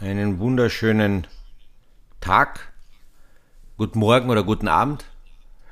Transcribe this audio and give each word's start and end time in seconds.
einen 0.00 0.38
wunderschönen 0.38 1.26
Tag, 2.20 2.72
guten 3.76 3.98
Morgen 3.98 4.30
oder 4.30 4.42
guten 4.42 4.68
Abend 4.68 5.04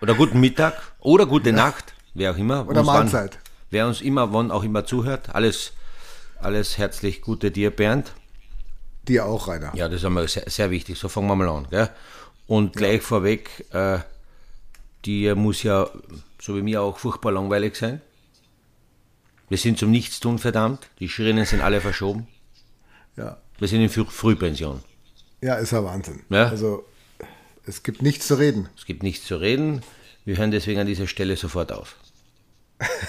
oder 0.00 0.14
guten 0.14 0.40
Mittag 0.40 0.74
oder 1.00 1.26
gute 1.26 1.52
Nacht, 1.52 1.94
wer 2.14 2.32
auch 2.32 2.36
immer. 2.36 2.66
Oder 2.68 2.80
uns 2.80 2.88
wann- 2.88 2.96
Mahlzeit. 3.04 3.38
wer 3.70 3.86
uns 3.86 4.00
immer, 4.00 4.32
wann 4.32 4.50
auch 4.50 4.62
immer 4.64 4.84
zuhört. 4.84 5.34
Alles, 5.34 5.72
alles 6.40 6.78
herzlich 6.78 7.22
Gute 7.22 7.50
dir, 7.50 7.70
Bernd. 7.70 8.12
Dir 9.06 9.24
auch, 9.26 9.48
Rainer. 9.48 9.74
Ja, 9.74 9.88
das 9.88 10.00
ist 10.00 10.04
einmal 10.04 10.28
sehr, 10.28 10.48
sehr 10.48 10.70
wichtig. 10.70 10.98
So 10.98 11.08
fangen 11.08 11.28
wir 11.28 11.36
mal 11.36 11.48
an. 11.48 11.66
Gell? 11.70 11.88
Und 12.46 12.76
gleich 12.76 13.02
vorweg, 13.02 13.66
äh, 13.72 13.98
die 15.04 15.34
muss 15.34 15.62
ja, 15.62 15.88
so 16.40 16.56
wie 16.56 16.62
mir 16.62 16.82
auch, 16.82 16.98
furchtbar 16.98 17.32
langweilig 17.32 17.76
sein. 17.76 18.00
Wir 19.48 19.56
sind 19.56 19.78
zum 19.78 19.90
Nichtstun 19.90 20.38
verdammt. 20.38 20.88
Die 20.98 21.08
Schirinnen 21.08 21.46
sind 21.46 21.62
alle 21.62 21.80
verschoben. 21.80 22.26
Ja. 23.16 23.38
Wir 23.58 23.68
sind 23.68 23.80
in 23.80 23.88
Früh 23.88 24.04
Frühpension. 24.04 24.82
ja, 25.40 25.54
ist 25.56 25.72
ja 25.72 25.82
Wahnsinn. 25.84 26.20
Ja. 26.30 26.48
Also, 26.48 26.84
es 27.66 27.82
gibt 27.82 28.02
nichts 28.02 28.26
zu 28.26 28.36
reden. 28.36 28.68
Es 28.76 28.86
gibt 28.86 29.02
nichts 29.02 29.26
zu 29.26 29.36
reden. 29.36 29.82
Wir 30.24 30.36
hören 30.36 30.50
deswegen 30.50 30.80
an 30.80 30.86
dieser 30.86 31.06
Stelle 31.06 31.36
sofort 31.36 31.72
auf. 31.72 31.96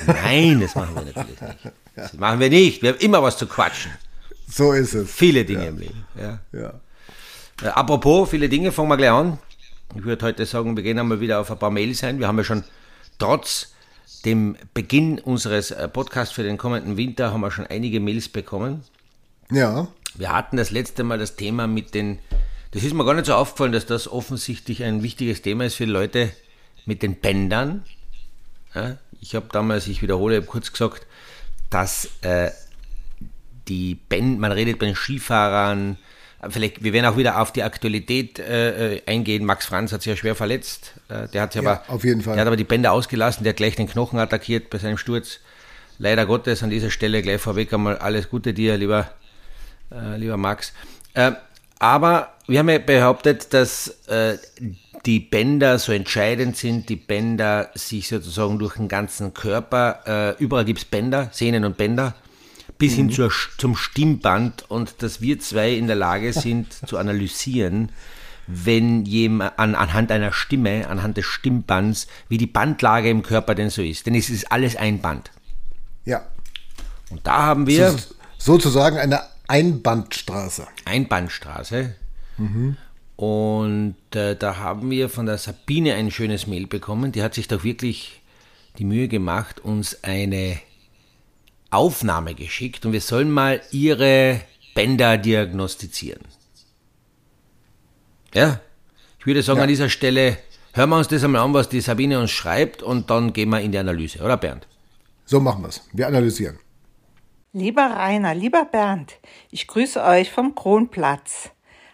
Nein, 0.07 0.59
das 0.61 0.75
machen 0.75 0.95
wir 0.95 1.03
natürlich 1.03 1.39
nicht. 1.41 1.73
Das 1.95 2.13
machen 2.13 2.39
wir 2.39 2.49
nicht. 2.49 2.81
Wir 2.81 2.93
haben 2.93 2.99
immer 2.99 3.21
was 3.21 3.37
zu 3.37 3.45
quatschen. 3.45 3.91
So 4.49 4.73
ist 4.73 4.93
es. 4.95 5.11
Viele 5.11 5.45
Dinge 5.45 5.67
im 5.67 5.77
Leben. 5.77 6.05
Ja. 6.19 6.39
Ja. 6.51 6.79
Äh, 7.61 7.67
apropos, 7.67 8.29
viele 8.29 8.49
Dinge, 8.49 8.71
fangen 8.71 8.89
wir 8.89 8.97
gleich 8.97 9.11
an. 9.11 9.37
Ich 9.95 10.03
würde 10.03 10.25
heute 10.25 10.45
sagen, 10.45 10.75
wir 10.75 10.83
gehen 10.83 10.97
einmal 10.97 11.19
wieder 11.19 11.39
auf 11.39 11.51
ein 11.51 11.59
paar 11.59 11.71
Mails 11.71 12.03
ein. 12.03 12.19
Wir 12.19 12.27
haben 12.27 12.37
ja 12.37 12.43
schon 12.43 12.63
trotz 13.17 13.73
dem 14.25 14.55
Beginn 14.73 15.19
unseres 15.19 15.71
äh, 15.71 15.87
Podcasts 15.87 16.33
für 16.33 16.43
den 16.43 16.57
kommenden 16.57 16.97
Winter 16.97 17.31
haben 17.31 17.41
wir 17.41 17.51
schon 17.51 17.67
einige 17.67 17.99
Mails 17.99 18.27
bekommen. 18.29 18.83
Ja. 19.51 19.87
Wir 20.15 20.33
hatten 20.33 20.57
das 20.57 20.71
letzte 20.71 21.03
Mal 21.03 21.17
das 21.17 21.35
Thema 21.35 21.67
mit 21.67 21.93
den, 21.93 22.19
das 22.71 22.83
ist 22.83 22.93
mir 22.93 23.05
gar 23.05 23.13
nicht 23.13 23.25
so 23.25 23.33
aufgefallen, 23.33 23.71
dass 23.71 23.85
das 23.85 24.07
offensichtlich 24.07 24.83
ein 24.83 25.03
wichtiges 25.03 25.41
Thema 25.41 25.65
ist 25.65 25.75
für 25.75 25.85
Leute 25.85 26.31
mit 26.85 27.01
den 27.03 27.15
Bändern. 27.15 27.83
Ja, 28.73 28.97
ich 29.21 29.35
habe 29.35 29.47
damals, 29.51 29.87
ich 29.87 30.01
wiederhole, 30.01 30.41
kurz 30.41 30.71
gesagt, 30.71 31.05
dass 31.69 32.09
äh, 32.21 32.51
die 33.67 33.95
Bänder, 33.95 34.39
man 34.39 34.51
redet 34.51 34.79
bei 34.79 34.87
den 34.87 34.95
Skifahrern, 34.95 35.97
vielleicht, 36.49 36.83
wir 36.83 36.93
werden 36.93 37.05
auch 37.05 37.17
wieder 37.17 37.41
auf 37.41 37.51
die 37.51 37.63
Aktualität 37.63 38.39
äh, 38.39 38.95
äh, 38.95 39.01
eingehen. 39.05 39.45
Max 39.45 39.65
Franz 39.65 39.91
hat 39.91 40.01
sich 40.01 40.09
ja 40.09 40.15
schwer 40.15 40.35
verletzt. 40.35 40.93
Äh, 41.09 41.27
der 41.27 41.41
hat 41.41 41.53
sich 41.53 41.61
Ja, 41.61 41.71
aber, 41.71 41.93
auf 41.93 42.03
jeden 42.03 42.21
Fall. 42.21 42.33
Der 42.33 42.41
hat 42.41 42.47
aber 42.47 42.57
die 42.57 42.63
Bänder 42.63 42.91
ausgelassen, 42.91 43.43
der 43.43 43.51
hat 43.51 43.57
gleich 43.57 43.75
den 43.75 43.87
Knochen 43.87 44.19
attackiert 44.19 44.69
bei 44.69 44.77
seinem 44.77 44.97
Sturz. 44.97 45.39
Leider 45.97 46.25
Gottes 46.25 46.63
an 46.63 46.69
dieser 46.69 46.91
Stelle 46.91 47.21
gleich 47.21 47.41
vorweg 47.41 47.73
einmal 47.73 47.97
alles 47.97 48.29
Gute 48.29 48.53
dir, 48.53 48.77
lieber, 48.77 49.11
äh, 49.91 50.17
lieber 50.17 50.37
Max. 50.37 50.73
Äh, 51.13 51.31
aber 51.79 52.33
wir 52.47 52.59
haben 52.59 52.69
ja 52.69 52.79
behauptet, 52.79 53.53
dass 53.53 53.87
äh, 54.07 54.37
die 55.05 55.19
Bänder 55.19 55.79
so 55.79 55.91
entscheidend 55.91 56.57
sind, 56.57 56.89
die 56.89 56.95
Bänder 56.97 57.69
sich 57.73 58.09
sozusagen 58.09 58.59
durch 58.59 58.75
den 58.75 58.87
ganzen 58.87 59.33
Körper, 59.33 60.35
äh, 60.37 60.43
überall 60.43 60.65
gibt 60.65 60.79
es 60.79 60.85
Bänder, 60.85 61.29
Sehnen 61.31 61.63
und 61.63 61.77
Bänder, 61.77 62.15
bis 62.77 62.93
hin 62.93 63.09
zur, 63.09 63.31
zum 63.57 63.75
Stimmband 63.75 64.69
und 64.69 65.01
dass 65.03 65.21
wir 65.21 65.39
zwei 65.39 65.73
in 65.73 65.87
der 65.87 65.95
Lage 65.95 66.33
sind 66.33 66.73
zu 66.87 66.97
analysieren, 66.97 67.91
wenn 68.47 69.05
jemand 69.05 69.59
an, 69.59 69.75
anhand 69.75 70.11
einer 70.11 70.31
Stimme, 70.31 70.87
anhand 70.89 71.17
des 71.17 71.25
Stimmbands, 71.25 72.07
wie 72.29 72.37
die 72.37 72.47
Bandlage 72.47 73.09
im 73.09 73.21
Körper 73.21 73.53
denn 73.53 73.69
so 73.69 73.81
ist. 73.81 74.05
Denn 74.05 74.15
es 74.15 74.29
ist 74.29 74.51
alles 74.51 74.75
ein 74.75 75.01
Band. 75.01 75.31
Ja. 76.05 76.23
Und 77.11 77.25
da 77.27 77.43
haben 77.43 77.67
wir 77.67 77.91
So, 77.91 78.15
sozusagen 78.37 78.97
eine 78.97 79.21
Einbandstraße. 79.49 80.67
Einbahnstraße. 80.85 81.95
Und 83.17 83.95
äh, 84.15 84.35
da 84.37 84.57
haben 84.57 84.89
wir 84.91 85.09
von 85.09 85.25
der 85.25 85.37
Sabine 85.37 85.95
ein 85.95 86.11
schönes 86.11 86.47
Mail 86.47 86.67
bekommen. 86.67 87.11
Die 87.11 87.21
hat 87.21 87.33
sich 87.33 87.47
doch 87.49 87.63
wirklich 87.65 88.21
die 88.77 88.85
Mühe 88.85 89.09
gemacht, 89.09 89.59
uns 89.59 90.03
eine 90.03 90.57
Aufnahme 91.71 92.33
geschickt 92.35 92.85
und 92.85 92.93
wir 92.93 93.01
sollen 93.01 93.29
mal 93.29 93.61
ihre 93.71 94.39
Bänder 94.73 95.17
diagnostizieren. 95.17 96.23
Ja, 98.33 98.61
ich 99.19 99.25
würde 99.25 99.43
sagen, 99.43 99.57
Ja. 99.57 99.63
an 99.63 99.69
dieser 99.69 99.89
Stelle 99.89 100.37
hören 100.73 100.89
wir 100.89 100.97
uns 100.97 101.07
das 101.09 101.23
einmal 101.23 101.41
an, 101.41 101.53
was 101.53 101.67
die 101.67 101.81
Sabine 101.81 102.19
uns 102.19 102.31
schreibt 102.31 102.81
und 102.83 103.09
dann 103.09 103.33
gehen 103.33 103.49
wir 103.49 103.59
in 103.59 103.71
die 103.71 103.77
Analyse, 103.79 104.19
oder 104.23 104.37
Bernd? 104.37 104.67
So 105.25 105.39
machen 105.39 105.63
wir 105.63 105.69
es. 105.69 105.81
Wir 105.91 106.07
analysieren. 106.07 106.59
Lieber 107.51 107.81
Rainer, 107.81 108.35
lieber 108.35 108.63
Bernd, 108.65 109.15
ich 109.49 109.65
grüße 109.65 110.03
euch 110.03 110.29
vom 110.31 110.53
Kronplatz. 110.53 111.49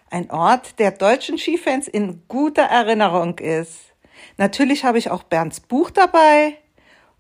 Ein 0.09 0.29
Ort, 0.29 0.79
der 0.79 0.91
deutschen 0.91 1.38
Skifans 1.38 1.88
in 1.88 2.23
guter 2.27 2.63
Erinnerung 2.63 3.39
ist. 3.39 3.94
Natürlich 4.35 4.83
habe 4.83 4.97
ich 4.97 5.09
auch 5.09 5.23
Bernds 5.23 5.61
Buch 5.61 5.91
dabei 5.91 6.57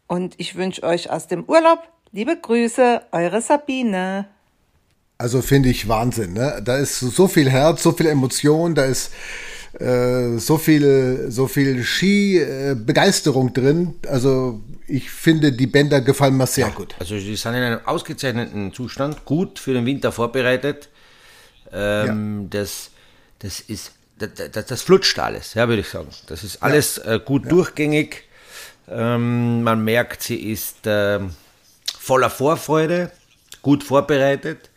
und 0.07 0.35
ich 0.37 0.55
wünsche 0.55 0.83
euch 0.83 1.09
aus 1.09 1.27
dem 1.27 1.45
Urlaub 1.45 1.87
liebe 2.11 2.35
Grüße, 2.35 3.03
eure 3.13 3.41
Sabine. 3.41 4.27
Also 5.17 5.41
finde 5.41 5.69
ich 5.69 5.87
Wahnsinn. 5.87 6.33
Ne? 6.33 6.61
Da 6.61 6.77
ist 6.77 6.99
so 6.99 7.29
viel 7.29 7.49
Herz, 7.49 7.83
so 7.83 7.93
viel 7.93 8.07
Emotion, 8.07 8.75
da 8.75 8.83
ist 8.83 9.13
äh, 9.79 10.37
so 10.37 10.57
viel, 10.57 11.25
so 11.29 11.47
viel 11.47 11.83
Ski-Begeisterung 11.83 13.53
drin. 13.53 13.95
Also 14.07 14.61
ich 14.87 15.09
finde, 15.09 15.51
die 15.51 15.67
Bänder 15.67 16.01
gefallen 16.01 16.37
mir 16.37 16.47
sehr 16.47 16.69
gut. 16.69 16.95
Also 16.99 17.17
sie 17.17 17.35
sind 17.35 17.55
in 17.55 17.63
einem 17.63 17.79
ausgezeichneten 17.85 18.73
Zustand, 18.73 19.25
gut 19.25 19.59
für 19.59 19.73
den 19.73 19.85
Winter 19.85 20.11
vorbereitet. 20.11 20.89
Ähm, 21.73 22.47
das, 22.49 22.91
das 23.39 23.59
ist, 23.59 23.91
das, 24.17 24.29
das, 24.51 24.65
das 24.65 24.81
flutscht 24.81 25.19
alles, 25.19 25.55
ja, 25.55 25.67
würde 25.67 25.81
ich 25.81 25.89
sagen. 25.89 26.09
Das 26.27 26.43
ist 26.43 26.63
alles 26.63 26.97
äh, 26.99 27.19
gut 27.23 27.51
durchgängig. 27.51 28.23
Ähm, 28.87 29.63
man 29.63 29.83
merkt, 29.83 30.21
sie 30.21 30.51
ist 30.51 30.77
ähm, 30.85 31.31
voller 31.99 32.29
Vorfreude, 32.29 33.11
gut 33.61 33.83
vorbereitet. 33.83 34.69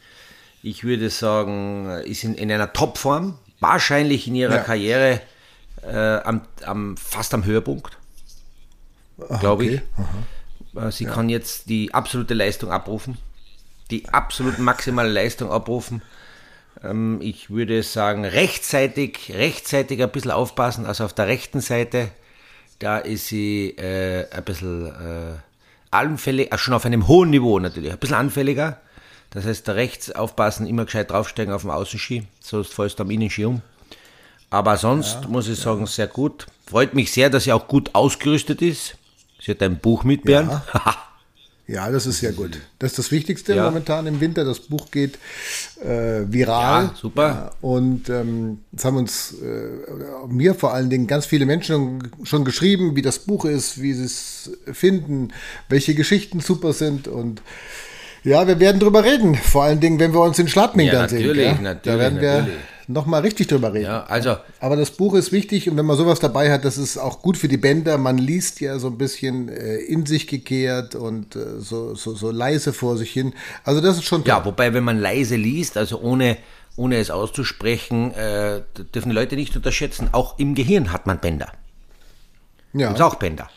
Ich 0.62 0.82
würde 0.82 1.10
sagen, 1.10 1.88
äh, 1.88 2.08
ist 2.08 2.24
in, 2.24 2.34
in 2.34 2.50
einer 2.50 2.72
Topform, 2.72 3.38
wahrscheinlich 3.60 4.26
in 4.28 4.34
ihrer 4.34 4.56
Ja. 4.56 4.62
Karriere 4.62 5.20
äh, 5.82 6.16
am, 6.18 6.42
am, 6.64 6.96
fast 6.96 7.34
am 7.34 7.44
Höhepunkt, 7.44 7.96
glaube 9.40 9.64
ich. 9.66 9.80
Äh, 10.76 10.90
Sie 10.90 11.06
kann 11.06 11.28
jetzt 11.28 11.68
die 11.68 11.92
absolute 11.94 12.34
Leistung 12.34 12.70
abrufen, 12.70 13.18
die 13.90 14.08
absolut 14.08 14.58
maximale 14.58 15.08
Leistung 15.10 15.50
abrufen. 15.50 16.02
Ähm, 16.82 17.18
ich 17.20 17.50
würde 17.50 17.82
sagen, 17.82 18.24
rechtzeitig, 18.24 19.32
rechtzeitig 19.34 20.02
ein 20.02 20.10
bisschen 20.10 20.30
aufpassen. 20.30 20.86
Also 20.86 21.04
auf 21.04 21.12
der 21.12 21.26
rechten 21.26 21.60
Seite, 21.60 22.10
da 22.78 22.98
ist 22.98 23.26
sie 23.28 23.70
äh, 23.70 24.26
ein 24.30 24.44
bisschen 24.44 24.86
äh, 24.86 25.34
anfällig, 25.90 26.52
äh, 26.52 26.58
schon 26.58 26.74
auf 26.74 26.84
einem 26.84 27.08
hohen 27.08 27.30
Niveau 27.30 27.58
natürlich, 27.58 27.92
ein 27.92 27.98
bisschen 27.98 28.16
anfälliger. 28.16 28.80
Das 29.30 29.44
heißt, 29.44 29.68
da 29.68 29.72
rechts 29.72 30.10
aufpassen, 30.10 30.66
immer 30.66 30.84
gescheit 30.86 31.10
draufsteigen 31.10 31.52
auf 31.52 31.62
dem 31.62 31.70
Außenski, 31.70 32.24
sonst 32.40 32.72
fällst 32.72 32.98
du 32.98 33.02
am 33.02 33.10
Innenski 33.10 33.44
um. 33.44 33.62
Aber 34.50 34.78
sonst 34.78 35.28
muss 35.28 35.48
ich 35.48 35.58
sagen, 35.58 35.86
sehr 35.86 36.06
gut. 36.06 36.46
Freut 36.66 36.94
mich 36.94 37.12
sehr, 37.12 37.28
dass 37.28 37.44
sie 37.44 37.52
auch 37.52 37.68
gut 37.68 37.94
ausgerüstet 37.94 38.62
ist. 38.62 38.96
Sie 39.40 39.50
hat 39.50 39.62
ein 39.62 39.78
Buch 39.78 40.04
mit, 40.04 40.24
Bernd. 40.24 40.50
Ja, 41.70 41.90
das 41.90 42.06
ist 42.06 42.20
sehr 42.20 42.32
gut. 42.32 42.58
Das 42.78 42.92
ist 42.92 42.98
das 42.98 43.12
Wichtigste 43.12 43.54
Ja. 43.54 43.64
momentan 43.64 44.06
im 44.06 44.22
Winter. 44.22 44.42
Das 44.42 44.58
Buch 44.58 44.90
geht 44.90 45.18
äh, 45.82 46.22
viral. 46.26 46.84
Ja, 46.84 46.94
super. 46.98 47.28
Ja, 47.28 47.50
und 47.60 48.08
ähm, 48.08 48.60
es 48.74 48.86
haben 48.86 48.96
uns, 48.96 49.34
äh, 49.34 49.68
mir 50.28 50.54
vor 50.54 50.72
allen 50.72 50.88
Dingen, 50.88 51.06
ganz 51.06 51.26
viele 51.26 51.44
Menschen 51.44 52.10
schon 52.22 52.46
geschrieben, 52.46 52.96
wie 52.96 53.02
das 53.02 53.18
Buch 53.18 53.44
ist, 53.44 53.82
wie 53.82 53.92
sie 53.92 54.04
es 54.04 54.50
finden, 54.72 55.28
welche 55.68 55.94
Geschichten 55.94 56.40
super 56.40 56.72
sind. 56.72 57.06
Und 57.06 57.42
ja, 58.24 58.46
wir 58.46 58.58
werden 58.60 58.80
drüber 58.80 59.04
reden. 59.04 59.34
Vor 59.36 59.64
allen 59.64 59.80
Dingen, 59.80 59.98
wenn 59.98 60.12
wir 60.12 60.20
uns 60.20 60.38
in 60.38 60.48
Schladming 60.48 60.86
Ja, 60.88 60.94
dann 60.94 61.08
sehen. 61.08 61.20
natürlich, 61.26 61.60
natürlich, 61.60 61.80
Da 61.82 61.98
werden 61.98 62.20
wir 62.20 62.32
natürlich. 62.40 62.58
nochmal 62.88 63.20
richtig 63.22 63.46
drüber 63.48 63.72
reden. 63.72 63.84
Ja, 63.86 64.04
also 64.04 64.36
Aber 64.60 64.76
das 64.76 64.90
Buch 64.90 65.14
ist 65.14 65.30
wichtig 65.32 65.68
und 65.70 65.76
wenn 65.76 65.86
man 65.86 65.96
sowas 65.96 66.20
dabei 66.20 66.50
hat, 66.52 66.64
das 66.64 66.78
ist 66.78 66.98
auch 66.98 67.22
gut 67.22 67.36
für 67.36 67.48
die 67.48 67.56
Bänder. 67.56 67.98
Man 67.98 68.18
liest 68.18 68.60
ja 68.60 68.78
so 68.78 68.88
ein 68.88 68.98
bisschen 68.98 69.48
äh, 69.48 69.76
in 69.76 70.06
sich 70.06 70.26
gekehrt 70.26 70.94
und 70.94 71.36
äh, 71.36 71.58
so, 71.60 71.94
so, 71.94 72.14
so 72.14 72.30
leise 72.30 72.72
vor 72.72 72.96
sich 72.96 73.10
hin. 73.10 73.34
Also 73.64 73.80
das 73.80 73.96
ist 73.98 74.04
schon 74.04 74.22
toll. 74.24 74.28
Ja, 74.28 74.44
wobei, 74.44 74.72
wenn 74.74 74.84
man 74.84 74.98
leise 74.98 75.36
liest, 75.36 75.76
also 75.76 76.00
ohne, 76.00 76.36
ohne 76.76 76.96
es 76.96 77.10
auszusprechen, 77.10 78.12
äh, 78.14 78.62
dürfen 78.94 79.10
die 79.10 79.14
Leute 79.14 79.36
nicht 79.36 79.54
unterschätzen. 79.56 80.08
Auch 80.12 80.38
im 80.38 80.54
Gehirn 80.54 80.92
hat 80.92 81.06
man 81.06 81.18
Bänder. 81.20 81.52
ja, 82.72 82.88
Gibt 82.88 83.02
auch 83.02 83.16
Bänder. 83.16 83.48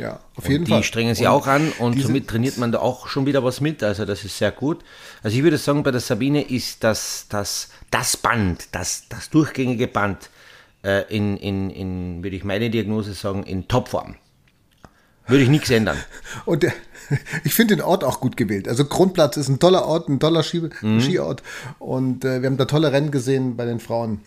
Ja 0.00 0.20
auf 0.34 0.48
jeden 0.48 0.64
die 0.64 0.72
Fall. 0.72 0.82
strengen 0.82 1.14
sie 1.14 1.26
Und 1.26 1.32
auch 1.32 1.46
an 1.46 1.72
und 1.78 2.00
somit 2.00 2.28
trainiert 2.28 2.58
man 2.58 2.72
da 2.72 2.78
auch 2.78 3.06
schon 3.08 3.26
wieder 3.26 3.44
was 3.44 3.60
mit. 3.60 3.82
Also 3.82 4.04
das 4.04 4.24
ist 4.24 4.38
sehr 4.38 4.50
gut. 4.50 4.82
Also 5.22 5.36
ich 5.36 5.42
würde 5.42 5.58
sagen, 5.58 5.82
bei 5.82 5.90
der 5.90 6.00
Sabine 6.00 6.42
ist 6.42 6.82
das, 6.82 7.26
das, 7.28 7.68
das 7.90 8.16
Band, 8.16 8.68
das, 8.72 9.04
das 9.08 9.30
durchgängige 9.30 9.86
Band 9.86 10.30
äh, 10.82 11.02
in, 11.14 11.36
in, 11.36 11.70
in, 11.70 12.24
würde 12.24 12.36
ich 12.36 12.44
meine 12.44 12.70
Diagnose 12.70 13.12
sagen, 13.12 13.42
in 13.42 13.68
Topform. 13.68 14.16
Würde 15.26 15.44
ich 15.44 15.50
nichts 15.50 15.70
ändern. 15.70 15.98
Und 16.44 16.62
der, 16.62 16.72
ich 17.44 17.54
finde 17.54 17.76
den 17.76 17.84
Ort 17.84 18.04
auch 18.04 18.20
gut 18.20 18.36
gewählt. 18.36 18.68
Also 18.68 18.84
Grundplatz 18.84 19.36
ist 19.36 19.48
ein 19.48 19.58
toller 19.58 19.84
Ort, 19.84 20.08
ein 20.08 20.20
toller 20.20 20.42
Ski, 20.42 20.68
mhm. 20.80 21.00
Skiort. 21.00 21.42
Und 21.78 22.24
äh, 22.24 22.42
wir 22.42 22.48
haben 22.48 22.56
da 22.56 22.64
tolle 22.64 22.92
Rennen 22.92 23.10
gesehen 23.10 23.56
bei 23.56 23.64
den 23.64 23.80
Frauen. 23.80 24.20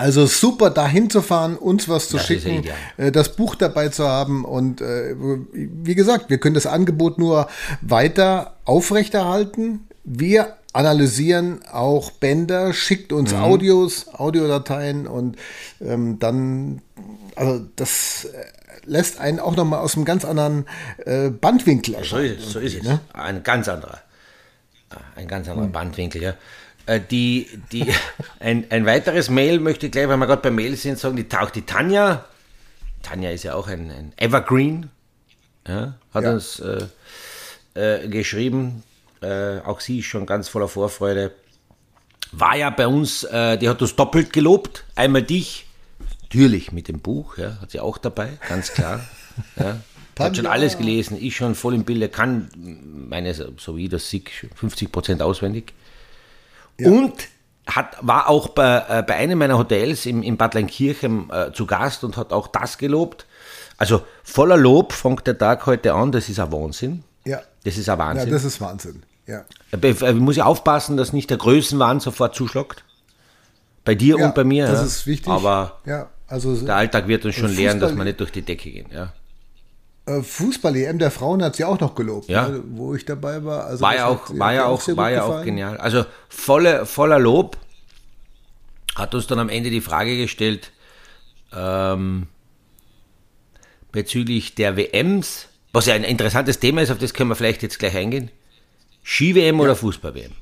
Also 0.00 0.24
super, 0.24 0.70
da 0.70 0.88
hinzufahren, 0.88 1.58
uns 1.58 1.86
was 1.86 2.08
zu 2.08 2.16
das 2.16 2.26
schicken, 2.26 2.64
äh, 2.96 3.12
das 3.12 3.36
Buch 3.36 3.54
dabei 3.54 3.90
zu 3.90 4.08
haben. 4.08 4.46
Und 4.46 4.80
äh, 4.80 5.14
wie 5.52 5.94
gesagt, 5.94 6.30
wir 6.30 6.38
können 6.38 6.54
das 6.54 6.64
Angebot 6.64 7.18
nur 7.18 7.48
weiter 7.82 8.56
aufrechterhalten. 8.64 9.86
Wir 10.04 10.56
analysieren 10.72 11.60
auch 11.70 12.12
Bänder, 12.12 12.72
schickt 12.72 13.12
uns 13.12 13.34
mhm. 13.34 13.40
Audios, 13.40 14.06
Audiodateien 14.14 15.06
und 15.06 15.36
ähm, 15.82 16.18
dann, 16.18 16.80
also 17.36 17.66
das 17.76 18.24
äh, 18.24 18.44
lässt 18.86 19.20
einen 19.20 19.38
auch 19.38 19.54
nochmal 19.54 19.80
aus 19.80 19.96
einem 19.96 20.06
ganz 20.06 20.24
anderen 20.24 20.64
äh, 21.04 21.28
Bandwinkel 21.28 21.96
erscheinen. 21.96 22.38
So 22.38 22.44
ist, 22.44 22.50
so 22.52 22.58
ist 22.58 22.76
es. 22.78 22.82
Ne? 22.84 23.00
Ein 23.12 23.42
ganz 23.42 23.68
anderer. 23.68 23.98
Ein 25.14 25.28
ganz 25.28 25.46
anderer 25.46 25.66
mhm. 25.66 25.72
Bandwinkel, 25.72 26.22
ja. 26.22 26.34
Äh, 26.86 27.00
die, 27.00 27.48
die, 27.72 27.86
ein, 28.40 28.66
ein 28.70 28.86
weiteres 28.86 29.30
Mail 29.30 29.60
möchte 29.60 29.86
ich 29.86 29.92
gleich, 29.92 30.08
weil 30.08 30.16
wir 30.16 30.26
gerade 30.26 30.42
bei 30.42 30.50
Mail 30.50 30.76
sind, 30.76 30.98
sagen, 30.98 31.16
die 31.16 31.28
taucht 31.28 31.54
die 31.54 31.62
Tanja. 31.62 32.24
Tanja 33.02 33.30
ist 33.30 33.44
ja 33.44 33.54
auch 33.54 33.68
ein, 33.68 33.90
ein 33.90 34.12
Evergreen. 34.16 34.90
Ja, 35.66 35.94
hat 36.12 36.24
ja. 36.24 36.32
uns 36.32 36.60
äh, 36.60 36.86
äh, 37.74 38.08
geschrieben. 38.08 38.82
Äh, 39.20 39.58
auch 39.60 39.80
sie 39.80 39.98
ist 39.98 40.06
schon 40.06 40.26
ganz 40.26 40.48
voller 40.48 40.68
Vorfreude. 40.68 41.32
War 42.32 42.56
ja 42.56 42.70
bei 42.70 42.86
uns, 42.86 43.24
äh, 43.24 43.58
die 43.58 43.68
hat 43.68 43.82
uns 43.82 43.96
doppelt 43.96 44.32
gelobt. 44.32 44.84
Einmal 44.94 45.22
dich, 45.22 45.66
natürlich 46.22 46.72
mit 46.72 46.88
dem 46.88 47.00
Buch, 47.00 47.38
ja, 47.38 47.58
hat 47.60 47.72
sie 47.72 47.80
auch 47.80 47.98
dabei, 47.98 48.38
ganz 48.48 48.72
klar. 48.72 49.00
ja. 49.56 49.80
Hat 50.18 50.36
schon 50.36 50.46
alles 50.46 50.76
gelesen, 50.76 51.18
ist 51.18 51.34
schon 51.34 51.54
voll 51.54 51.74
im 51.74 51.84
Bilde, 51.84 52.10
kann 52.10 52.50
meine, 53.08 53.32
so 53.34 53.76
wie 53.76 53.88
das 53.88 54.10
SIG, 54.10 54.50
50 54.54 54.92
Prozent 54.92 55.22
auswendig. 55.22 55.72
Ja. 56.80 56.90
Und 56.90 57.28
hat, 57.66 57.96
war 58.00 58.28
auch 58.28 58.48
bei, 58.48 58.84
äh, 58.88 59.02
bei 59.02 59.14
einem 59.14 59.38
meiner 59.38 59.58
Hotels 59.58 60.06
im, 60.06 60.22
in 60.22 60.36
Bad 60.36 60.54
Leinkirchen 60.54 61.30
äh, 61.30 61.52
zu 61.52 61.66
Gast 61.66 62.04
und 62.04 62.16
hat 62.16 62.32
auch 62.32 62.48
das 62.48 62.78
gelobt. 62.78 63.26
Also 63.76 64.02
voller 64.22 64.56
Lob 64.56 64.92
fängt 64.92 65.26
der 65.26 65.38
Tag 65.38 65.66
heute 65.66 65.94
an, 65.94 66.12
das 66.12 66.28
ist 66.28 66.40
ein 66.40 66.52
Wahnsinn. 66.52 67.04
Ja. 67.24 67.40
Das 67.64 67.76
ist 67.76 67.88
ein 67.88 67.98
Wahnsinn. 67.98 68.28
Ja, 68.28 68.34
das 68.34 68.44
ist 68.44 68.60
Wahnsinn. 68.60 69.02
Ja. 69.26 69.44
Ich 69.70 70.02
äh, 70.02 70.12
muss 70.14 70.36
ja 70.36 70.44
aufpassen, 70.44 70.96
dass 70.96 71.12
nicht 71.12 71.30
der 71.30 71.38
Größenwahn 71.38 72.00
sofort 72.00 72.34
zuschlagt. 72.34 72.84
Bei 73.84 73.94
dir 73.94 74.18
ja, 74.18 74.26
und 74.26 74.34
bei 74.34 74.44
mir. 74.44 74.66
Das 74.66 74.80
ja. 74.80 74.86
ist 74.86 75.06
wichtig. 75.06 75.28
Aber 75.32 75.80
ja, 75.86 76.08
also, 76.26 76.54
der 76.54 76.76
Alltag 76.76 77.08
wird 77.08 77.24
uns 77.24 77.34
schon 77.34 77.54
lehren, 77.54 77.80
dass 77.80 77.94
wir 77.94 78.04
nicht 78.04 78.20
durch 78.20 78.32
die 78.32 78.42
Decke 78.42 78.70
gehen. 78.70 78.86
Ja. 78.92 79.12
Äh, 80.10 80.22
Fußball-EM 80.22 80.98
der 80.98 81.10
Frauen 81.10 81.42
hat 81.42 81.56
sie 81.56 81.64
auch 81.64 81.78
noch 81.78 81.94
gelobt, 81.94 82.28
ja. 82.28 82.48
ne, 82.48 82.62
wo 82.70 82.94
ich 82.94 83.04
dabei 83.04 83.44
war. 83.44 83.66
Also 83.66 83.82
war 83.82 83.94
ja 83.94 84.06
auch, 84.06 84.30
war 84.30 84.52
ja 84.52 84.66
auch, 84.66 84.86
war 84.96 85.10
ja 85.10 85.24
auch 85.24 85.44
genial. 85.44 85.76
Also 85.76 86.04
volle, 86.28 86.86
voller 86.86 87.18
Lob 87.18 87.56
hat 88.96 89.14
uns 89.14 89.26
dann 89.26 89.38
am 89.38 89.48
Ende 89.48 89.70
die 89.70 89.80
Frage 89.80 90.16
gestellt 90.16 90.72
ähm, 91.54 92.26
bezüglich 93.92 94.54
der 94.54 94.76
WMs, 94.76 95.48
was 95.72 95.86
ja 95.86 95.94
ein 95.94 96.04
interessantes 96.04 96.58
Thema 96.58 96.82
ist, 96.82 96.90
auf 96.90 96.98
das 96.98 97.14
können 97.14 97.30
wir 97.30 97.36
vielleicht 97.36 97.62
jetzt 97.62 97.78
gleich 97.78 97.96
eingehen. 97.96 98.30
Ski-WM 99.02 99.56
ja. 99.56 99.62
oder 99.62 99.76
Fußball-WM? 99.76 100.32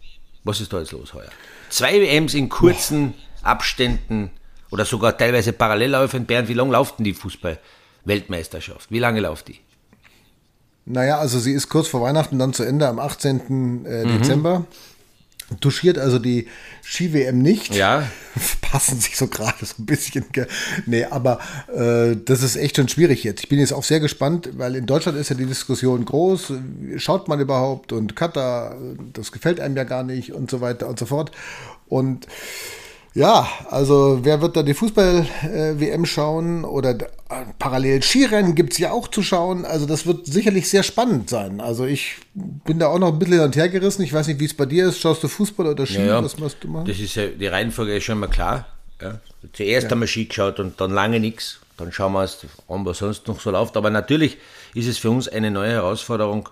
Was 0.45 0.61
ist 0.61 0.73
da 0.73 0.79
jetzt 0.79 0.93
los 0.93 1.15
heuer? 1.15 1.29
Zwei 1.69 2.01
WMs 2.01 2.35
in 2.35 2.49
kurzen 2.49 3.13
Boah. 3.13 3.51
Abständen 3.51 4.31
oder 4.71 4.85
sogar 4.85 5.17
teilweise 5.17 5.53
parallel 5.53 5.91
laufen. 5.91 6.27
Bernd, 6.27 6.49
wie 6.49 6.55
lange 6.55 6.73
laufen 6.73 7.05
die 7.05 7.15
Fußball? 7.15 7.59
Weltmeisterschaft. 8.09 8.91
Wie 8.91 8.99
lange 8.99 9.21
läuft 9.21 9.49
die? 9.49 9.61
Naja, 10.85 11.19
also 11.19 11.39
sie 11.39 11.53
ist 11.53 11.69
kurz 11.69 11.87
vor 11.87 12.01
Weihnachten 12.01 12.39
dann 12.39 12.55
zu 12.55 12.65
Ende 12.65 12.89
am 12.89 12.99
18. 12.99 13.85
Äh, 13.85 14.05
mhm. 14.05 14.19
Dezember. 14.19 14.67
Duschiert 15.61 15.97
also 15.97 16.19
die 16.19 16.47
Ski-WM 16.83 17.39
nicht. 17.39 17.75
Ja. 17.75 18.07
Passen 18.61 19.01
sich 19.01 19.17
so 19.17 19.29
gerade 19.29 19.65
so 19.65 19.75
ein 19.79 19.87
bisschen. 19.87 20.25
Nee, 20.85 21.05
aber 21.05 21.41
äh, 21.75 22.17
das 22.23 22.43
ist 22.43 22.57
echt 22.57 22.77
schon 22.77 22.89
schwierig 22.89 23.25
jetzt. 23.25 23.45
Ich 23.45 23.49
bin 23.49 23.59
jetzt 23.59 23.73
auch 23.73 23.85
sehr 23.85 24.01
gespannt, 24.01 24.51
weil 24.59 24.77
in 24.77 24.85
Deutschland 24.85 25.17
ist 25.17 25.31
ja 25.31 25.37
die 25.37 25.47
Diskussion 25.47 26.05
groß. 26.05 26.53
Schaut 26.97 27.29
man 27.29 27.41
überhaupt? 27.41 27.93
Und 27.93 28.15
Katar, 28.15 28.77
das 29.15 29.33
gefällt 29.33 29.59
einem 29.61 29.77
ja 29.77 29.85
gar 29.85 30.03
nicht 30.03 30.33
und 30.33 30.51
so 30.51 30.61
weiter 30.61 30.87
und 30.87 30.99
so 30.99 31.07
fort. 31.07 31.33
Und 31.87 32.27
ja, 33.15 33.49
also 33.71 34.21
wer 34.23 34.41
wird 34.43 34.57
da 34.57 34.63
die 34.63 34.75
Fußball-WM 34.75 36.05
schauen 36.05 36.65
oder 36.65 36.91
äh, 36.91 37.07
parallel 37.59 38.03
Skirennen 38.03 38.55
gibt 38.55 38.73
es 38.73 38.79
ja 38.79 38.91
auch 38.91 39.09
zu 39.09 39.23
schauen. 39.23 39.65
Also 39.65 39.87
das 39.87 40.07
wird 40.07 40.27
sicherlich 40.27 40.69
sehr 40.69 40.83
spannend 40.83 41.29
sein. 41.29 41.61
Also 41.61 41.85
ich 41.85 42.17
bin 42.35 42.79
da 42.79 42.89
auch 42.89 42.99
noch 42.99 43.13
ein 43.13 43.19
bisschen 43.19 43.35
hin 43.35 43.43
und 43.43 43.57
her 43.57 43.69
gerissen. 43.69 44.03
Ich 44.03 44.13
weiß 44.13 44.29
nicht, 44.29 44.41
wie 44.41 44.47
es 44.47 44.55
bei 44.55 44.67
dir 44.67 44.89
ist. 44.89 45.01
Schaust 45.01 45.23
du 45.23 45.29
Fußball 45.29 45.67
oder 45.67 45.87
Ski? 45.87 46.07
Ja, 46.07 46.23
Was 46.23 46.39
machst 46.39 46.59
du 46.61 46.69
machen? 46.69 46.87
Das 46.87 46.99
ist 46.99 47.15
ja, 47.15 47.27
die 47.27 47.47
Reihenfolge 47.47 47.97
ist 47.97 48.05
schon 48.05 48.19
mal 48.19 48.29
klar. 48.29 48.67
Ja. 49.01 49.21
Zuerst 49.53 49.85
ja. 49.85 49.91
haben 49.91 50.01
wir 50.01 50.07
Ski 50.07 50.25
geschaut 50.25 50.59
und 50.59 50.81
dann 50.81 50.91
lange 50.91 51.21
nichts. 51.21 51.61
Dann 51.77 51.93
schauen 51.93 52.13
wir 52.13 52.23
uns 52.23 52.39
an, 52.67 52.85
was 52.85 52.99
sonst 52.99 53.29
noch 53.29 53.41
so 53.41 53.51
läuft. 53.51 53.77
Aber 53.77 53.91
natürlich 53.91 54.39
ist 54.75 54.89
es 54.89 54.99
für 54.99 55.11
uns 55.11 55.29
eine 55.29 55.51
neue 55.51 55.73
Herausforderung, 55.73 56.49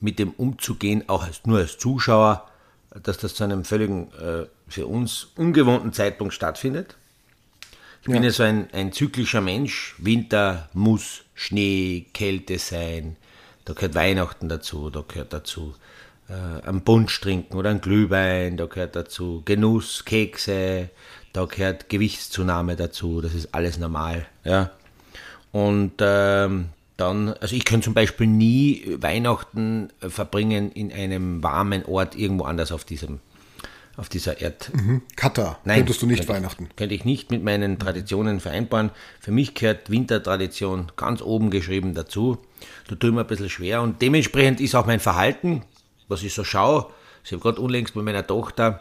mit 0.00 0.18
dem 0.18 0.30
umzugehen, 0.30 1.04
auch 1.08 1.24
als, 1.24 1.42
nur 1.44 1.58
als 1.58 1.78
Zuschauer, 1.78 2.48
dass 3.02 3.18
das 3.18 3.34
zu 3.34 3.44
einem 3.44 3.64
völligen 3.64 4.12
äh, 4.14 4.46
für 4.66 4.86
uns 4.86 5.28
ungewohnten 5.36 5.92
Zeitpunkt 5.92 6.34
stattfindet. 6.34 6.96
Ich 8.02 8.08
ja. 8.08 8.14
bin 8.14 8.22
ja 8.22 8.30
so 8.30 8.42
ein, 8.42 8.68
ein 8.72 8.92
zyklischer 8.92 9.40
Mensch. 9.40 9.94
Winter 9.98 10.68
muss 10.72 11.22
Schnee, 11.34 12.06
Kälte 12.14 12.58
sein. 12.58 13.16
Da 13.64 13.74
gehört 13.74 13.94
Weihnachten 13.94 14.48
dazu, 14.48 14.90
da 14.90 15.04
gehört 15.06 15.32
dazu 15.32 15.74
äh, 16.28 16.66
ein 16.66 16.82
Punsch 16.82 17.20
trinken 17.20 17.56
oder 17.56 17.70
ein 17.70 17.80
Glühwein, 17.80 18.56
da 18.56 18.66
gehört 18.66 18.96
dazu 18.96 19.42
Genuss, 19.44 20.04
Kekse, 20.04 20.90
da 21.32 21.44
gehört 21.44 21.88
Gewichtszunahme 21.88 22.76
dazu, 22.76 23.20
das 23.20 23.34
ist 23.34 23.54
alles 23.54 23.78
normal. 23.78 24.26
Ja. 24.44 24.70
Und 25.52 25.94
ähm, 26.00 26.70
dann, 26.96 27.34
also 27.40 27.54
ich 27.54 27.64
könnte 27.64 27.86
zum 27.86 27.94
Beispiel 27.94 28.26
nie 28.26 28.96
Weihnachten 29.00 29.88
verbringen 30.00 30.72
in 30.72 30.92
einem 30.92 31.42
warmen 31.42 31.84
Ort 31.84 32.16
irgendwo 32.16 32.44
anders 32.44 32.72
auf 32.72 32.84
diesem 32.84 33.20
auf 34.00 34.08
dieser 34.08 34.40
Erd. 34.40 34.70
Mhm. 34.74 35.02
Katar. 35.14 35.60
Nein, 35.64 35.80
könntest 35.80 36.00
du 36.00 36.06
nicht 36.06 36.20
könnte 36.20 36.32
Weihnachten. 36.32 36.68
Ich, 36.70 36.76
könnte 36.76 36.94
ich 36.94 37.04
nicht 37.04 37.30
mit 37.30 37.44
meinen 37.44 37.78
Traditionen 37.78 38.40
vereinbaren. 38.40 38.90
Für 39.20 39.30
mich 39.30 39.54
gehört 39.54 39.90
Wintertradition 39.90 40.90
ganz 40.96 41.20
oben 41.20 41.50
geschrieben 41.50 41.94
dazu. 41.94 42.38
Da 42.88 42.96
tue 42.96 43.10
ich 43.10 43.14
mir 43.14 43.20
ein 43.20 43.26
bisschen 43.26 43.50
schwer 43.50 43.82
und 43.82 44.00
dementsprechend 44.00 44.60
ist 44.60 44.74
auch 44.74 44.86
mein 44.86 45.00
Verhalten, 45.00 45.62
was 46.08 46.22
ich 46.22 46.32
so 46.32 46.44
schaue. 46.44 46.86
Ich 47.24 47.32
habe 47.32 47.42
gerade 47.42 47.60
unlängst 47.60 47.94
mit 47.94 48.06
meiner 48.06 48.26
Tochter, 48.26 48.80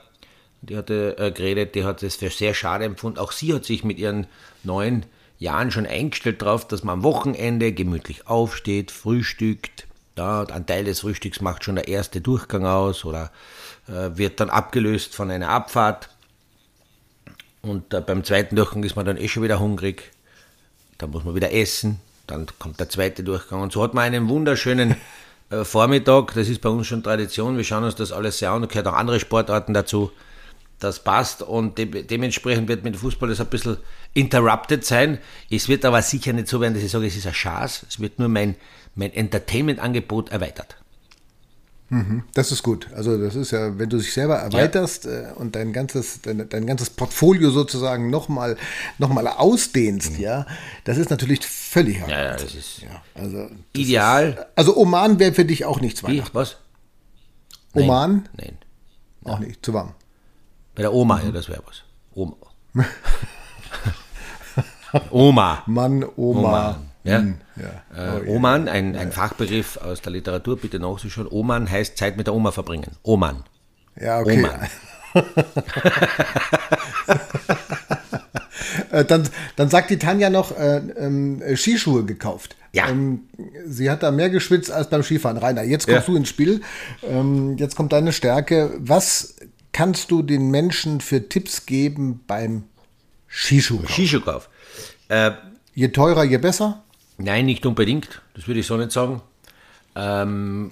die 0.62 0.78
hatte 0.78 1.18
äh, 1.18 1.32
geredet, 1.32 1.76
die 1.76 1.84
hat 1.84 2.02
es 2.02 2.16
für 2.16 2.30
sehr 2.30 2.54
schade 2.54 2.86
empfunden. 2.86 3.20
Auch 3.20 3.34
sie 3.34 3.54
hat 3.54 3.66
sich 3.66 3.84
mit 3.84 4.00
ihren 4.00 4.26
neuen 4.64 5.06
Jahren 5.38 5.70
schon 5.70 5.86
eingestellt 5.86 6.42
darauf, 6.42 6.66
dass 6.66 6.84
man 6.84 7.00
am 7.00 7.04
Wochenende 7.04 7.74
gemütlich 7.74 8.26
aufsteht, 8.28 8.90
frühstückt. 8.90 9.86
Ja, 10.20 10.44
ein 10.44 10.66
Teil 10.66 10.84
des 10.84 11.00
Frühstücks 11.00 11.40
macht 11.40 11.64
schon 11.64 11.76
der 11.76 11.88
erste 11.88 12.20
Durchgang 12.20 12.66
aus 12.66 13.06
oder 13.06 13.32
äh, 13.88 14.18
wird 14.18 14.42
dann 14.42 14.50
abgelöst 14.50 15.16
von 15.16 15.32
einer 15.32 15.48
Abfahrt. 15.48 16.10
Und 17.62 17.94
äh, 17.94 18.02
beim 18.02 18.26
zweiten 18.26 18.58
Durchgang 18.58 18.84
ist 18.84 18.98
man 18.98 19.06
dann 19.06 19.16
eh 19.16 19.30
schon 19.30 19.44
wieder 19.44 19.62
hungrig. 19.62 20.12
Dann 20.98 21.12
muss 21.12 21.24
man 21.24 21.36
wieder 21.36 21.54
essen. 21.54 22.02
Dann 22.28 22.48
kommt 22.60 22.82
der 22.82 22.90
zweite 22.90 23.24
Durchgang. 23.24 23.62
Und 23.62 23.72
so 23.72 23.82
hat 23.82 23.94
man 23.94 24.04
einen 24.04 24.28
wunderschönen 24.28 24.98
äh, 25.52 25.64
Vormittag. 25.64 26.34
Das 26.34 26.50
ist 26.50 26.60
bei 26.60 26.68
uns 26.68 26.86
schon 26.88 27.02
Tradition. 27.02 27.56
Wir 27.56 27.64
schauen 27.64 27.86
uns 27.86 27.96
das 27.96 28.12
alles 28.12 28.40
sehr 28.40 28.52
an. 28.52 28.64
Da 28.64 28.68
gehört 28.68 28.88
auch 28.88 28.96
andere 28.96 29.22
Sportarten 29.22 29.74
dazu. 29.74 30.12
Das 30.80 31.04
passt 31.04 31.42
und 31.42 31.78
de 31.78 32.04
dementsprechend 32.04 32.70
wird 32.70 32.84
mit 32.84 32.96
Fußball 32.96 33.28
das 33.28 33.42
ein 33.42 33.48
bisschen 33.48 33.78
interrupted 34.14 34.86
sein. 34.86 35.20
Es 35.50 35.68
wird 35.68 35.84
aber 35.84 36.02
sicher 36.02 36.32
nicht 36.32 36.48
so 36.48 36.62
werden, 36.62 36.74
dass 36.74 36.84
ich 36.84 36.92
sage, 36.92 37.08
es 37.08 37.18
ist 37.18 37.28
ein 37.28 37.34
Chance. 37.34 37.86
Es 37.90 38.00
wird 38.00 38.18
nur 38.18 38.30
mein, 38.30 38.56
mein 38.96 39.14
Entertainment-Angebot 39.14 40.30
erweitert. 40.30 40.78
Mhm, 41.90 42.24
das 42.36 42.52
ist 42.52 42.62
gut. 42.62 42.88
Also 42.96 43.18
das 43.18 43.36
ist 43.36 43.52
ja, 43.52 43.78
wenn 43.80 43.90
du 43.90 43.98
dich 43.98 44.14
selber 44.14 44.36
erweiterst 44.38 45.06
ja. 45.06 45.32
Äh, 45.32 45.34
und 45.34 45.56
dein 45.56 45.74
ganzes, 45.74 46.22
dein, 46.22 46.48
dein 46.48 46.68
ganzes 46.68 46.92
Portfolio 46.92 47.50
sozusagen 47.50 48.12
nochmal 48.12 48.58
noch 49.00 49.10
mal 49.10 49.28
ausdehnst, 49.28 50.14
mhm. 50.14 50.20
ja, 50.20 50.46
das 50.84 51.00
ist 51.00 51.10
natürlich 51.10 51.46
völlig 51.46 52.00
Ja, 52.02 52.10
ja, 52.10 52.34
das 52.34 52.54
ist 52.54 52.82
ja, 52.84 53.02
also 53.16 53.50
ideal. 53.74 54.34
Ist, 54.34 54.46
also 54.56 54.78
Oman 54.78 55.18
wäre 55.18 55.34
für 55.34 55.46
dich 55.46 55.66
auch 55.66 55.82
nichts 55.82 56.04
Weihnachten. 56.04 56.36
Was? 56.36 56.58
Oman? 57.74 58.30
Nein. 58.38 58.58
Auch 59.24 59.40
nicht, 59.40 59.66
zu 59.66 59.74
warm. 59.74 59.94
Bei 60.80 60.84
der 60.84 60.94
Oma, 60.94 61.18
mhm. 61.18 61.26
ja, 61.26 61.32
das 61.34 61.50
wäre 61.50 61.62
was. 61.66 61.84
Oma. 62.14 62.38
Oma. 65.12 65.64
Mann, 65.66 66.06
Oma. 66.16 66.40
Oma. 66.40 66.80
Ja? 67.04 67.18
Hm, 67.18 67.36
ja. 67.58 68.16
Äh, 68.16 68.22
oh, 68.26 68.36
Oman, 68.36 68.70
ein, 68.70 68.96
ein 68.96 69.12
Fachbegriff 69.12 69.76
aus 69.76 70.00
der 70.00 70.14
Literatur, 70.14 70.58
bitte 70.58 70.80
nachzuschauen. 70.80 71.28
Oman 71.30 71.70
heißt 71.70 71.98
Zeit 71.98 72.16
mit 72.16 72.28
der 72.28 72.34
Oma 72.34 72.54
verbringen. 72.54 72.92
Oman. 73.04 73.44
Ja, 74.00 74.22
okay. 74.22 74.40
Oman. 74.40 74.70
Äh, 78.92 79.06
dann, 79.06 79.28
dann 79.56 79.70
sagt 79.70 79.90
die 79.90 79.98
Tanja 79.98 80.30
noch, 80.30 80.56
äh, 80.58 80.78
äh, 80.78 81.56
Skischuhe 81.56 82.06
gekauft. 82.06 82.56
Ja. 82.72 82.90
Ähm, 82.90 83.22
sie 83.66 83.90
hat 83.90 84.04
da 84.04 84.12
mehr 84.12 84.30
geschwitzt 84.30 84.72
als 84.72 84.90
beim 84.90 85.04
Skifahren. 85.04 85.38
Rainer, 85.38 85.64
jetzt 85.64 85.88
kommst 85.88 86.08
ja. 86.08 86.14
du 86.14 86.18
ins 86.18 86.30
Spiel. 86.30 86.62
Ähm, 87.04 87.58
jetzt 87.58 87.76
kommt 87.76 87.94
deine 87.94 88.14
Stärke. 88.14 88.72
Was 88.78 89.36
kannst 89.72 90.12
du 90.12 90.22
den 90.22 90.50
Menschen 90.52 91.02
für 91.02 91.30
Tipps 91.30 91.66
geben 91.66 92.22
beim 92.28 92.64
Skischuhkauf? 93.28 93.92
Skischuhkauf. 93.92 94.50
Äh, 95.08 95.32
je 95.74 95.90
teurer, 95.90 96.24
je 96.24 96.38
besser? 96.38 96.84
Nein, 97.18 97.46
nicht 97.46 97.66
unbedingt. 97.66 98.22
Das 98.34 98.48
würde 98.48 98.62
ich 98.62 98.68
so 98.68 98.78
nicht 98.78 98.92
sagen. 98.92 99.22
Ähm, 99.96 100.72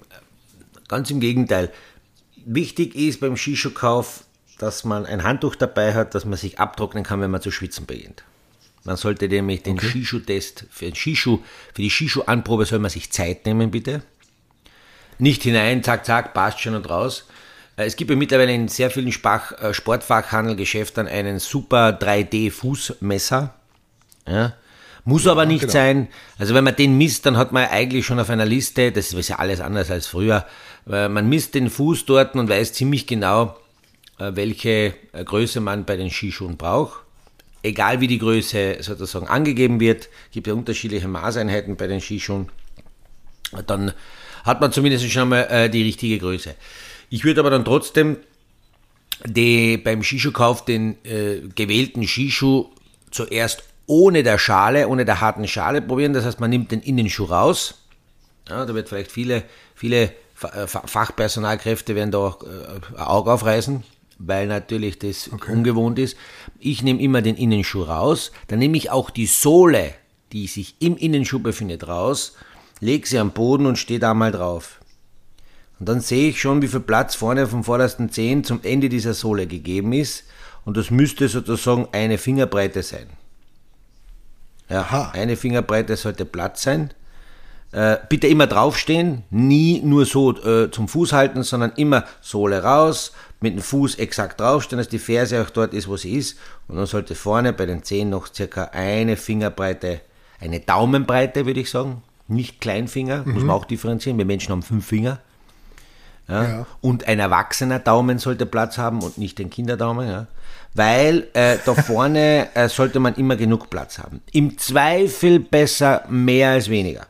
ganz 0.88 1.10
im 1.10 1.20
Gegenteil. 1.20 1.72
Wichtig 2.44 2.94
ist 2.94 3.20
beim 3.20 3.36
Skischuhkauf, 3.36 4.24
dass 4.58 4.84
man 4.84 5.06
ein 5.06 5.22
Handtuch 5.22 5.54
dabei 5.54 5.94
hat, 5.94 6.14
dass 6.14 6.24
man 6.24 6.38
sich 6.38 6.58
abtrocknen 6.58 7.04
kann, 7.04 7.20
wenn 7.20 7.30
man 7.30 7.42
zu 7.42 7.50
schwitzen 7.50 7.86
beginnt. 7.86 8.24
Man 8.84 8.96
sollte 8.96 9.28
nämlich 9.28 9.62
den 9.62 9.76
okay. 9.76 9.88
Skischuh-Test 9.88 10.66
für 10.70 10.86
den 10.86 10.94
Skischuh, 10.94 11.40
für 11.74 11.82
die 11.82 11.90
Skischuh-Anprobe 11.90 12.64
soll 12.64 12.78
man 12.78 12.90
sich 12.90 13.12
Zeit 13.12 13.44
nehmen, 13.44 13.70
bitte. 13.70 14.02
Nicht 15.18 15.42
hinein, 15.42 15.82
zack, 15.82 16.06
zack, 16.06 16.32
passt 16.32 16.60
schon 16.60 16.74
und 16.74 16.88
raus. 16.88 17.26
Äh, 17.78 17.86
es 17.86 17.96
gibt 17.96 18.10
ja 18.10 18.16
mittlerweile 18.16 18.52
in 18.52 18.68
sehr 18.68 18.90
vielen 18.90 19.12
Spach, 19.12 19.52
äh, 19.52 19.72
Sportfachhandelgeschäften 19.72 21.06
einen 21.06 21.38
super 21.38 21.98
3D-Fußmesser. 22.00 23.50
Ja. 24.26 24.52
Muss 25.04 25.24
ja, 25.24 25.32
aber 25.32 25.46
nicht 25.46 25.62
genau. 25.62 25.72
sein. 25.72 26.08
Also 26.38 26.54
wenn 26.54 26.64
man 26.64 26.76
den 26.76 26.98
misst, 26.98 27.24
dann 27.24 27.38
hat 27.38 27.52
man 27.52 27.66
eigentlich 27.66 28.04
schon 28.04 28.20
auf 28.20 28.28
einer 28.28 28.44
Liste, 28.44 28.92
das 28.92 29.14
ist 29.14 29.28
ja 29.28 29.36
alles 29.36 29.60
anders 29.60 29.90
als 29.90 30.06
früher, 30.06 30.44
man 30.84 31.28
misst 31.28 31.54
den 31.54 31.68
Fuß 31.68 32.06
dort 32.06 32.34
und 32.34 32.48
weiß 32.48 32.72
ziemlich 32.72 33.06
genau, 33.06 33.58
äh, 34.18 34.32
welche 34.34 34.94
Größe 35.12 35.60
man 35.60 35.84
bei 35.84 35.96
den 35.96 36.10
Skischuhen 36.10 36.56
braucht 36.56 37.00
egal 37.62 38.00
wie 38.00 38.06
die 38.06 38.18
Größe 38.18 38.78
sozusagen 38.80 39.26
angegeben 39.26 39.80
wird, 39.80 40.08
gibt 40.30 40.46
ja 40.46 40.54
unterschiedliche 40.54 41.08
Maßeinheiten 41.08 41.76
bei 41.76 41.86
den 41.86 42.00
Skischuhen, 42.00 42.48
dann 43.66 43.92
hat 44.44 44.60
man 44.60 44.72
zumindest 44.72 45.10
schon 45.10 45.28
mal 45.28 45.42
äh, 45.50 45.70
die 45.70 45.82
richtige 45.82 46.18
Größe. 46.18 46.54
Ich 47.10 47.24
würde 47.24 47.40
aber 47.40 47.50
dann 47.50 47.64
trotzdem 47.64 48.18
die, 49.24 49.76
beim 49.76 50.02
Skischuhkauf 50.02 50.64
den 50.64 50.96
äh, 51.04 51.40
gewählten 51.54 52.06
Skischuh 52.06 52.66
zuerst 53.10 53.64
ohne 53.86 54.22
der 54.22 54.38
Schale, 54.38 54.88
ohne 54.88 55.04
der 55.04 55.20
harten 55.20 55.48
Schale 55.48 55.80
probieren. 55.80 56.12
Das 56.12 56.24
heißt, 56.24 56.40
man 56.40 56.50
nimmt 56.50 56.70
den 56.70 56.80
Innenschuh 56.80 57.24
raus. 57.24 57.82
Ja, 58.48 58.64
da 58.64 58.74
wird 58.74 58.88
vielleicht 58.88 59.10
viele, 59.10 59.44
viele 59.74 60.12
äh, 60.42 60.66
Fachpersonalkräfte 60.66 61.94
werden 61.94 62.10
da 62.10 62.18
auch 62.18 62.42
äh, 62.42 62.96
Auge 62.98 63.32
aufreißen 63.32 63.82
weil 64.18 64.48
natürlich 64.48 64.98
das 64.98 65.30
okay. 65.32 65.52
ungewohnt 65.52 65.98
ist. 65.98 66.16
Ich 66.58 66.82
nehme 66.82 67.00
immer 67.00 67.22
den 67.22 67.36
Innenschuh 67.36 67.84
raus, 67.84 68.32
dann 68.48 68.58
nehme 68.58 68.76
ich 68.76 68.90
auch 68.90 69.10
die 69.10 69.26
Sohle, 69.26 69.94
die 70.32 70.46
sich 70.46 70.74
im 70.80 70.96
Innenschuh 70.96 71.38
befindet, 71.38 71.86
raus, 71.86 72.34
lege 72.80 73.06
sie 73.06 73.18
am 73.18 73.30
Boden 73.30 73.66
und 73.66 73.78
stehe 73.78 74.00
da 74.00 74.14
mal 74.14 74.32
drauf. 74.32 74.77
Und 75.78 75.88
dann 75.88 76.00
sehe 76.00 76.30
ich 76.30 76.40
schon, 76.40 76.62
wie 76.62 76.68
viel 76.68 76.80
Platz 76.80 77.14
vorne 77.14 77.46
vom 77.46 77.64
vordersten 77.64 78.10
Zehen 78.10 78.44
zum 78.44 78.60
Ende 78.62 78.88
dieser 78.88 79.14
Sohle 79.14 79.46
gegeben 79.46 79.92
ist. 79.92 80.24
Und 80.64 80.76
das 80.76 80.90
müsste 80.90 81.28
sozusagen 81.28 81.88
eine 81.92 82.18
Fingerbreite 82.18 82.82
sein. 82.82 83.06
Ja, 84.68 84.80
Aha. 84.80 85.12
eine 85.14 85.36
Fingerbreite 85.36 85.96
sollte 85.96 86.24
Platz 86.24 86.62
sein. 86.62 86.92
Äh, 87.70 87.98
bitte 88.08 88.26
immer 88.26 88.46
draufstehen, 88.46 89.24
nie 89.30 89.80
nur 89.82 90.06
so 90.06 90.34
äh, 90.42 90.70
zum 90.70 90.88
Fuß 90.88 91.12
halten, 91.12 91.42
sondern 91.42 91.72
immer 91.76 92.04
Sohle 92.22 92.62
raus, 92.62 93.12
mit 93.40 93.54
dem 93.54 93.62
Fuß 93.62 93.96
exakt 93.96 94.40
draufstehen, 94.40 94.78
dass 94.78 94.88
die 94.88 94.98
Ferse 94.98 95.42
auch 95.42 95.50
dort 95.50 95.74
ist, 95.74 95.86
wo 95.86 95.96
sie 95.96 96.14
ist. 96.14 96.38
Und 96.66 96.76
dann 96.76 96.86
sollte 96.86 97.14
vorne 97.14 97.52
bei 97.52 97.66
den 97.66 97.82
Zehen 97.82 98.08
noch 98.08 98.32
circa 98.32 98.70
eine 98.72 99.16
Fingerbreite, 99.16 100.00
eine 100.40 100.60
Daumenbreite, 100.60 101.44
würde 101.44 101.60
ich 101.60 101.70
sagen. 101.70 102.02
Nicht 102.26 102.60
Kleinfinger, 102.60 103.24
mhm. 103.24 103.32
muss 103.34 103.42
man 103.42 103.56
auch 103.56 103.64
differenzieren. 103.66 104.18
Wir 104.18 104.24
Menschen 104.24 104.52
haben 104.52 104.62
fünf 104.62 104.86
Finger. 104.86 105.20
Ja. 106.28 106.42
ja. 106.42 106.66
Und 106.80 107.08
ein 107.08 107.18
erwachsener 107.18 107.78
Daumen 107.78 108.18
sollte 108.18 108.46
Platz 108.46 108.78
haben 108.78 109.02
und 109.02 109.18
nicht 109.18 109.40
ein 109.40 109.50
Kinderdaumen. 109.50 110.08
Ja. 110.08 110.26
Weil 110.74 111.28
äh, 111.32 111.56
da 111.64 111.74
vorne 111.74 112.48
äh, 112.54 112.68
sollte 112.68 113.00
man 113.00 113.14
immer 113.14 113.36
genug 113.36 113.70
Platz 113.70 113.98
haben. 113.98 114.20
Im 114.32 114.58
Zweifel 114.58 115.40
besser 115.40 116.04
mehr 116.08 116.50
als 116.50 116.68
weniger. 116.68 117.06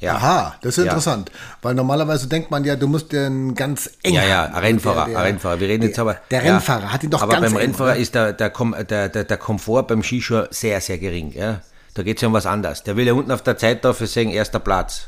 Ja. 0.00 0.16
Aha, 0.16 0.56
das 0.62 0.78
ist 0.78 0.84
ja. 0.84 0.90
interessant. 0.90 1.30
Weil 1.62 1.74
normalerweise 1.74 2.26
denkt 2.26 2.50
man 2.50 2.64
ja, 2.64 2.74
du 2.74 2.88
musst 2.88 3.12
den 3.12 3.54
ganz 3.54 3.88
eng. 4.02 4.14
Ja, 4.14 4.24
ja, 4.24 4.44
Rennfahrer, 4.46 5.04
der, 5.04 5.14
der, 5.14 5.24
Rennfahrer. 5.24 5.60
Wir 5.60 5.68
reden 5.68 5.82
der, 5.82 5.90
jetzt 5.90 5.98
aber. 6.00 6.16
Der 6.28 6.42
Rennfahrer 6.42 6.82
ja, 6.82 6.92
hat 6.92 7.04
ihn 7.04 7.10
doch 7.10 7.22
aber 7.22 7.34
ganz 7.34 7.46
beim 7.46 7.56
Rennfahrer 7.56 7.94
ist 7.94 8.16
der, 8.16 8.32
der, 8.32 8.50
der, 8.50 9.08
der, 9.08 9.36
Komfort 9.36 9.84
beim 9.84 10.02
Skischuh 10.02 10.46
sehr, 10.50 10.80
sehr 10.80 10.98
gering. 10.98 11.32
Ja? 11.32 11.60
Da 11.94 12.02
geht 12.02 12.16
es 12.16 12.22
ja 12.22 12.26
um 12.26 12.34
was 12.34 12.46
anderes. 12.46 12.82
Der 12.82 12.96
will 12.96 13.06
ja 13.06 13.12
unten 13.12 13.30
auf 13.30 13.42
der 13.42 13.56
Zeittafel 13.56 14.08
sagen, 14.08 14.30
erster 14.30 14.58
Platz. 14.58 15.06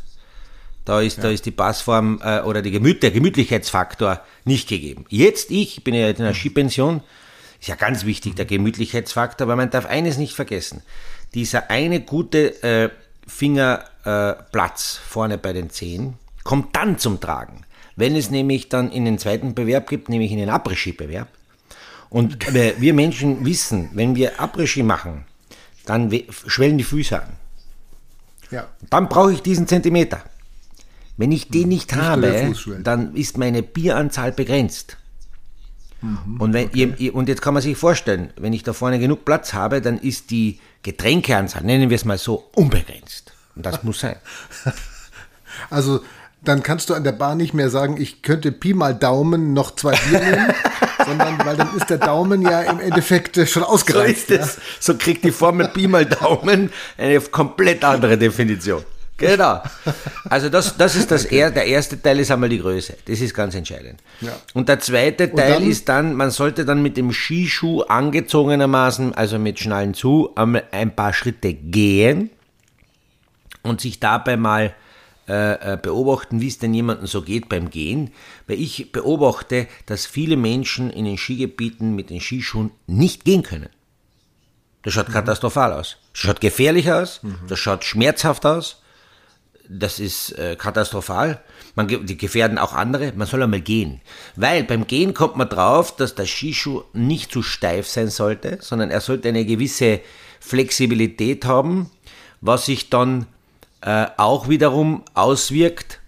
Da 0.85 1.01
ist, 1.01 1.17
ja. 1.17 1.25
da 1.25 1.31
ist 1.31 1.47
die 1.47 1.51
Passform 1.51 2.21
äh, 2.23 2.41
oder 2.41 2.61
die 2.61 2.71
Gemüt, 2.71 3.03
der 3.03 3.11
Gemütlichkeitsfaktor 3.11 4.21
nicht 4.45 4.69
gegeben. 4.69 5.07
Jetzt 5.09 5.51
ich, 5.51 5.83
bin 5.83 5.95
ja 5.95 6.11
in 6.11 6.17
einer 6.17 6.35
Skipension, 6.35 7.01
ist 7.61 7.69
ja 7.69 7.77
ganz 7.77 8.05
wichtig, 8.05 8.37
der 8.37 8.45
Gemütlichkeitsfaktor, 8.45 9.47
aber 9.47 9.57
man 9.57 9.71
darf 9.71 9.87
eines 9.87 10.19
nicht 10.19 10.35
vergessen. 10.35 10.83
Dieser 11.33 11.71
eine 11.71 12.01
gute 12.01 12.63
äh, 12.63 12.91
Fingerplatz 13.27 15.01
äh, 15.03 15.09
vorne 15.09 15.39
bei 15.39 15.55
den 15.55 15.71
Zehen 15.71 16.19
kommt 16.43 16.77
dann 16.77 16.99
zum 16.99 17.21
Tragen. 17.21 17.65
Wenn 17.97 18.17
es 18.17 18.31
nämlich 18.31 18.69
dann 18.69 18.91
in 18.91 19.07
den 19.07 19.19
zweiten 19.19 19.55
Bewerb 19.55 19.89
gibt, 19.89 20.09
nämlich 20.11 20.31
in 20.33 20.39
den 20.39 20.51
Après-Ski-Bewerb. 20.51 21.29
Und 22.11 22.53
wir 22.81 22.95
Menschen 22.95 23.47
wissen, 23.47 23.91
wenn 23.95 24.15
wir 24.15 24.41
Après-Ski 24.41 24.83
machen, 24.83 25.25
dann 25.87 26.13
schwellen 26.47 26.77
die 26.77 26.85
Füße 26.85 27.23
an. 27.23 27.33
Ja. 28.51 28.69
Dann 28.91 29.09
brauche 29.09 29.33
ich 29.33 29.43
diesen 29.43 29.67
Zentimeter. 29.67 30.23
Wenn 31.17 31.33
ich 31.33 31.49
den 31.49 31.69
nicht, 31.69 31.93
nicht 31.93 32.03
habe, 32.03 32.53
dann 32.83 33.15
ist 33.15 33.39
meine 33.39 33.63
Bieranzahl 33.63 34.33
begrenzt. 34.33 34.97
Mhm, 36.01 36.41
und, 36.41 36.53
wenn, 36.53 36.67
okay. 36.67 36.95
ihr, 36.99 37.15
und 37.15 37.29
jetzt 37.29 37.41
kann 37.41 37.55
man 37.55 37.63
sich 37.63 37.77
vorstellen, 37.77 38.31
wenn 38.37 38.53
ich 38.53 38.63
da 38.63 38.73
vorne 38.73 38.99
genug 38.99 39.25
Platz 39.25 39.55
habe, 39.55 39.81
dann 39.81 39.99
ist 39.99 40.31
die 40.31 40.61
Getränkeanzahl, 40.83 41.63
nennen 41.63 41.89
wir 41.89 41.95
es 41.95 42.05
mal 42.05 42.19
so, 42.19 42.51
unbegrenzt. 42.55 43.33
Und 43.57 43.65
das 43.65 43.83
muss 43.83 44.01
sein. 44.01 44.17
Also 45.71 46.01
dann 46.43 46.63
kannst 46.63 46.91
du 46.91 46.95
an 46.95 47.05
der 47.05 47.13
Bar 47.13 47.37
nicht 47.37 47.55
mehr 47.55 47.71
sagen, 47.71 47.97
ich 47.99 48.23
könnte 48.23 48.53
Pi 48.53 48.75
mal 48.75 48.95
Daumen 48.95 49.53
noch 49.53 49.77
zwei 49.77 49.93
Bier 49.93 50.21
nehmen, 50.21 50.53
sondern 51.07 51.39
weil 51.45 51.57
dann 51.57 51.77
ist 51.77 51.89
der 51.89 51.99
Daumen 51.99 52.43
ja 52.43 52.63
im 52.63 52.81
Endeffekt 52.81 53.49
schon 53.49 53.63
ausgereizt. 53.63 54.29
So, 54.29 54.35
ist 54.35 54.41
es. 54.41 54.57
Ja. 54.57 54.63
so 54.81 54.95
kriegt 54.97 55.25
die 55.25 55.31
Formel 55.31 55.69
Pi 55.69 55.87
mal 55.87 56.05
Daumen 56.05 56.71
eine 56.99 57.21
komplett 57.21 57.85
andere 57.85 58.19
Definition. 58.19 58.83
Genau. 59.17 59.63
Also 60.29 60.49
das, 60.49 60.77
das 60.77 60.97
ist 60.97 61.11
das 61.11 61.27
okay. 61.27 61.39
er, 61.39 61.51
der 61.51 61.67
erste 61.67 62.01
Teil 62.01 62.19
ist 62.19 62.31
einmal 62.31 62.49
die 62.49 62.59
Größe. 62.59 62.97
Das 63.07 63.21
ist 63.21 63.33
ganz 63.33 63.55
entscheidend. 63.55 64.01
Ja. 64.21 64.33
Und 64.55 64.69
der 64.69 64.81
zweite 64.81 65.33
Teil 65.33 65.55
dann, 65.55 65.63
ist 65.63 65.89
dann, 65.89 66.15
man 66.15 66.31
sollte 66.31 66.65
dann 66.65 66.83
mit 66.83 66.97
dem 66.97 67.13
Skischuh 67.13 67.83
angezogenermaßen, 67.83 69.15
also 69.15 69.39
mit 69.39 69.61
Schnallen 69.61 69.95
zu, 69.95 70.31
einmal 70.35 70.65
ein 70.73 70.97
paar 70.97 71.13
Schritte 71.13 71.55
gehen 71.55 72.31
und 73.63 73.81
sich 73.81 74.01
dabei 74.01 74.37
mal 74.37 74.75
äh, 75.29 75.75
äh, 75.75 75.79
beobachten, 75.81 76.41
wie 76.41 76.49
es 76.49 76.59
denn 76.59 76.75
jemandem 76.75 77.07
so 77.07 77.23
geht 77.23 77.49
beim 77.49 77.71
Gehen. 77.71 78.11
Weil 78.49 78.61
ich 78.61 78.91
beobachte, 78.91 79.69
dass 79.87 80.07
viele 80.07 80.37
Menschen 80.37 80.91
in 80.91 81.05
den 81.05 81.19
Skigebieten 81.19 81.95
mit 81.95 82.11
den 82.11 82.21
Skischuhen 82.21 82.73
nicht 82.89 83.25
gehen 83.25 83.45
können. 83.45 83.69
Das 84.83 84.93
schaut 84.93 85.09
mhm. 85.09 85.13
katastrophal 85.13 85.73
aus. 85.73 85.99
Das 86.13 86.21
schaut 86.21 86.41
gefährlich 86.41 86.91
aus, 86.91 87.23
mhm. 87.23 87.39
das 87.47 87.61
schaut 87.61 87.85
schmerzhaft 87.85 88.45
aus 88.45 88.83
das 89.69 89.99
ist 89.99 90.33
äh, 90.39 90.57
katastrophal. 90.57 91.41
Man, 91.75 91.89
die 91.89 92.17
gefährden 92.17 92.59
auch 92.59 92.75
andere. 92.75 93.13
Man 93.15 93.27
soll 93.27 93.43
einmal 93.43 93.61
gehen. 93.61 94.01
Weil 94.37 94.65
beim 94.65 94.87
Gehen 94.87 95.15
kommt 95.15 95.37
man 95.37 95.49
drauf, 95.49 95.97
dass 95.97 96.15
der 96.15 96.27
Skischuh 96.27 96.83
nicht 96.93 97.33
zu 97.33 97.43
steif 97.43 97.89
sein 97.89 98.09
sollte, 98.09 98.59
sondern 98.61 98.91
er 98.91 99.01
sollte 99.01 99.29
eine 99.29 99.45
gewisse 99.45 100.01
Flexibilität 100.41 101.45
haben, 101.45 101.91
was 102.41 102.67
sich 102.67 102.91
dann 102.91 103.27
äh, 103.81 104.07
auch 104.17 104.49
wiederum 104.49 105.03
auswirkt 105.15 106.01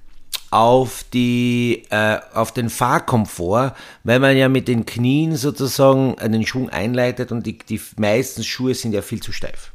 auf, 0.50 1.04
die, 1.12 1.84
äh, 1.90 2.18
auf 2.32 2.52
den 2.52 2.70
Fahrkomfort, 2.70 3.72
weil 4.04 4.20
man 4.20 4.36
ja 4.36 4.48
mit 4.48 4.68
den 4.68 4.86
Knien 4.86 5.36
sozusagen 5.36 6.18
einen 6.18 6.46
Schwung 6.46 6.70
einleitet 6.70 7.32
und 7.32 7.46
die, 7.46 7.58
die 7.58 7.80
meisten 7.96 8.44
Schuhe 8.44 8.74
sind 8.74 8.92
ja 8.92 9.02
viel 9.02 9.20
zu 9.20 9.32
steif. 9.32 9.72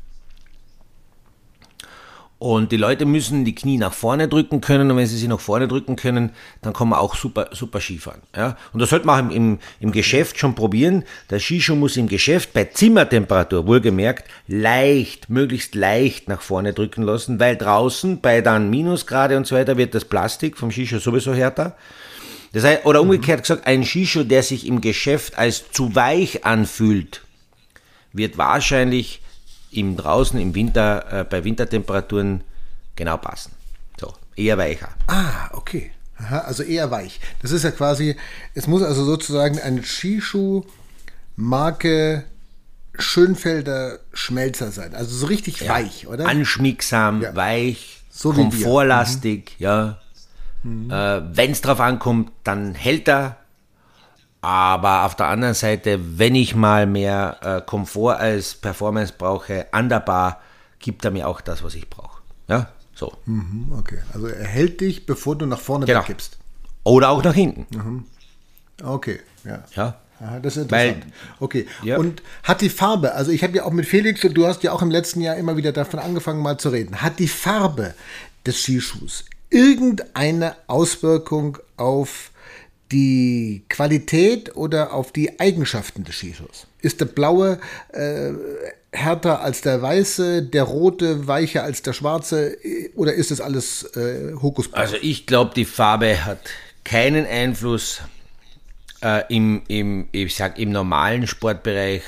Und 2.42 2.72
die 2.72 2.78
Leute 2.78 3.06
müssen 3.06 3.46
die 3.46 3.54
Knie 3.54 3.78
nach 3.78 3.94
vorne 3.94 4.28
drücken 4.28 4.62
können 4.62 4.90
und 4.90 4.98
wenn 4.98 5.06
sie 5.06 5.16
sie 5.16 5.28
nach 5.28 5.40
vorne 5.40 5.68
drücken 5.68 5.96
können, 5.96 6.32
dann 6.64 6.74
kann 6.74 6.90
man 6.90 6.98
auch 6.98 7.14
super, 7.14 7.50
super 7.52 7.80
Skifahren. 7.80 8.24
Ja? 8.36 8.58
Und 8.74 8.80
das 8.80 8.90
sollte 8.90 9.06
man 9.06 9.16
auch 9.16 9.30
im, 9.30 9.36
im, 9.36 9.60
im 9.80 9.92
Geschäft 9.92 10.40
schon 10.40 10.56
probieren. 10.56 11.04
Der 11.30 11.38
Skischuh 11.38 11.76
muss 11.76 11.98
im 11.98 12.08
Geschäft 12.08 12.52
bei 12.52 12.64
Zimmertemperatur, 12.64 13.68
wohlgemerkt, 13.68 14.28
leicht, 14.48 15.30
möglichst 15.30 15.76
leicht 15.76 16.30
nach 16.30 16.42
vorne 16.42 16.74
drücken 16.74 17.04
lassen, 17.04 17.40
weil 17.40 17.58
draußen 17.58 18.22
bei 18.22 18.42
dann 18.42 18.72
Minusgrade 18.72 19.38
und 19.38 19.46
so 19.46 19.56
weiter 19.56 19.78
wird 19.78 19.94
das 19.94 20.06
Plastik 20.06 20.58
vom 20.58 20.72
Skischuh 20.72 20.98
sowieso 20.98 21.36
härter. 21.36 21.76
Das 22.54 22.64
heißt, 22.64 22.88
oder 22.88 23.04
umgekehrt 23.04 23.42
gesagt, 23.42 23.68
ein 23.68 23.84
Skischuh, 23.84 24.24
der 24.24 24.42
sich 24.42 24.66
im 24.66 24.82
Geschäft 24.82 25.38
als 25.38 25.70
zu 25.70 25.94
weich 25.94 26.44
anfühlt, 26.44 27.22
wird 28.14 28.40
wahrscheinlich 28.40 29.21
im 29.72 29.96
draußen 29.98 30.40
im 30.40 30.56
Winter 30.56 31.22
äh, 31.22 31.24
bei 31.24 31.44
Wintertemperaturen 31.44 32.44
genau 32.96 33.18
passen. 33.18 33.52
So, 34.00 34.14
eher 34.36 34.58
weicher. 34.58 34.90
Ah, 35.08 35.50
okay. 35.54 35.92
Aha, 36.18 36.40
also 36.40 36.64
eher 36.64 36.92
weich. 36.92 37.20
Das 37.42 37.52
ist 37.52 37.64
ja 37.64 37.72
quasi, 37.72 38.16
es 38.54 38.68
muss 38.68 38.84
also 38.84 39.04
sozusagen 39.04 39.60
ein 39.60 39.84
Skischuh 39.84 40.64
Marke 41.36 42.26
Schönfelder 42.98 44.00
Schmelzer 44.14 44.72
sein. 44.72 44.94
Also 44.94 45.16
so 45.16 45.26
richtig 45.26 45.62
ja. 45.62 45.74
weich, 45.74 46.08
oder? 46.08 46.28
Anschmiegsam, 46.28 47.22
ja. 47.22 47.36
weich, 47.36 48.02
so 48.10 48.34
komfortlastig, 48.34 49.56
mhm. 49.58 49.64
ja. 49.64 49.98
Mhm. 50.64 50.92
Äh, 50.92 51.38
Wenn 51.38 51.52
es 51.52 51.62
drauf 51.62 51.80
ankommt, 51.80 52.32
dann 52.44 52.76
hält 52.76 53.08
er. 53.08 53.38
Aber 54.42 55.06
auf 55.06 55.16
der 55.16 55.28
anderen 55.28 55.54
Seite, 55.54 56.00
wenn 56.18 56.34
ich 56.34 56.56
mal 56.56 56.88
mehr 56.88 57.38
äh, 57.42 57.62
Komfort 57.62 58.16
als 58.16 58.56
Performance 58.56 59.14
brauche, 59.16 59.68
an 59.72 59.88
der 59.88 60.00
Bar, 60.00 60.42
gibt 60.80 61.06
er 61.06 61.12
mir 61.12 61.28
auch 61.28 61.42
das, 61.42 61.64
was 61.64 61.76
ich 61.76 61.90
brauche. 61.90 62.22
Ja, 62.48 62.70
so. 62.96 63.14
Mhm, 63.26 63.72
okay, 63.78 64.00
also 64.14 64.28
er 64.28 64.48
hält 64.48 64.82
dich, 64.82 65.06
bevor 65.06 65.38
du 65.38 65.46
nach 65.46 65.60
vorne 65.60 65.86
genau. 65.86 66.00
wegkippst. 66.00 66.38
Oder 66.84 67.10
auch 67.10 67.24
nach 67.24 67.36
hinten. 67.36 67.68
Mhm. 67.76 68.06
Okay, 68.84 69.20
ja. 69.44 69.64
Ja. 69.76 70.00
Aha, 70.20 70.40
das 70.40 70.58
ist 70.58 70.64
interessant. 70.64 71.06
Weil, 71.06 71.12
okay. 71.40 71.68
Ja. 71.84 71.98
Und 71.98 72.22
hat 72.44 72.62
die 72.62 72.70
Farbe, 72.70 73.14
also 73.14 73.32
ich 73.32 73.44
habe 73.44 73.58
ja 73.58 73.64
auch 73.64 73.72
mit 73.72 73.86
Felix 73.86 74.24
und 74.24 74.36
du 74.36 74.46
hast 74.46 74.64
ja 74.64 74.72
auch 74.72 74.82
im 74.82 74.92
letzten 74.92 75.22
Jahr 75.22 75.36
immer 75.36 75.58
wieder 75.58 75.72
davon 75.72 76.00
angefangen, 76.00 76.42
mal 76.42 76.58
zu 76.58 76.70
reden. 76.70 77.02
Hat 77.02 77.20
die 77.20 77.28
Farbe 77.28 77.94
des 78.46 78.62
Skischuhs 78.62 79.26
irgendeine 79.50 80.56
Auswirkung 80.68 81.58
auf 81.78 82.31
die 82.92 83.64
Qualität 83.70 84.56
oder 84.56 84.94
auf 84.94 85.12
die 85.12 85.40
Eigenschaften 85.40 86.04
des 86.04 86.16
Skischuhs? 86.16 86.68
Ist 86.82 87.00
der 87.00 87.06
blaue 87.06 87.60
äh, 87.94 88.32
härter 88.92 89.42
als 89.42 89.62
der 89.62 89.82
weiße, 89.82 90.44
der 90.44 90.64
rote 90.64 91.28
weicher 91.28 91.64
als 91.64 91.82
der 91.82 91.94
schwarze 91.94 92.58
oder 92.96 93.14
ist 93.14 93.32
das 93.32 93.40
alles 93.40 93.84
äh, 93.96 94.34
Hokuspokus? 94.34 94.80
Also 94.80 94.98
ich 95.02 95.26
glaube, 95.26 95.54
die 95.56 95.66
Farbe 95.66 96.26
hat 96.26 96.50
keinen 96.84 97.26
Einfluss 97.26 98.02
äh, 99.02 99.24
im, 99.34 99.62
im, 99.68 100.08
ich 100.12 100.36
sag, 100.36 100.60
im 100.60 100.72
normalen 100.72 101.28
Sportbereich 101.28 102.04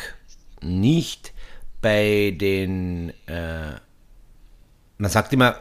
nicht. 0.62 1.34
Bei 1.82 2.34
den, 2.38 3.10
äh, 3.28 3.74
man 4.98 5.12
sagt 5.12 5.34
immer, 5.34 5.58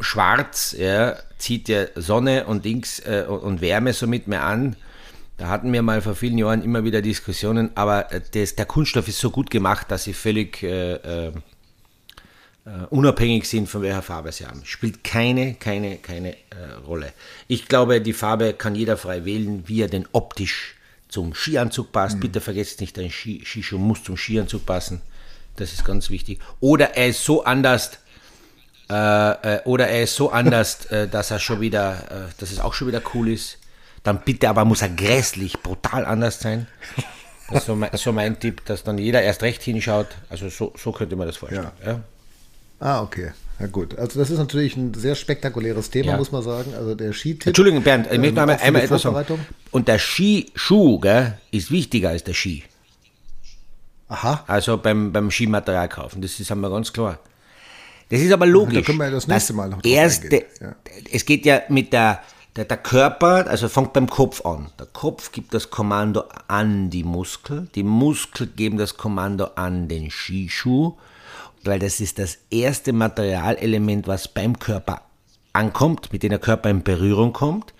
schwarz 0.00 0.74
ja, 0.78 1.16
zieht 1.38 1.68
ja 1.68 1.86
Sonne 1.94 2.46
und 2.46 2.64
Dings 2.64 3.00
äh, 3.00 3.24
und 3.28 3.60
Wärme 3.60 3.92
somit 3.92 4.26
mehr 4.26 4.44
an. 4.44 4.76
Da 5.36 5.48
hatten 5.48 5.72
wir 5.72 5.82
mal 5.82 6.02
vor 6.02 6.14
vielen 6.14 6.36
Jahren 6.36 6.62
immer 6.62 6.84
wieder 6.84 7.00
Diskussionen, 7.00 7.70
aber 7.74 8.08
das, 8.32 8.56
der 8.56 8.66
Kunststoff 8.66 9.08
ist 9.08 9.20
so 9.20 9.30
gut 9.30 9.50
gemacht, 9.50 9.90
dass 9.90 10.04
sie 10.04 10.12
völlig 10.12 10.62
äh, 10.62 11.30
äh, 12.70 12.84
unabhängig 12.90 13.48
sind 13.48 13.68
von 13.68 13.82
welcher 13.82 14.02
Farbe 14.02 14.32
sie 14.32 14.46
haben. 14.46 14.64
Spielt 14.64 15.02
keine, 15.02 15.54
keine, 15.54 15.96
keine 15.96 16.34
äh, 16.34 16.74
Rolle. 16.86 17.12
Ich 17.48 17.68
glaube, 17.68 18.00
die 18.00 18.12
Farbe 18.12 18.52
kann 18.52 18.74
jeder 18.74 18.96
frei 18.96 19.24
wählen, 19.24 19.64
wie 19.66 19.80
er 19.80 19.88
denn 19.88 20.06
optisch 20.12 20.76
zum 21.08 21.34
Skianzug 21.34 21.90
passt. 21.90 22.16
Mhm. 22.16 22.20
Bitte 22.20 22.40
vergesst 22.40 22.80
nicht, 22.80 22.98
ein 22.98 23.10
Ski, 23.10 23.42
Skischuh 23.44 23.78
muss 23.78 24.04
zum 24.04 24.16
Skianzug 24.16 24.66
passen. 24.66 25.00
Das 25.56 25.72
ist 25.72 25.84
ganz 25.84 26.10
wichtig. 26.10 26.38
Oder 26.60 26.96
er 26.96 27.08
ist 27.08 27.24
so 27.24 27.44
anders, 27.44 27.98
äh, 28.90 29.56
äh, 29.56 29.62
oder 29.64 29.88
er 29.88 30.02
ist 30.02 30.16
so 30.16 30.30
anders, 30.30 30.86
äh, 30.86 31.08
dass 31.08 31.30
er 31.30 31.38
schon 31.38 31.60
wieder, 31.60 31.92
äh, 32.10 32.32
dass 32.38 32.50
es 32.50 32.58
auch 32.60 32.74
schon 32.74 32.88
wieder 32.88 33.02
cool 33.14 33.28
ist. 33.28 33.58
Dann 34.02 34.20
bitte 34.24 34.48
aber 34.48 34.64
muss 34.64 34.82
er 34.82 34.88
grässlich, 34.88 35.60
brutal 35.62 36.04
anders 36.04 36.40
sein. 36.40 36.66
Das 37.50 37.60
ist 37.60 37.66
so 37.66 37.76
mein, 37.76 37.90
so 37.94 38.12
mein 38.12 38.40
Tipp, 38.40 38.64
dass 38.64 38.82
dann 38.82 38.98
jeder 38.98 39.22
erst 39.22 39.42
recht 39.42 39.62
hinschaut. 39.62 40.08
Also 40.28 40.48
so, 40.48 40.72
so 40.76 40.92
könnte 40.92 41.16
man 41.16 41.26
das 41.26 41.36
vorstellen. 41.36 41.70
Ja. 41.84 41.92
Ja. 41.92 42.00
Ah, 42.80 43.02
okay. 43.02 43.32
Ja 43.60 43.66
gut, 43.66 43.98
also 43.98 44.18
das 44.18 44.30
ist 44.30 44.38
natürlich 44.38 44.74
ein 44.76 44.94
sehr 44.94 45.14
spektakuläres 45.14 45.90
Thema, 45.90 46.12
ja. 46.12 46.16
muss 46.16 46.32
man 46.32 46.42
sagen. 46.42 46.72
Also 46.74 46.94
der 46.94 47.12
Skitipp. 47.12 47.48
Entschuldigung, 47.48 47.82
Bernd, 47.82 48.10
ich 48.10 48.18
möchte 48.18 48.36
noch 48.36 48.42
einmal, 48.42 48.56
einmal 48.56 48.82
etwas 48.82 49.02
sagen. 49.02 49.46
Und 49.70 49.86
der 49.86 49.98
Skischuh 49.98 50.98
gell, 50.98 51.38
ist 51.50 51.70
wichtiger 51.70 52.08
als 52.08 52.24
der 52.24 52.32
Ski. 52.32 52.64
Aha. 54.08 54.44
Also 54.46 54.78
beim, 54.78 55.12
beim 55.12 55.30
Skimaterial 55.30 55.90
kaufen, 55.90 56.22
das 56.22 56.40
ist 56.40 56.50
einmal 56.50 56.70
ganz 56.70 56.90
klar. 56.90 57.18
Das 58.10 58.20
ist 58.20 58.32
aber 58.32 58.46
logisch. 58.46 58.80
Da 58.80 58.82
können 58.82 58.98
wir 58.98 59.06
ja 59.06 59.12
das 59.12 59.26
nächste 59.26 59.52
Mal 59.54 59.70
noch 59.70 59.84
erste, 59.84 60.44
ja. 60.60 60.76
Es 61.10 61.24
geht 61.24 61.46
ja 61.46 61.62
mit 61.68 61.92
der, 61.92 62.20
der, 62.56 62.66
der 62.66 62.76
Körper, 62.76 63.46
also 63.48 63.68
fängt 63.68 63.92
beim 63.92 64.08
Kopf 64.08 64.44
an. 64.44 64.70
Der 64.78 64.86
Kopf 64.86 65.32
gibt 65.32 65.54
das 65.54 65.70
Kommando 65.70 66.24
an 66.48 66.90
die 66.90 67.04
Muskel, 67.04 67.68
die 67.74 67.84
Muskel 67.84 68.48
geben 68.48 68.76
das 68.76 68.96
Kommando 68.96 69.46
an 69.54 69.88
den 69.88 70.10
Skischuh 70.10 70.96
weil 71.64 71.78
das 71.78 72.00
ist 72.00 72.18
das 72.18 72.38
erste 72.50 72.92
Materialelement, 72.92 74.06
was 74.06 74.28
beim 74.28 74.58
Körper 74.58 75.02
ankommt, 75.52 76.12
mit 76.12 76.22
dem 76.22 76.30
der 76.30 76.38
Körper 76.38 76.70
in 76.70 76.82
Berührung 76.82 77.32
kommt. 77.32 77.74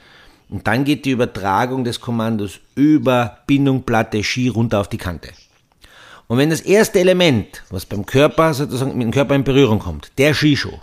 Und 0.49 0.67
dann 0.67 0.85
geht 0.85 1.05
die 1.05 1.13
Übertragung 1.13 1.85
des 1.85 2.01
Kommandos 2.01 2.61
über 2.75 3.39
Bindung, 3.47 3.85
Platte, 3.85 4.23
Ski 4.25 4.49
runter 4.49 4.81
auf 4.81 4.89
die 4.89 4.99
Kante. 4.99 5.29
Und 6.31 6.39
wenn 6.39 6.49
das 6.49 6.61
erste 6.61 7.01
Element, 7.01 7.65
was 7.71 7.85
beim 7.85 8.07
Körper 8.07 8.55
sozusagen 8.55 8.97
mit 8.97 9.03
dem 9.03 9.11
Körper 9.11 9.35
in 9.35 9.43
Berührung 9.43 9.81
kommt, 9.81 10.13
der 10.17 10.33
Skischuh, 10.33 10.79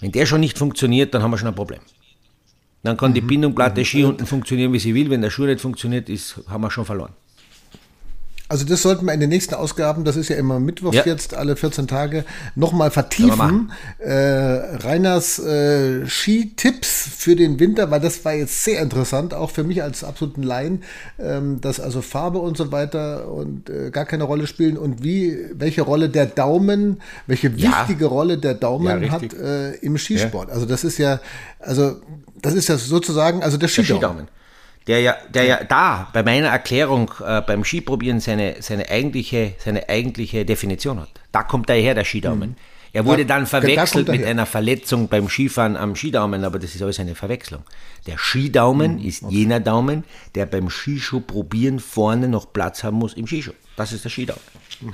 wenn 0.00 0.12
der 0.12 0.24
schon 0.24 0.38
nicht 0.38 0.56
funktioniert, 0.56 1.12
dann 1.12 1.20
haben 1.20 1.32
wir 1.32 1.36
schon 1.36 1.48
ein 1.48 1.54
Problem. 1.56 1.80
Dann 2.84 2.96
kann 2.96 3.10
mhm. 3.10 3.14
die 3.14 3.20
Bindung, 3.22 3.56
Platte, 3.56 3.84
Ski 3.84 4.04
unten 4.04 4.24
funktionieren, 4.24 4.72
wie 4.72 4.78
sie 4.78 4.94
will. 4.94 5.10
Wenn 5.10 5.20
der 5.20 5.30
Schuh 5.30 5.46
nicht 5.46 5.60
funktioniert, 5.60 6.08
ist, 6.08 6.40
haben 6.46 6.60
wir 6.60 6.70
schon 6.70 6.84
verloren. 6.84 7.12
Also 8.50 8.64
das 8.64 8.80
sollten 8.80 9.04
wir 9.04 9.12
in 9.12 9.20
den 9.20 9.28
nächsten 9.28 9.54
Ausgaben, 9.54 10.04
das 10.04 10.16
ist 10.16 10.30
ja 10.30 10.36
immer 10.36 10.58
Mittwoch 10.58 10.94
ja. 10.94 11.04
jetzt, 11.04 11.34
alle 11.34 11.54
14 11.54 11.86
Tage, 11.86 12.24
nochmal 12.54 12.90
vertiefen. 12.90 13.72
Äh, 13.98 14.10
Reiners 14.10 15.38
äh, 15.38 16.06
Skitipps 16.06 17.08
für 17.14 17.36
den 17.36 17.60
Winter, 17.60 17.90
weil 17.90 18.00
das 18.00 18.24
war 18.24 18.32
jetzt 18.32 18.64
sehr 18.64 18.80
interessant, 18.80 19.34
auch 19.34 19.50
für 19.50 19.64
mich 19.64 19.82
als 19.82 20.02
absoluten 20.02 20.42
Laien, 20.42 20.82
ähm, 21.18 21.60
dass 21.60 21.78
also 21.78 22.00
Farbe 22.00 22.38
und 22.38 22.56
so 22.56 22.72
weiter 22.72 23.30
und 23.30 23.68
äh, 23.68 23.90
gar 23.90 24.06
keine 24.06 24.24
Rolle 24.24 24.46
spielen 24.46 24.78
und 24.78 25.04
wie, 25.04 25.36
welche 25.52 25.82
Rolle 25.82 26.08
der 26.08 26.24
Daumen, 26.24 27.02
welche 27.26 27.48
ja. 27.48 27.80
wichtige 27.80 28.06
Rolle 28.06 28.38
der 28.38 28.54
Daumen 28.54 29.02
ja, 29.02 29.10
hat 29.10 29.34
äh, 29.34 29.72
im 29.76 29.98
Skisport. 29.98 30.50
Also 30.50 30.64
das 30.64 30.84
ist 30.84 30.96
ja, 30.96 31.20
also 31.58 31.96
das 32.40 32.54
ist 32.54 32.68
ja 32.68 32.78
sozusagen, 32.78 33.42
also 33.42 33.58
der 33.58 33.68
Skidaumen. 33.68 34.00
Der 34.00 34.08
Skidaumen 34.08 34.37
der 34.88 35.00
ja, 35.00 35.16
der 35.28 35.44
ja 35.44 35.64
da 35.64 36.08
bei 36.12 36.22
meiner 36.22 36.48
Erklärung 36.48 37.12
äh, 37.24 37.42
beim 37.42 37.62
Skiprobieren 37.62 38.20
seine, 38.20 38.56
seine, 38.60 38.88
eigentliche, 38.88 39.54
seine 39.58 39.88
eigentliche 39.88 40.44
Definition 40.44 41.00
hat. 41.00 41.10
Da 41.30 41.42
kommt 41.42 41.70
er 41.70 41.76
her, 41.76 41.94
der 41.94 42.04
Skidaumen. 42.04 42.50
Mhm. 42.50 42.56
Er 42.92 43.04
wurde 43.04 43.26
da, 43.26 43.36
dann 43.36 43.46
verwechselt 43.46 44.08
mit 44.08 44.24
einer 44.24 44.46
Verletzung 44.46 45.08
beim 45.08 45.28
Skifahren 45.28 45.76
am 45.76 45.94
Skidaumen, 45.94 46.44
aber 46.44 46.58
das 46.58 46.74
ist 46.74 46.82
alles 46.82 46.98
eine 47.00 47.14
Verwechslung. 47.14 47.62
Der 48.06 48.16
Skidaumen 48.18 48.96
mhm, 48.96 49.04
ist 49.04 49.22
okay. 49.22 49.34
jener 49.34 49.60
Daumen, 49.60 50.04
der 50.34 50.46
beim 50.46 50.70
Skischuh 50.70 51.20
probieren 51.20 51.78
vorne 51.78 52.28
noch 52.28 52.52
Platz 52.52 52.82
haben 52.82 52.96
muss 52.96 53.14
im 53.14 53.26
Skischuh. 53.26 53.52
Das 53.76 53.92
ist 53.92 54.04
der 54.04 54.10
Skidaumen. 54.10 54.42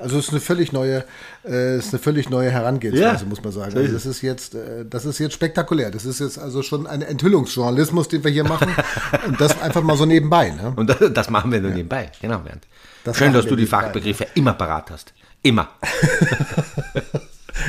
Also 0.00 0.18
es 0.18 0.26
ist 0.26 0.30
eine 0.32 0.40
völlig 0.40 0.72
neue, 0.72 1.04
äh, 1.44 1.78
ist 1.78 1.94
eine 1.94 2.02
völlig 2.02 2.28
neue 2.28 2.50
Herangehensweise, 2.50 3.22
ja. 3.22 3.28
muss 3.28 3.42
man 3.42 3.52
sagen. 3.52 3.76
Also 3.76 3.92
das 3.92 4.04
ist 4.04 4.20
jetzt, 4.20 4.54
äh, 4.54 4.84
das 4.84 5.04
ist 5.04 5.18
jetzt 5.18 5.32
spektakulär. 5.34 5.90
Das 5.90 6.04
ist 6.04 6.18
jetzt 6.20 6.38
also 6.38 6.62
schon 6.62 6.86
ein 6.86 7.02
Enthüllungsjournalismus, 7.02 8.08
den 8.08 8.24
wir 8.24 8.30
hier 8.30 8.44
machen. 8.44 8.74
und 9.26 9.40
das 9.40 9.60
einfach 9.62 9.82
mal 9.82 9.96
so 9.96 10.04
nebenbei. 10.04 10.50
Ne? 10.50 10.72
Und 10.74 10.90
das, 10.90 10.98
das 11.12 11.30
machen 11.30 11.52
wir 11.52 11.60
nur 11.60 11.70
ja. 11.70 11.76
nebenbei, 11.76 12.10
genau, 12.20 12.38
Bernd. 12.40 12.66
Das 13.04 13.16
Schön, 13.16 13.32
dass 13.32 13.46
du 13.46 13.56
die 13.56 13.66
Fachbegriffe 13.66 14.26
immer 14.34 14.54
parat 14.54 14.90
hast. 14.90 15.14
Immer. 15.42 15.68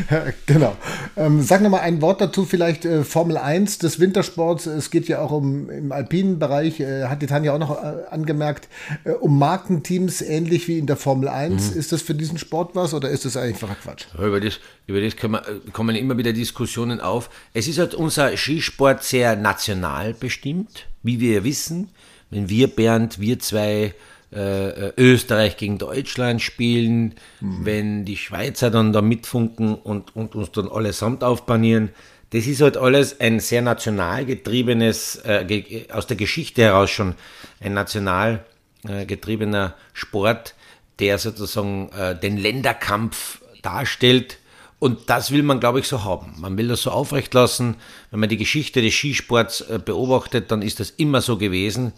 genau. 0.46 0.76
Ähm, 1.16 1.42
sag 1.42 1.62
noch 1.62 1.70
mal 1.70 1.82
ein 1.82 2.02
Wort 2.02 2.22
dazu, 2.22 2.46
vielleicht 2.46 2.86
äh, 2.86 3.04
Formel 3.04 3.38
1 3.38 3.80
des 3.80 4.00
Wintersports. 4.00 4.66
Es 4.66 4.92
geht 4.92 5.08
ja 5.08 5.20
auch 5.20 5.32
um 5.32 5.70
im 5.70 5.92
alpinen 5.92 6.40
Bereich, 6.40 6.80
äh, 6.80 7.06
hat 7.06 7.22
die 7.22 7.28
Tanja 7.28 7.54
auch 7.54 7.60
noch 7.60 7.84
äh, 7.84 8.06
angemerkt, 8.10 8.68
äh, 9.04 9.12
um 9.12 9.38
Markenteams, 9.40 10.22
ähnlich 10.22 10.68
wie 10.68 10.78
in 10.78 10.88
der 10.88 10.98
Formel 10.98 11.28
1. 11.28 11.74
Mhm. 11.74 11.80
Ist 11.80 11.92
das 11.92 12.02
für 12.02 12.16
diesen 12.16 12.38
Sport 12.38 12.76
was 12.76 12.94
oder 12.94 13.10
ist 13.10 13.26
das 13.26 13.38
einfacher 13.38 13.76
Quatsch? 13.76 14.06
Ja, 14.18 14.26
über 14.26 14.40
das, 14.40 14.60
über 14.88 15.02
das 15.02 15.14
man, 15.24 15.42
äh, 15.44 15.72
kommen 15.72 15.96
immer 15.96 16.18
wieder 16.18 16.34
Diskussionen 16.34 17.00
auf. 17.00 17.30
Es 17.54 17.68
ist 17.68 17.80
halt 17.80 17.94
unser 17.94 18.36
Skisport 18.38 19.04
sehr 19.04 19.36
national 19.36 20.14
bestimmt, 20.14 20.88
wie 21.04 21.20
wir 21.20 21.44
wissen. 21.44 21.90
Wenn 22.30 22.50
wir, 22.50 22.68
Bernd, 22.68 23.20
wir 23.20 23.38
zwei 23.40 23.94
äh, 24.34 24.70
äh, 24.88 24.94
Österreich 24.98 25.58
gegen 25.58 25.78
Deutschland 25.78 26.42
spielen, 26.42 27.16
mhm. 27.40 27.66
wenn 27.66 28.06
die 28.06 28.18
Schweizer 28.18 28.72
dann 28.72 28.92
da 28.92 29.02
mitfunken 29.02 29.76
und, 29.76 30.16
und 30.16 30.36
uns 30.36 30.52
dann 30.52 30.70
allesamt 30.70 31.24
aufbanieren. 31.24 31.90
Das 32.32 32.48
ist 32.48 32.62
halt 32.62 32.76
alles 32.78 33.20
ein 33.20 33.40
sehr 33.40 33.62
national 33.62 34.26
getriebenes, 34.26 35.18
äh, 35.18 35.86
aus 35.92 36.08
der 36.08 36.18
Geschichte 36.18 36.64
heraus 36.64 36.90
schon 36.90 37.14
ein 37.60 37.76
national 37.76 38.44
äh, 38.88 39.06
getriebener 39.06 39.76
Sport, 39.94 40.56
der 41.00 41.20
sozusagen 41.20 41.90
äh, 41.90 42.20
den 42.20 42.38
Länderkampf 42.38 43.40
darstellt. 43.62 44.40
Und 44.80 45.12
das 45.12 45.32
will 45.32 45.44
man, 45.44 45.60
glaube 45.60 45.80
ich, 45.80 45.88
so 45.88 46.04
haben. 46.04 46.34
Man 46.40 46.58
will 46.58 46.68
das 46.70 46.82
so 46.82 46.92
aufrecht 46.92 47.34
lassen. 47.36 47.76
Wenn 48.10 48.20
man 48.20 48.30
die 48.30 48.38
Geschichte 48.38 48.82
des 48.82 48.96
Skisports 48.96 49.62
äh, 49.62 49.80
beobachtet, 49.84 50.50
dann 50.50 50.64
ist 50.64 50.80
das 50.80 50.90
immer 50.90 51.22
so 51.22 51.38
gewesen. 51.38 51.94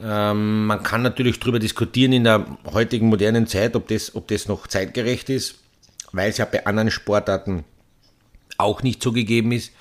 Ähm, 0.00 0.66
man 0.66 0.82
kann 0.82 1.02
natürlich 1.02 1.40
darüber 1.40 1.58
diskutieren 1.58 2.12
in 2.12 2.24
der 2.24 2.46
heutigen 2.72 3.08
modernen 3.08 3.46
Zeit, 3.46 3.76
ob 3.76 3.88
das, 3.88 4.14
ob 4.14 4.28
das 4.28 4.48
noch 4.48 4.66
zeitgerecht 4.66 5.30
ist. 5.30 5.56
weil 6.12 6.30
es 6.30 6.38
ja 6.38 6.44
bei 6.44 6.66
anderen 6.66 6.90
Sportarten 6.90 7.64
auch 8.58 8.82
nicht 8.82 9.02
so 9.02 9.12
gegeben 9.12 9.52
ist. 9.52 9.72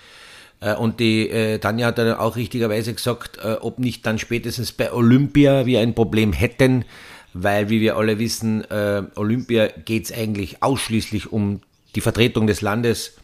Äh, 0.61 0.75
und 0.75 0.99
die 0.99 1.29
äh, 1.29 1.59
Tanja 1.59 1.87
hat 1.87 1.97
dann 1.97 2.15
auch 2.15 2.35
richtigerweise 2.35 2.93
gesagt, 2.93 3.37
äh, 3.43 3.57
ob 3.59 3.79
nicht 3.79 4.05
dann 4.05 4.17
spätestens 4.17 4.71
bei 4.71 4.91
Olympia 4.91 5.65
wir 5.65 5.81
ein 5.81 5.93
Problem 5.93 6.33
hätten, 6.33 6.85
weil, 7.33 7.69
wie 7.69 7.81
wir 7.81 7.97
alle 7.97 8.19
wissen, 8.19 8.63
äh, 8.69 9.03
Olympia 9.15 9.67
geht 9.67 10.05
es 10.05 10.11
eigentlich 10.11 10.63
ausschließlich 10.63 11.31
um 11.31 11.61
die 11.95 12.01
Vertretung 12.01 12.47
des 12.47 12.61
Landes. 12.61 13.17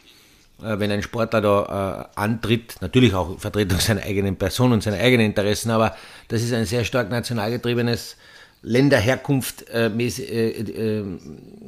Äh, 0.62 0.80
wenn 0.80 0.92
ein 0.92 1.04
Sportler 1.04 1.42
da 1.42 2.10
äh, 2.16 2.20
antritt, 2.20 2.78
natürlich 2.82 3.14
auch 3.14 3.40
Vertretung 3.40 3.80
seiner 3.80 4.04
eigenen 4.04 4.36
Person 4.36 4.72
und 4.72 4.82
seiner 4.82 4.98
eigenen 4.98 5.28
Interessen, 5.28 5.72
aber 5.72 5.96
das 6.28 6.42
ist 6.42 6.54
ein 6.54 6.66
sehr 6.66 6.84
stark 6.84 7.10
national 7.10 7.52
getriebenes 7.52 8.18
Länderherkunft 8.64 9.70
äh, 9.70 9.88
äh, 9.88 10.50
äh, 10.50 11.06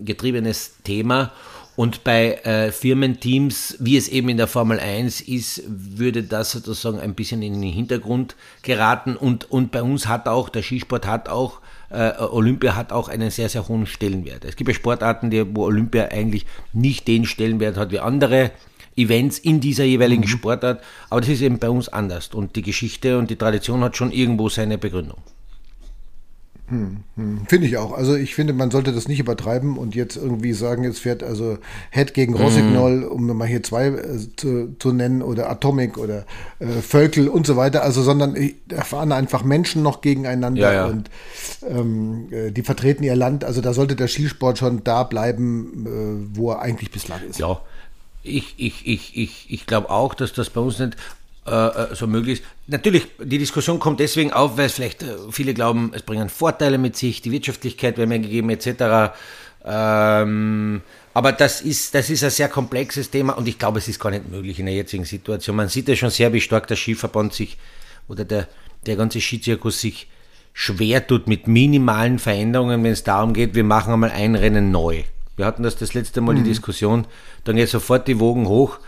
getriebenes 0.04 0.78
Thema. 0.84 1.32
Und 1.76 2.04
bei 2.04 2.34
äh, 2.44 2.74
Firmenteams, 2.74 3.78
wie 3.80 3.96
es 3.96 4.10
eben 4.10 4.28
in 4.28 4.36
der 4.36 4.48
Formel 4.48 4.82
1 4.82 5.22
ist, 5.22 5.64
würde 5.66 6.24
das 6.24 6.52
sozusagen 6.52 7.00
ein 7.00 7.16
bisschen 7.16 7.42
in 7.42 7.54
den 7.54 7.72
Hintergrund 7.72 8.36
geraten. 8.64 9.16
Und, 9.16 9.50
und 9.50 9.72
bei 9.72 9.82
uns 9.82 10.08
hat 10.08 10.28
auch, 10.28 10.50
der 10.50 10.62
Skisport 10.62 11.08
hat 11.08 11.30
auch, 11.30 11.62
äh, 11.90 12.18
Olympia 12.20 12.76
hat 12.76 12.92
auch 12.92 13.08
einen 13.08 13.32
sehr, 13.32 13.48
sehr 13.48 13.70
hohen 13.70 13.86
Stellenwert. 13.86 14.44
Es 14.44 14.58
gibt 14.58 14.68
ja 14.68 14.74
Sportarten, 14.74 15.30
die, 15.30 15.56
wo 15.56 15.64
Olympia 15.64 16.10
eigentlich 16.10 16.46
nicht 16.74 17.08
den 17.08 17.26
Stellenwert 17.26 17.78
hat 17.78 17.92
wie 17.92 18.00
andere 18.00 18.52
Events 19.00 19.40
in 19.40 19.60
dieser 19.60 19.84
jeweiligen 19.84 20.24
mhm. 20.24 20.28
Sportart. 20.28 20.84
Aber 21.10 21.22
das 21.22 21.30
ist 21.30 21.42
eben 21.42 21.60
bei 21.60 21.70
uns 21.70 21.90
anders. 21.90 22.30
Und 22.34 22.56
die 22.56 22.62
Geschichte 22.62 23.18
und 23.18 23.30
die 23.30 23.36
Tradition 23.36 23.82
hat 23.84 23.98
schon 23.98 24.12
irgendwo 24.12 24.50
seine 24.50 24.78
Begründung. 24.78 25.20
Hm, 26.70 26.98
hm. 27.16 27.42
Finde 27.48 27.68
ich 27.68 27.78
auch. 27.78 27.94
Also 27.94 28.16
ich 28.16 28.36
finde, 28.36 28.54
man 28.54 28.70
sollte 28.70 28.94
das 28.94 29.08
nicht 29.08 29.20
übertreiben 29.20 29.78
und 29.78 29.96
jetzt 29.96 30.16
irgendwie 30.16 30.54
sagen, 30.54 30.84
jetzt 30.84 31.00
fährt 31.00 31.24
also 31.24 31.58
Head 31.90 32.14
gegen 32.14 32.36
Rossignol, 32.36 33.04
um 33.06 33.26
mal 33.26 33.48
hier 33.48 33.64
zwei 33.64 33.88
äh, 33.88 34.20
zu, 34.36 34.76
zu, 34.78 34.92
nennen, 34.92 35.24
oder 35.24 35.50
Atomic 35.50 35.98
oder 35.98 36.26
äh, 36.60 36.68
Völkel 36.68 37.28
und 37.28 37.48
so 37.48 37.58
weiter. 37.58 37.84
Also, 37.84 38.04
sondern 38.04 38.38
da 38.68 38.84
fahren 38.84 39.12
einfach 39.12 39.44
Menschen 39.44 39.82
noch 39.82 40.02
gegeneinander 40.02 40.62
ja, 40.62 40.74
ja. 40.74 40.86
und 40.86 41.10
ähm, 41.68 42.28
äh, 42.32 42.52
die 42.52 42.62
vertreten 42.62 43.04
ihr 43.04 43.16
Land. 43.16 43.44
Also 43.44 43.62
da 43.62 43.74
sollte 43.74 43.96
der 43.96 44.08
Skisport 44.08 44.60
schon 44.60 44.84
da 44.84 45.04
bleiben, 45.04 45.88
äh, 45.88 46.38
wo 46.38 46.52
er 46.52 46.62
eigentlich 46.62 46.92
bislang 46.92 47.22
ist. 47.28 47.40
Ja. 47.40 47.62
Ich, 48.24 48.56
ich, 48.58 48.86
ich, 48.86 49.18
ich, 49.18 49.46
ich 49.50 49.66
glaube 49.66 49.90
auch, 49.90 50.14
dass 50.14 50.34
das 50.34 50.50
bei 50.50 50.62
uns 50.62 50.80
nicht 50.80 50.98
äh, 51.50 51.52
äh, 51.52 51.96
so 51.96 52.06
möglich 52.06 52.40
ist. 52.40 52.48
Natürlich, 52.68 53.08
die 53.18 53.38
Diskussion 53.38 53.80
kommt 53.80 54.00
deswegen 54.00 54.32
auf, 54.32 54.58
weil 54.58 54.66
es 54.66 54.74
vielleicht 54.74 55.02
äh, 55.04 55.16
viele 55.32 55.54
glauben, 55.54 55.92
es 55.96 56.04
bringen 56.04 56.30
Vorteile 56.30 56.78
mit 56.78 56.96
sich, 56.96 57.22
die 57.22 57.32
Wirtschaftlichkeit 57.32 57.98
wäre 57.98 58.08
mehr 58.08 58.20
gegeben 58.20 58.50
etc. 58.50 59.14
Ähm, 59.66 60.82
aber 61.14 61.32
das 61.32 61.62
ist, 61.62 61.96
das 61.96 62.10
ist 62.10 62.24
ein 62.24 62.30
sehr 62.30 62.50
komplexes 62.50 63.10
Thema 63.10 63.34
und 63.34 63.48
ich 63.48 63.58
glaube, 63.58 63.80
es 63.80 63.88
ist 63.88 64.00
gar 64.00 64.12
nicht 64.12 64.30
möglich 64.30 64.60
in 64.60 64.68
der 64.68 64.76
jetzigen 64.76 65.06
Situation. 65.06 65.56
Man 65.56 65.70
sieht 65.70 65.88
ja 65.88 65.96
schon 65.96 66.12
sehr, 66.12 66.32
wie 66.34 66.42
stark 66.42 66.68
der 66.68 66.78
Skiverband 66.78 67.34
sich 67.34 67.58
oder 68.08 68.26
der, 68.26 68.48
der 68.86 68.96
ganze 68.96 69.20
Skizirkus 69.20 69.82
sich 69.82 70.08
schwer 70.54 71.08
tut 71.08 71.28
mit 71.28 71.48
minimalen 71.48 72.20
Veränderungen, 72.20 72.84
wenn 72.84 72.92
es 72.92 73.04
darum 73.04 73.34
geht, 73.34 73.56
wir 73.56 73.64
machen 73.64 73.94
einmal 73.94 74.12
ein 74.12 74.36
Rennen 74.36 74.72
neu. 74.72 75.04
Wir 75.40 75.46
hatten 75.46 75.64
das 75.64 75.78
das 75.78 75.94
letzte 75.94 76.22
Mal 76.22 76.34
mhm. 76.34 76.44
die 76.44 76.50
Diskussion, 76.50 77.08
dann 77.46 77.56
geht 77.56 77.70
sofort 77.70 78.08
die 78.08 78.20
Wogen 78.20 78.48
hoch 78.48 78.80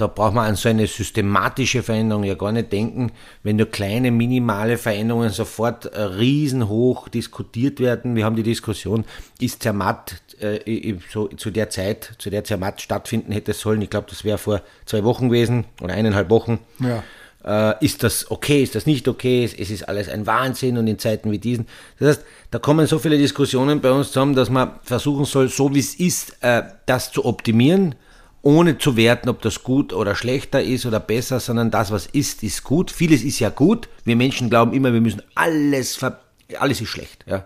da 0.00 0.06
braucht 0.06 0.34
man 0.34 0.46
an 0.46 0.56
so 0.56 0.68
eine 0.68 0.86
systematische 0.86 1.82
Veränderung 1.82 2.24
ja 2.24 2.34
gar 2.34 2.52
nicht 2.52 2.72
denken. 2.72 3.12
Wenn 3.42 3.56
nur 3.56 3.66
kleine, 3.66 4.10
minimale 4.10 4.78
Veränderungen 4.78 5.28
sofort 5.28 5.84
äh, 5.86 6.00
riesenhoch 6.00 7.08
diskutiert 7.08 7.80
werden. 7.80 8.16
Wir 8.16 8.24
haben 8.24 8.36
die 8.36 8.42
Diskussion, 8.42 9.04
ist 9.40 9.62
Zermatt 9.62 10.22
äh, 10.40 10.94
so 11.10 11.28
zu 11.28 11.50
der 11.50 11.68
Zeit, 11.68 12.14
zu 12.16 12.30
der 12.30 12.44
Zermatt 12.44 12.80
stattfinden 12.80 13.32
hätte 13.32 13.52
sollen. 13.52 13.82
Ich 13.82 13.90
glaube, 13.90 14.06
das 14.08 14.24
wäre 14.24 14.38
vor 14.38 14.62
zwei 14.86 15.04
Wochen 15.04 15.28
gewesen 15.28 15.66
oder 15.82 15.92
eineinhalb 15.92 16.30
Wochen. 16.30 16.60
Ja. 16.78 17.02
Äh, 17.44 17.84
ist 17.84 18.02
das 18.02 18.30
okay, 18.30 18.62
ist 18.62 18.74
das 18.74 18.86
nicht 18.86 19.08
okay? 19.08 19.44
Es 19.44 19.70
ist 19.70 19.88
alles 19.88 20.08
ein 20.08 20.26
Wahnsinn 20.26 20.76
und 20.76 20.86
in 20.86 20.98
Zeiten 20.98 21.30
wie 21.30 21.38
diesen. 21.38 21.66
Das 21.98 22.08
heißt, 22.08 22.26
da 22.50 22.58
kommen 22.58 22.86
so 22.86 22.98
viele 22.98 23.16
Diskussionen 23.16 23.80
bei 23.80 23.90
uns 23.90 24.08
zusammen, 24.08 24.34
dass 24.34 24.50
man 24.50 24.72
versuchen 24.82 25.24
soll, 25.24 25.48
so 25.48 25.74
wie 25.74 25.78
es 25.80 25.94
ist, 25.94 26.36
äh, 26.42 26.62
das 26.86 27.12
zu 27.12 27.24
optimieren 27.24 27.94
ohne 28.42 28.78
zu 28.78 28.96
werten, 28.96 29.28
ob 29.28 29.42
das 29.42 29.62
gut 29.62 29.92
oder 29.92 30.14
schlechter 30.14 30.62
ist 30.62 30.86
oder 30.86 31.00
besser, 31.00 31.40
sondern 31.40 31.70
das, 31.70 31.90
was 31.90 32.06
ist, 32.06 32.42
ist 32.42 32.64
gut. 32.64 32.90
Vieles 32.90 33.22
ist 33.22 33.38
ja 33.38 33.50
gut. 33.50 33.88
Wir 34.04 34.16
Menschen 34.16 34.48
glauben 34.48 34.72
immer, 34.72 34.92
wir 34.92 35.00
müssen 35.00 35.22
alles, 35.34 35.96
ver 35.96 36.20
alles 36.58 36.80
ist 36.80 36.88
schlecht. 36.88 37.24
Ja. 37.26 37.44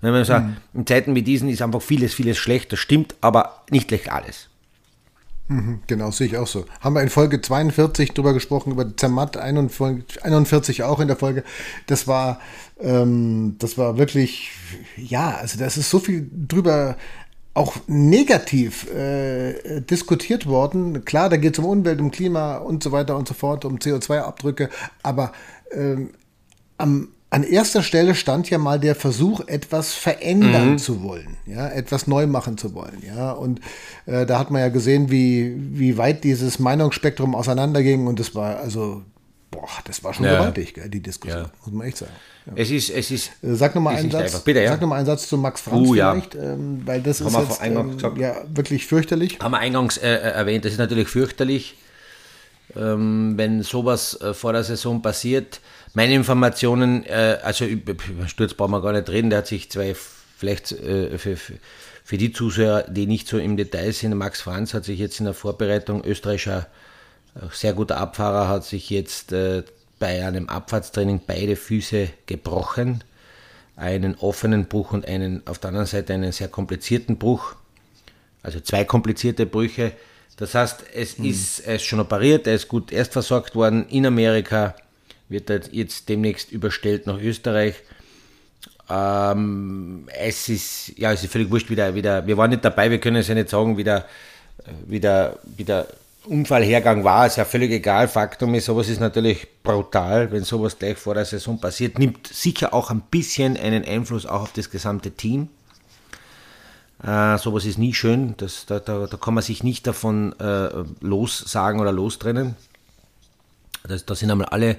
Wenn 0.00 0.12
man 0.12 0.24
sagt, 0.24 0.46
mhm. 0.46 0.56
in 0.74 0.86
Zeiten 0.86 1.14
wie 1.14 1.22
diesen 1.22 1.48
ist 1.48 1.62
einfach 1.62 1.80
vieles, 1.80 2.12
vieles 2.12 2.38
schlecht, 2.38 2.72
das 2.72 2.80
stimmt, 2.80 3.14
aber 3.20 3.62
nicht 3.70 3.88
gleich 3.88 4.12
alles. 4.12 4.48
Mhm, 5.48 5.80
genau, 5.86 6.10
sehe 6.10 6.26
ich 6.26 6.36
auch 6.36 6.46
so. 6.46 6.64
Haben 6.80 6.94
wir 6.94 7.02
in 7.02 7.08
Folge 7.08 7.40
42 7.40 8.12
drüber 8.12 8.32
gesprochen, 8.32 8.72
über 8.72 8.96
Zermatt 8.96 9.36
41 9.36 10.82
auch 10.82 10.98
in 10.98 11.06
der 11.06 11.16
Folge. 11.16 11.44
Das 11.86 12.08
war, 12.08 12.40
ähm, 12.80 13.54
das 13.58 13.78
war 13.78 13.96
wirklich, 13.96 14.50
ja, 14.96 15.36
also 15.36 15.58
das 15.58 15.76
ist 15.76 15.90
so 15.90 16.00
viel 16.00 16.28
drüber 16.32 16.96
auch 17.54 17.76
negativ 17.86 18.92
äh, 18.92 19.80
diskutiert 19.80 20.46
worden. 20.46 21.04
Klar, 21.04 21.30
da 21.30 21.36
geht 21.36 21.54
es 21.54 21.58
um 21.58 21.64
Umwelt, 21.64 22.00
um 22.00 22.10
Klima 22.10 22.56
und 22.56 22.82
so 22.82 22.92
weiter 22.92 23.16
und 23.16 23.28
so 23.28 23.34
fort, 23.34 23.64
um 23.64 23.78
CO2-Abdrücke, 23.78 24.68
aber 25.02 25.32
ähm, 25.72 26.10
am, 26.76 27.08
an 27.36 27.42
erster 27.42 27.82
Stelle 27.82 28.14
stand 28.14 28.48
ja 28.48 28.56
mal 28.56 28.80
der 28.80 28.94
Versuch, 28.94 29.46
etwas 29.46 29.92
verändern 29.92 30.70
mhm. 30.70 30.78
zu 30.78 31.02
wollen, 31.02 31.36
ja, 31.44 31.68
etwas 31.68 32.06
neu 32.06 32.26
machen 32.26 32.56
zu 32.56 32.72
wollen, 32.72 33.02
ja. 33.06 33.32
Und 33.32 33.60
äh, 34.06 34.24
da 34.24 34.38
hat 34.38 34.50
man 34.50 34.62
ja 34.62 34.70
gesehen, 34.70 35.10
wie, 35.10 35.54
wie 35.54 35.98
weit 35.98 36.24
dieses 36.24 36.58
Meinungsspektrum 36.58 37.34
auseinanderging 37.34 38.06
und 38.06 38.18
das 38.18 38.34
war 38.34 38.56
also, 38.56 39.02
boah, 39.50 39.68
das 39.84 40.02
war 40.02 40.14
schon 40.14 40.24
ja. 40.24 40.38
gewaltig, 40.38 40.72
gell, 40.72 40.88
die 40.88 41.02
Diskussion, 41.02 41.42
ja. 41.42 41.50
muss 41.62 41.74
man 41.74 41.86
echt 41.86 41.98
sagen. 41.98 42.12
Es 42.54 42.70
ist, 42.70 42.88
es 42.88 43.10
ist. 43.10 43.30
Äh, 43.42 43.54
sag 43.54 43.74
nochmal 43.74 43.96
einen 43.96 44.10
Satz. 44.10 44.40
Bitte, 44.40 44.62
ja. 44.62 44.70
Sag 44.70 44.80
noch 44.80 44.92
einen 44.92 45.04
Satz 45.04 45.28
zu 45.28 45.36
Max 45.36 45.60
Franz 45.60 45.88
uh, 45.88 45.92
vielleicht, 45.92 46.34
ja. 46.36 46.54
ähm, 46.54 46.80
weil 46.86 47.02
das 47.02 47.20
Haben 47.20 47.42
ist 47.42 47.60
jetzt, 47.60 47.60
ähm, 47.62 48.16
ja 48.16 48.36
wirklich 48.48 48.86
fürchterlich. 48.86 49.40
Haben 49.40 49.50
wir 49.50 49.58
eingangs 49.58 49.98
äh, 49.98 50.08
äh, 50.08 50.30
erwähnt, 50.30 50.64
das 50.64 50.72
ist 50.72 50.78
natürlich 50.78 51.08
fürchterlich, 51.08 51.76
ähm, 52.74 53.34
wenn 53.36 53.62
sowas 53.62 54.18
äh, 54.22 54.32
vor 54.32 54.54
der 54.54 54.64
Saison 54.64 55.02
passiert. 55.02 55.60
Meine 55.96 56.12
Informationen, 56.12 57.06
äh, 57.06 57.38
also 57.42 57.64
über 57.64 57.94
Sturz 58.28 58.52
brauchen 58.52 58.72
wir 58.72 58.82
gar 58.82 58.92
nicht 58.92 59.08
reden, 59.08 59.30
der 59.30 59.38
hat 59.38 59.46
sich 59.46 59.70
zwei, 59.70 59.96
vielleicht 60.36 60.72
äh, 60.72 61.16
für, 61.16 61.38
für 62.04 62.18
die 62.18 62.32
Zuseher, 62.32 62.82
die 62.86 63.06
nicht 63.06 63.26
so 63.26 63.38
im 63.38 63.56
Detail 63.56 63.92
sind, 63.92 64.14
Max 64.14 64.42
Franz 64.42 64.74
hat 64.74 64.84
sich 64.84 64.98
jetzt 64.98 65.20
in 65.20 65.24
der 65.24 65.32
Vorbereitung 65.32 66.04
österreichischer 66.04 66.66
sehr 67.50 67.72
guter 67.72 67.96
Abfahrer 67.98 68.48
hat 68.48 68.64
sich 68.64 68.90
jetzt 68.90 69.32
äh, 69.32 69.62
bei 69.98 70.26
einem 70.26 70.50
Abfahrtstraining 70.50 71.22
beide 71.26 71.56
Füße 71.56 72.08
gebrochen. 72.26 73.02
Einen 73.76 74.16
offenen 74.16 74.66
Bruch 74.66 74.92
und 74.92 75.06
einen 75.06 75.46
auf 75.46 75.58
der 75.58 75.68
anderen 75.68 75.86
Seite 75.86 76.14
einen 76.14 76.32
sehr 76.32 76.48
komplizierten 76.48 77.16
Bruch. 77.16 77.54
Also 78.42 78.60
zwei 78.60 78.84
komplizierte 78.84 79.46
Brüche. 79.46 79.92
Das 80.36 80.54
heißt, 80.54 80.84
es 80.94 81.18
mhm. 81.18 81.26
ist, 81.26 81.60
er 81.60 81.76
ist 81.76 81.84
schon 81.84 82.00
operiert, 82.00 82.46
er 82.46 82.54
ist 82.54 82.68
gut 82.68 82.92
erst 82.92 83.12
versorgt 83.12 83.54
worden 83.54 83.86
in 83.88 84.06
Amerika, 84.06 84.74
wird 85.28 85.72
jetzt 85.72 86.08
demnächst 86.08 86.52
überstellt 86.52 87.06
nach 87.06 87.18
Österreich. 87.18 87.74
Ähm, 88.88 90.08
es 90.18 90.48
ist, 90.48 90.92
ja, 90.96 91.12
es 91.12 91.24
ist 91.24 91.32
völlig 91.32 91.50
wurscht, 91.50 91.70
wieder, 91.70 91.94
wieder, 91.94 92.26
wir 92.26 92.36
waren 92.36 92.50
nicht 92.50 92.64
dabei, 92.64 92.90
wir 92.90 93.00
können 93.00 93.16
es 93.16 93.28
ja 93.28 93.34
nicht 93.34 93.48
sagen, 93.48 93.76
wieder, 93.76 94.06
wieder, 94.86 95.38
wieder 95.56 95.86
Unfallhergang 96.26 97.04
war, 97.04 97.26
ist 97.26 97.36
ja 97.36 97.44
völlig 97.44 97.70
egal. 97.70 98.08
Faktum 98.08 98.54
ist, 98.54 98.66
sowas 98.66 98.88
ist 98.88 99.00
natürlich 99.00 99.46
brutal, 99.62 100.32
wenn 100.32 100.44
sowas 100.44 100.78
gleich 100.78 100.98
vor 100.98 101.14
der 101.14 101.24
Saison 101.24 101.60
passiert. 101.60 101.98
Nimmt 101.98 102.26
sicher 102.26 102.74
auch 102.74 102.90
ein 102.90 103.02
bisschen 103.02 103.56
einen 103.56 103.84
Einfluss 103.84 104.26
auch 104.26 104.42
auf 104.42 104.52
das 104.52 104.70
gesamte 104.70 105.12
Team. 105.12 105.48
Äh, 107.02 107.38
sowas 107.38 107.64
ist 107.64 107.78
nie 107.78 107.94
schön. 107.94 108.34
Das, 108.38 108.66
da, 108.66 108.80
da, 108.80 109.06
da 109.06 109.16
kann 109.16 109.34
man 109.34 109.44
sich 109.44 109.62
nicht 109.62 109.86
davon 109.86 110.34
äh, 110.40 110.68
lossagen 111.00 111.80
oder 111.80 111.92
lostrennen. 111.92 112.56
Da 113.84 114.14
sind 114.16 114.30
einmal 114.30 114.48
alle, 114.48 114.78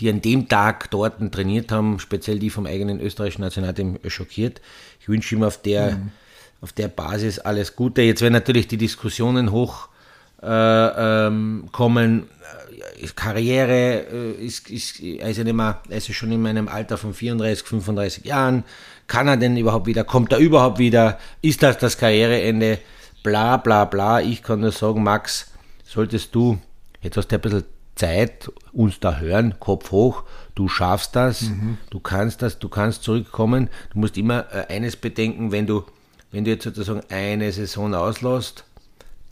die 0.00 0.08
an 0.08 0.22
dem 0.22 0.48
Tag 0.48 0.90
dort 0.90 1.20
trainiert 1.32 1.72
haben, 1.72 1.98
speziell 1.98 2.38
die 2.38 2.50
vom 2.50 2.66
eigenen 2.66 3.00
österreichischen 3.00 3.42
Nationalteam, 3.42 3.98
schockiert. 4.06 4.60
Ich 5.00 5.08
wünsche 5.08 5.34
ihm 5.34 5.42
auf 5.42 5.60
der, 5.60 5.96
mhm. 5.96 6.10
auf 6.60 6.72
der 6.72 6.88
Basis 6.88 7.38
alles 7.38 7.76
Gute. 7.76 8.02
Jetzt 8.02 8.22
werden 8.22 8.34
natürlich 8.34 8.68
die 8.68 8.76
Diskussionen 8.76 9.50
hoch 9.50 9.88
äh, 10.42 10.46
ähm, 11.26 11.68
kommen. 11.72 12.28
Äh, 13.00 13.06
Karriere 13.14 14.06
äh, 14.12 14.44
ist, 14.44 14.70
ist, 14.70 15.00
ja 15.00 15.26
nicht 15.26 15.52
mehr, 15.52 15.80
ja 15.88 16.00
schon 16.00 16.32
in 16.32 16.42
meinem 16.42 16.68
Alter 16.68 16.96
von 16.96 17.14
34, 17.14 17.66
35 17.66 18.24
Jahren. 18.24 18.64
Kann 19.06 19.26
er 19.26 19.36
denn 19.36 19.56
überhaupt 19.56 19.86
wieder? 19.86 20.04
Kommt 20.04 20.32
er 20.32 20.38
überhaupt 20.38 20.78
wieder? 20.78 21.18
Ist 21.42 21.62
das 21.62 21.78
das 21.78 21.98
Karriereende? 21.98 22.78
Bla 23.22 23.56
bla 23.56 23.84
bla. 23.84 24.20
Ich 24.20 24.42
kann 24.42 24.60
nur 24.60 24.72
sagen, 24.72 25.02
Max, 25.02 25.50
solltest 25.84 26.34
du, 26.34 26.58
jetzt 27.02 27.16
hast 27.16 27.28
du 27.28 27.36
ein 27.36 27.40
bisschen 27.40 27.64
Zeit, 27.98 28.50
uns 28.72 29.00
da 29.00 29.18
hören, 29.18 29.54
Kopf 29.60 29.90
hoch, 29.90 30.24
du 30.54 30.68
schaffst 30.68 31.14
das, 31.14 31.42
mhm. 31.42 31.78
du 31.90 32.00
kannst 32.00 32.42
das, 32.42 32.58
du 32.58 32.68
kannst 32.68 33.02
zurückkommen. 33.02 33.68
Du 33.92 33.98
musst 33.98 34.16
immer 34.16 34.46
äh, 34.52 34.74
eines 34.74 34.96
bedenken, 34.96 35.52
wenn 35.52 35.66
du 35.66 35.84
wenn 36.30 36.44
du 36.44 36.50
jetzt 36.50 36.64
sozusagen 36.64 37.02
eine 37.08 37.50
Saison 37.52 37.94
auslässt, 37.94 38.64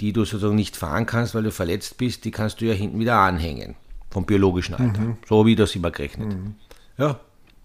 die 0.01 0.13
du 0.13 0.25
sozusagen 0.25 0.55
nicht 0.55 0.77
fahren 0.77 1.07
kannst, 1.07 1.35
weil 1.35 1.43
du 1.43 1.53
verletzt 1.53 1.99
bist, 1.99 2.25
die 2.25 2.31
kannst 2.31 2.61
du 2.61 2.67
ja 2.67 2.75
hinten 2.75 2.99
wieder 2.99 3.17
anhängen. 3.17 3.77
Vom 4.11 4.25
biologischen 4.25 4.75
Alter. 4.75 5.01
Mhm. 5.01 5.19
So 5.29 5.45
wie 5.47 5.57
das 5.57 5.75
immer 5.75 5.91
gerechnet. 5.91 6.29
Mhm. 6.29 6.55
Ja, 6.97 7.21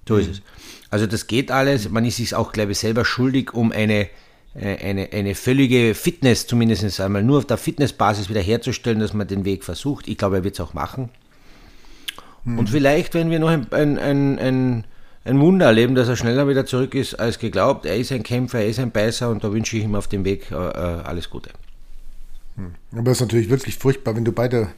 so 0.07 0.17
ist 0.17 0.29
es. 0.29 0.41
Also 0.89 1.07
das 1.07 1.27
geht 1.27 1.51
alles. 1.51 1.89
Man 1.89 2.03
ist 2.03 2.17
sich 2.17 2.35
auch, 2.35 2.51
glaube 2.51 2.73
ich, 2.73 2.79
selber 2.79 3.05
schuldig, 3.05 3.53
um 3.53 3.71
eine, 3.71 4.09
eine, 4.53 5.09
eine 5.13 5.35
völlige 5.35 5.95
Fitness, 5.95 6.45
zumindest 6.45 6.99
einmal 6.99 7.23
nur 7.23 7.37
auf 7.37 7.45
der 7.45 7.57
Fitnessbasis 7.57 8.29
wieder 8.29 8.41
herzustellen, 8.41 8.99
dass 8.99 9.13
man 9.13 9.27
den 9.27 9.45
Weg 9.45 9.63
versucht. 9.63 10.07
Ich 10.07 10.17
glaube, 10.17 10.37
er 10.37 10.43
wird 10.43 10.55
es 10.55 10.59
auch 10.59 10.73
machen. 10.73 11.09
Mhm. 12.43 12.59
Und 12.59 12.69
vielleicht, 12.69 13.13
wenn 13.13 13.29
wir 13.29 13.39
noch 13.39 13.49
ein, 13.49 13.71
ein, 13.71 13.97
ein, 13.97 14.39
ein, 14.39 14.83
ein 15.23 15.39
Wunder 15.39 15.67
erleben, 15.67 15.95
dass 15.95 16.09
er 16.09 16.15
schneller 16.15 16.47
wieder 16.47 16.65
zurück 16.65 16.95
ist 16.95 17.15
als 17.15 17.39
geglaubt. 17.39 17.85
Er 17.85 17.95
ist 17.95 18.11
ein 18.11 18.23
Kämpfer, 18.23 18.59
er 18.59 18.67
ist 18.67 18.79
ein 18.79 18.91
Beißer 18.91 19.29
und 19.29 19.43
da 19.43 19.53
wünsche 19.53 19.77
ich 19.77 19.83
ihm 19.83 19.95
auf 19.95 20.07
dem 20.07 20.25
Weg 20.25 20.51
äh, 20.51 20.55
äh 20.55 21.01
alles 21.03 21.29
Gute. 21.29 21.51
Hm. 22.55 22.71
Aber 22.97 23.11
es 23.11 23.17
ist 23.17 23.21
natürlich 23.21 23.49
wirklich 23.49 23.77
furchtbar, 23.77 24.15
wenn 24.15 24.25
du 24.25 24.31
beide 24.31 24.69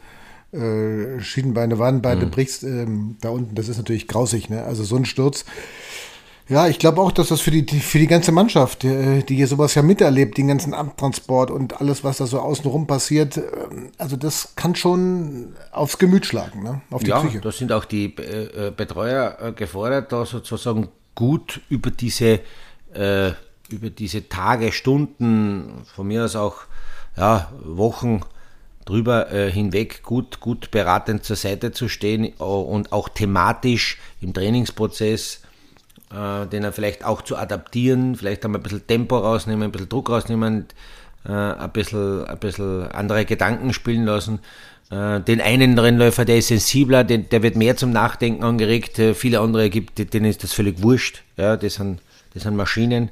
äh, 0.52 1.20
Schienenbeine, 1.20 1.80
Wadenbeine 1.80 2.26
mhm. 2.26 2.32
brichst, 2.32 2.64
ähm, 2.64 3.18
da 3.22 3.30
unten, 3.30 3.56
das 3.56 3.70
ist 3.70 3.78
natürlich 3.78 4.08
grausig, 4.08 4.50
ne? 4.50 4.64
Also 4.64 4.84
so 4.84 4.96
ein 4.98 5.06
Sturz. 5.06 5.46
Ja, 6.50 6.68
ich 6.68 6.78
glaube 6.78 7.02
auch, 7.02 7.12
dass 7.12 7.30
das 7.30 7.40
für 7.40 7.52
die, 7.52 7.80
für 7.80 8.00
die 8.00 8.08
ganze 8.08 8.34
Mannschaft, 8.34 8.84
äh, 8.84 9.24
die 9.24 9.36
hier 9.36 9.48
sowas 9.48 9.76
ja 9.76 9.82
miterlebt, 9.82 10.38
den 10.38 10.50
ganzen 10.50 10.74
Abtransport 10.74 11.50
und 11.52 11.80
alles, 11.80 12.04
was 12.04 12.18
da 12.18 12.28
so 12.28 12.40
außenrum 12.40 12.86
passiert, 12.86 13.38
ähm, 13.38 13.92
also 13.98 14.18
das 14.18 14.54
kann 14.56 14.76
schon 14.76 15.56
aufs 15.72 15.98
Gemüt 15.98 16.26
schlagen, 16.26 16.64
ne? 16.64 16.82
auf 16.92 17.02
die 17.02 17.12
ja, 17.12 17.20
Psyche. 17.20 17.40
da 17.40 17.52
sind 17.52 17.72
auch 17.72 17.86
die 17.86 18.06
äh, 18.18 18.72
Betreuer 18.76 19.38
äh, 19.42 19.52
gefordert, 19.54 20.12
da 20.12 20.26
sozusagen 20.26 20.90
gut 21.16 21.62
über 21.70 21.92
diese, 21.92 22.42
äh, 22.94 23.32
über 23.70 23.90
diese 23.90 24.28
Tage, 24.28 24.74
Stunden, 24.74 25.84
von 25.96 26.08
mir 26.08 26.26
aus 26.26 26.36
auch 26.36 26.58
ja, 27.16 27.52
Wochen 27.64 28.22
drüber 28.84 29.32
äh, 29.32 29.50
hinweg 29.50 30.04
gut, 30.04 30.42
gut 30.42 30.72
beratend 30.72 31.24
zur 31.24 31.38
Seite 31.38 31.72
zu 31.72 31.88
stehen 31.88 32.34
und 32.34 32.92
auch 32.92 33.08
thematisch 33.08 33.98
im 34.20 34.34
Trainingsprozess 34.34 35.40
äh, 36.14 36.46
den 36.48 36.72
vielleicht 36.72 37.06
auch 37.06 37.22
zu 37.22 37.38
adaptieren, 37.38 38.16
vielleicht 38.16 38.46
einmal 38.46 38.60
ein 38.60 38.64
bisschen 38.64 38.86
Tempo 38.86 39.18
rausnehmen, 39.18 39.64
ein 39.64 39.72
bisschen 39.72 39.90
Druck 39.90 40.10
rausnehmen, 40.10 40.66
äh, 41.26 41.32
ein, 41.32 41.72
bisschen, 41.72 42.26
ein 42.26 42.38
bisschen 42.38 42.92
andere 42.92 43.26
Gedanken 43.26 43.74
spielen 43.74 44.06
lassen. 44.06 44.40
Äh, 44.92 45.22
den 45.22 45.42
einen 45.42 45.78
Rennläufer, 45.80 46.26
der 46.26 46.38
ist 46.38 46.50
sensibler, 46.50 47.04
den, 47.04 47.30
der 47.30 47.42
wird 47.42 47.56
mehr 47.56 47.76
zum 47.76 47.92
Nachdenken 47.92 48.44
angeregt, 48.44 49.00
äh, 49.00 49.14
viele 49.14 49.40
andere 49.40 49.70
gibt, 49.70 50.14
denen 50.14 50.26
ist 50.26 50.44
das 50.44 50.54
völlig 50.54 50.84
wurscht, 50.84 51.24
ja, 51.38 51.58
das 51.58 51.76
sind, 51.76 52.02
das 52.34 52.44
sind 52.44 52.56
Maschinen. 52.56 53.10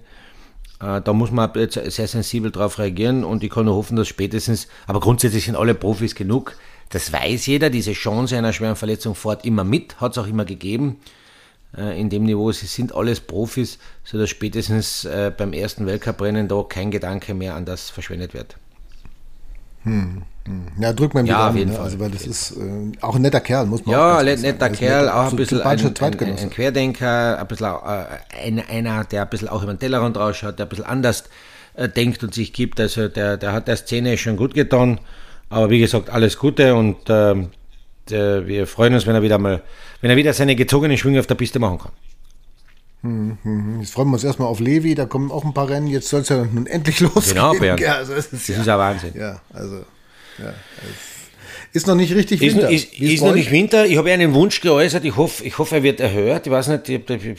Äh, 0.82 1.02
da 1.02 1.14
muss 1.14 1.32
man 1.32 1.50
sehr 1.70 2.08
sensibel 2.08 2.52
darauf 2.52 2.78
reagieren 2.78 3.24
und 3.24 3.44
ich 3.44 3.50
kann 3.50 3.66
nur 3.66 3.76
hoffen, 3.76 3.96
dass 3.96 4.08
spätestens, 4.08 4.68
aber 4.86 5.00
grundsätzlich 5.00 5.46
sind 5.46 5.56
alle 5.56 5.74
Profis 5.74 6.14
genug. 6.14 6.56
Das 6.90 7.14
weiß 7.14 7.46
jeder, 7.46 7.70
diese 7.70 7.94
Chance 7.94 8.38
einer 8.38 8.52
schweren 8.52 8.76
Verletzung 8.76 9.16
fährt 9.16 9.46
immer 9.46 9.64
mit, 9.64 10.02
hat 10.02 10.12
es 10.12 10.18
auch 10.18 10.28
immer 10.28 10.44
gegeben. 10.44 10.98
Äh, 11.78 12.00
in 12.00 12.10
dem 12.10 12.24
Niveau, 12.24 12.52
sie 12.52 12.66
sind 12.66 12.94
alles 12.94 13.20
Profis, 13.20 13.80
sodass 14.04 14.30
spätestens 14.30 15.06
äh, 15.06 15.32
beim 15.36 15.54
ersten 15.54 15.86
Weltcuprennen 15.86 16.48
da 16.48 16.64
kein 16.68 16.92
Gedanke 16.92 17.34
mehr 17.34 17.56
an 17.56 17.66
das 17.66 17.90
verschwendet 17.90 18.34
wird. 18.34 18.58
Hm. 19.84 20.24
hm. 20.46 20.68
Ja, 20.80 20.94
drückt 20.94 21.14
man 21.14 21.26
ja, 21.26 21.50
auf 21.50 21.56
jeden 21.56 21.72
ne? 21.72 21.80
Also, 21.80 22.00
weil 22.00 22.12
das 22.12 22.28
ist 22.28 22.52
äh, 22.52 22.92
auch 23.02 23.16
ein 23.16 23.22
netter 23.22 23.40
Kerl, 23.40 23.66
muss 23.66 23.86
man 23.86 23.94
ja, 23.94 24.22
netter 24.22 24.70
Kerl, 24.70 25.10
auch 25.10 25.32
ein 25.32 25.36
bisschen 25.36 25.62
ein, 25.62 25.80
ein, 25.80 26.38
ein, 26.38 26.50
Querdenker, 26.50 27.40
ein 27.40 27.48
bisschen 27.48 27.66
äh, 27.66 28.46
ein, 28.46 28.64
einer, 28.70 29.04
der 29.06 29.24
ein 29.24 29.30
bisschen 29.30 29.48
auch 29.48 29.64
über 29.64 29.74
den 29.74 29.80
Tellerrand 29.80 30.18
rausschaut, 30.18 30.60
der 30.60 30.66
ein 30.66 30.70
bisschen 30.70 30.86
anders 30.86 31.24
äh, 31.74 31.88
denkt 31.88 32.24
und 32.24 32.34
sich 32.34 32.54
gibt. 32.54 32.80
Also 32.80 33.08
der, 33.08 33.38
der 33.38 33.54
hat 33.54 33.68
der 33.68 33.78
Szene 33.78 34.18
schon 34.18 34.38
gut 34.38 34.54
getan. 34.54 35.00
Aber 35.50 35.70
wie 35.70 35.80
gesagt, 35.80 36.10
alles 36.10 36.38
Gute 36.38 36.76
und 36.76 36.98
ähm, 37.10 37.50
der, 38.12 38.48
wir 38.48 38.68
freuen 38.68 38.94
uns, 38.94 39.08
wenn 39.08 39.16
er 39.16 39.22
wieder 39.22 39.38
mal, 39.38 39.62
wenn 40.02 40.10
er 40.10 40.18
wieder 40.18 40.34
seine 40.34 40.56
gezogenen 40.56 40.98
Schwünge 40.98 41.20
auf 41.20 41.28
der 41.28 41.36
Piste 41.36 41.60
machen 41.60 41.80
kann. 41.80 41.92
Hm, 43.02 43.38
hm, 43.42 43.66
hm. 43.66 43.80
Jetzt 43.82 43.94
freuen 43.94 44.10
wir 44.10 44.14
uns 44.14 44.24
erstmal 44.24 44.48
auf 44.48 44.60
Levi, 44.60 44.94
da 44.94 45.06
kommen 45.06 45.32
auch 45.32 45.44
ein 45.44 45.54
paar 45.54 45.70
Rennen. 45.70 45.88
Jetzt 45.88 46.10
soll 46.10 46.22
es 46.22 46.30
ja 46.30 46.46
nun 46.46 46.68
endlich 46.68 47.00
losgehen. 47.00 47.36
Genau, 47.36 47.54
Bernd. 47.54 47.80
Ja, 47.80 47.96
also 47.96 48.14
das 48.14 48.26
ist, 48.26 48.34
das 48.34 48.48
ja, 48.48 48.62
ist 48.62 48.68
ja 48.68 48.78
Wahnsinn. 48.78 49.14
Ja, 49.18 49.42
also, 49.54 49.78
ja, 50.38 50.54
ist 51.74 51.88
noch 51.88 51.96
nicht 51.96 52.14
richtig 52.14 52.42
Winter. 52.42 52.70
Ist, 52.70 52.94
ist, 52.94 53.02
ist 53.02 53.24
noch 53.24 53.34
nicht 53.34 53.50
Winter. 53.52 53.86
Ich 53.86 53.98
habe 53.98 54.12
einen 54.12 54.34
Wunsch 54.34 54.60
geäußert. 54.60 55.06
Ich 55.06 55.16
hoffe, 55.16 55.44
ich 55.46 55.58
hoffe, 55.58 55.76
er 55.76 55.84
wird 55.84 56.00
erhört. 56.00 56.46
Ich 56.46 56.52
weiß 56.52 56.68
nicht, 56.68 56.90
ich 56.90 57.02
habe 57.08 57.30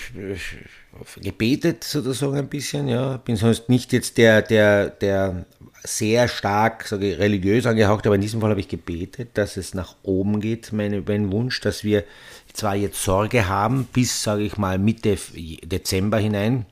gebetet 1.20 1.84
sozusagen 1.84 2.36
ein 2.36 2.48
bisschen. 2.48 2.88
Ja, 2.88 3.18
bin 3.18 3.36
sonst 3.36 3.68
nicht 3.68 3.92
jetzt 3.92 4.16
der, 4.16 4.40
der, 4.40 4.88
der 4.88 5.44
sehr 5.84 6.28
stark 6.28 6.86
sage 6.86 7.12
ich, 7.12 7.18
religiös 7.18 7.66
angehaucht, 7.66 8.06
aber 8.06 8.14
in 8.14 8.20
diesem 8.20 8.40
Fall 8.40 8.50
habe 8.50 8.60
ich 8.60 8.68
gebetet, 8.68 9.30
dass 9.34 9.56
es 9.56 9.74
nach 9.74 9.96
oben 10.02 10.40
geht, 10.40 10.72
mein, 10.72 11.02
mein 11.06 11.32
Wunsch, 11.32 11.60
dass 11.60 11.82
wir 11.82 12.04
zwar 12.52 12.76
jetzt 12.76 13.02
Sorge 13.02 13.48
haben, 13.48 13.88
bis, 13.92 14.22
sage 14.22 14.42
ich 14.42 14.56
mal, 14.56 14.78
Mitte 14.78 15.16
Dezember 15.64 16.18
hinein, 16.18 16.66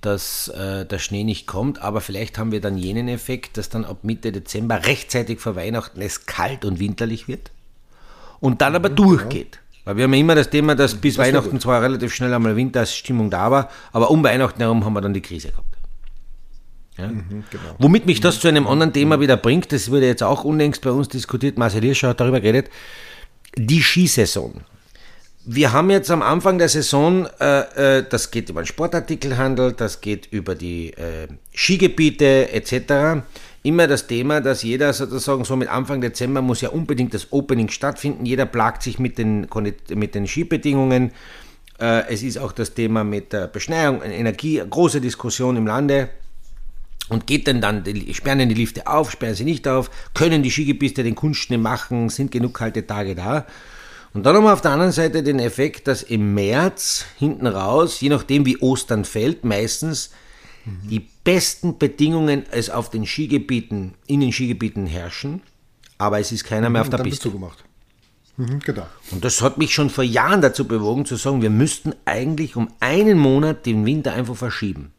dass 0.00 0.48
äh, 0.48 0.84
der 0.84 0.98
Schnee 0.98 1.24
nicht 1.24 1.46
kommt, 1.46 1.80
aber 1.80 2.00
vielleicht 2.00 2.38
haben 2.38 2.52
wir 2.52 2.60
dann 2.60 2.76
jenen 2.76 3.08
Effekt, 3.08 3.56
dass 3.56 3.68
dann 3.70 3.84
ab 3.84 3.98
Mitte 4.02 4.30
Dezember 4.30 4.84
rechtzeitig 4.86 5.40
vor 5.40 5.56
Weihnachten 5.56 6.02
es 6.02 6.26
kalt 6.26 6.64
und 6.64 6.78
winterlich 6.78 7.28
wird 7.28 7.50
und 8.40 8.60
dann 8.60 8.74
aber 8.74 8.90
mhm, 8.90 8.96
durchgeht. 8.96 9.54
Ja. 9.54 9.60
Weil 9.86 9.96
wir 9.96 10.04
haben 10.04 10.12
immer 10.12 10.34
das 10.34 10.50
Thema, 10.50 10.74
dass 10.74 10.94
bis 10.94 11.16
das 11.16 11.26
Weihnachten 11.26 11.58
zwar 11.60 11.82
relativ 11.82 12.14
schnell 12.14 12.34
einmal 12.34 12.56
Winterstimmung 12.56 13.30
da 13.30 13.50
war, 13.50 13.70
aber 13.92 14.10
um 14.10 14.22
Weihnachten 14.22 14.60
herum 14.60 14.84
haben 14.84 14.92
wir 14.92 15.00
dann 15.00 15.14
die 15.14 15.22
Krise 15.22 15.48
gehabt. 15.48 15.77
Ja? 16.98 17.08
Mhm, 17.08 17.44
genau. 17.50 17.74
Womit 17.78 18.06
mich 18.06 18.20
das 18.20 18.40
zu 18.40 18.48
einem 18.48 18.66
anderen 18.66 18.92
Thema 18.92 19.20
wieder 19.20 19.36
bringt, 19.36 19.72
das 19.72 19.90
wurde 19.90 20.06
jetzt 20.06 20.22
auch 20.22 20.44
unlängst 20.44 20.82
bei 20.82 20.90
uns 20.90 21.08
diskutiert, 21.08 21.56
Marcel 21.56 21.82
Hirscher 21.82 22.08
hat 22.08 22.20
darüber 22.20 22.40
geredet, 22.40 22.70
die 23.56 23.82
Skisaison. 23.82 24.60
Wir 25.50 25.72
haben 25.72 25.88
jetzt 25.88 26.10
am 26.10 26.20
Anfang 26.20 26.58
der 26.58 26.68
Saison, 26.68 27.26
äh, 27.40 27.98
äh, 27.98 28.04
das 28.08 28.30
geht 28.30 28.50
über 28.50 28.60
den 28.60 28.66
Sportartikelhandel, 28.66 29.72
das 29.72 30.02
geht 30.02 30.26
über 30.30 30.54
die 30.54 30.90
äh, 30.90 31.28
Skigebiete 31.54 32.52
etc., 32.52 33.22
immer 33.62 33.86
das 33.86 34.06
Thema, 34.06 34.40
dass 34.40 34.62
jeder 34.62 34.92
sozusagen 34.92 35.44
so 35.44 35.56
mit 35.56 35.68
Anfang 35.68 36.00
Dezember 36.00 36.42
muss 36.42 36.60
ja 36.60 36.68
unbedingt 36.68 37.14
das 37.14 37.32
Opening 37.32 37.70
stattfinden. 37.70 38.24
Jeder 38.24 38.46
plagt 38.46 38.82
sich 38.82 38.98
mit 38.98 39.18
den, 39.18 39.46
mit 39.94 40.14
den 40.14 40.26
Skibedingungen. 40.26 41.12
Äh, 41.80 42.08
es 42.08 42.22
ist 42.22 42.38
auch 42.38 42.52
das 42.52 42.74
Thema 42.74 43.04
mit 43.04 43.32
der 43.32 43.46
Beschneiung, 43.46 44.02
Energie, 44.02 44.62
große 44.68 45.00
Diskussion 45.00 45.56
im 45.56 45.66
Lande. 45.66 46.10
Und 47.08 47.26
geht 47.26 47.46
denn 47.46 47.60
dann, 47.60 47.84
sperren 48.12 48.48
die 48.48 48.54
Lifte 48.54 48.86
auf, 48.86 49.10
sperren 49.10 49.34
sie 49.34 49.44
nicht 49.44 49.66
auf, 49.66 49.90
können 50.14 50.42
die 50.42 50.50
Skigebiete 50.50 51.02
den 51.02 51.14
Kunstschnee 51.14 51.56
machen, 51.56 52.10
sind 52.10 52.30
genug 52.30 52.54
kalte 52.54 52.86
Tage 52.86 53.14
da. 53.14 53.46
Und 54.12 54.24
dann 54.24 54.36
haben 54.36 54.44
wir 54.44 54.52
auf 54.52 54.60
der 54.60 54.72
anderen 54.72 54.92
Seite 54.92 55.22
den 55.22 55.38
Effekt, 55.38 55.86
dass 55.86 56.02
im 56.02 56.34
März 56.34 57.04
hinten 57.18 57.46
raus, 57.46 58.00
je 58.00 58.08
nachdem 58.08 58.46
wie 58.46 58.58
Ostern 58.58 59.04
fällt, 59.04 59.44
meistens 59.44 60.10
mhm. 60.64 60.88
die 60.88 61.08
besten 61.24 61.78
Bedingungen 61.78 62.44
es 62.50 62.70
auf 62.70 62.90
den 62.90 63.06
Skigebieten, 63.06 63.94
in 64.06 64.20
den 64.20 64.32
Skigebieten 64.32 64.86
herrschen, 64.86 65.42
aber 65.98 66.20
es 66.20 66.32
ist 66.32 66.44
keiner 66.44 66.70
mehr 66.70 66.82
auf 66.82 66.90
der 66.90 66.98
Piste. 66.98 67.22
Zugemacht. 67.22 67.64
Mhm, 68.38 68.60
genau. 68.60 68.86
Und 69.10 69.24
das 69.24 69.42
hat 69.42 69.58
mich 69.58 69.74
schon 69.74 69.90
vor 69.90 70.04
Jahren 70.04 70.40
dazu 70.40 70.66
bewogen 70.66 71.04
zu 71.04 71.16
sagen, 71.16 71.42
wir 71.42 71.50
müssten 71.50 71.92
eigentlich 72.04 72.56
um 72.56 72.68
einen 72.80 73.18
Monat 73.18 73.66
den 73.66 73.84
Winter 73.84 74.12
einfach 74.12 74.36
verschieben. 74.36 74.92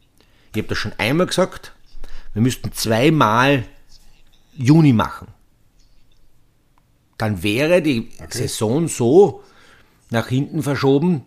Ich 0.52 0.58
habe 0.58 0.68
das 0.68 0.78
schon 0.78 0.92
einmal 0.98 1.26
gesagt, 1.26 1.72
wir 2.34 2.42
müssten 2.42 2.72
zweimal 2.72 3.64
Juni 4.56 4.92
machen. 4.92 5.28
Dann 7.18 7.42
wäre 7.42 7.82
die 7.82 8.08
okay. 8.18 8.46
Saison 8.46 8.88
so 8.88 9.42
nach 10.10 10.28
hinten 10.28 10.62
verschoben, 10.62 11.24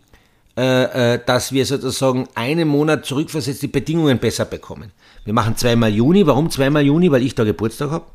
äh, 0.57 1.13
äh, 1.13 1.19
dass 1.25 1.51
wir 1.51 1.65
sozusagen 1.65 2.27
einen 2.35 2.67
Monat 2.67 3.05
zurückversetzt 3.05 3.61
die 3.61 3.67
Bedingungen 3.67 4.19
besser 4.19 4.45
bekommen. 4.45 4.91
Wir 5.25 5.33
machen 5.33 5.55
zweimal 5.55 5.93
Juni. 5.93 6.25
Warum 6.25 6.49
zweimal 6.49 6.83
Juni? 6.83 7.11
Weil 7.11 7.23
ich 7.23 7.35
da 7.35 7.43
Geburtstag 7.43 7.91
habe. 7.91 8.05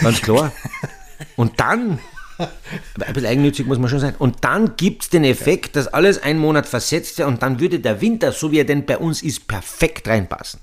Ganz 0.00 0.20
klar. 0.20 0.52
Und 1.36 1.60
dann, 1.60 1.98
ein 2.38 3.12
bisschen 3.12 3.26
eigennützig 3.26 3.66
muss 3.66 3.78
man 3.78 3.88
schon 3.88 4.00
sein, 4.00 4.14
und 4.18 4.38
dann 4.42 4.76
gibt 4.76 5.02
es 5.04 5.10
den 5.10 5.22
Effekt, 5.22 5.76
dass 5.76 5.86
alles 5.86 6.20
einen 6.20 6.40
Monat 6.40 6.66
versetzt 6.66 7.20
ist 7.20 7.26
und 7.26 7.42
dann 7.42 7.60
würde 7.60 7.78
der 7.78 8.00
Winter, 8.00 8.32
so 8.32 8.50
wie 8.50 8.58
er 8.58 8.64
denn 8.64 8.84
bei 8.84 8.98
uns 8.98 9.22
ist, 9.22 9.46
perfekt 9.46 10.08
reinpassen. 10.08 10.58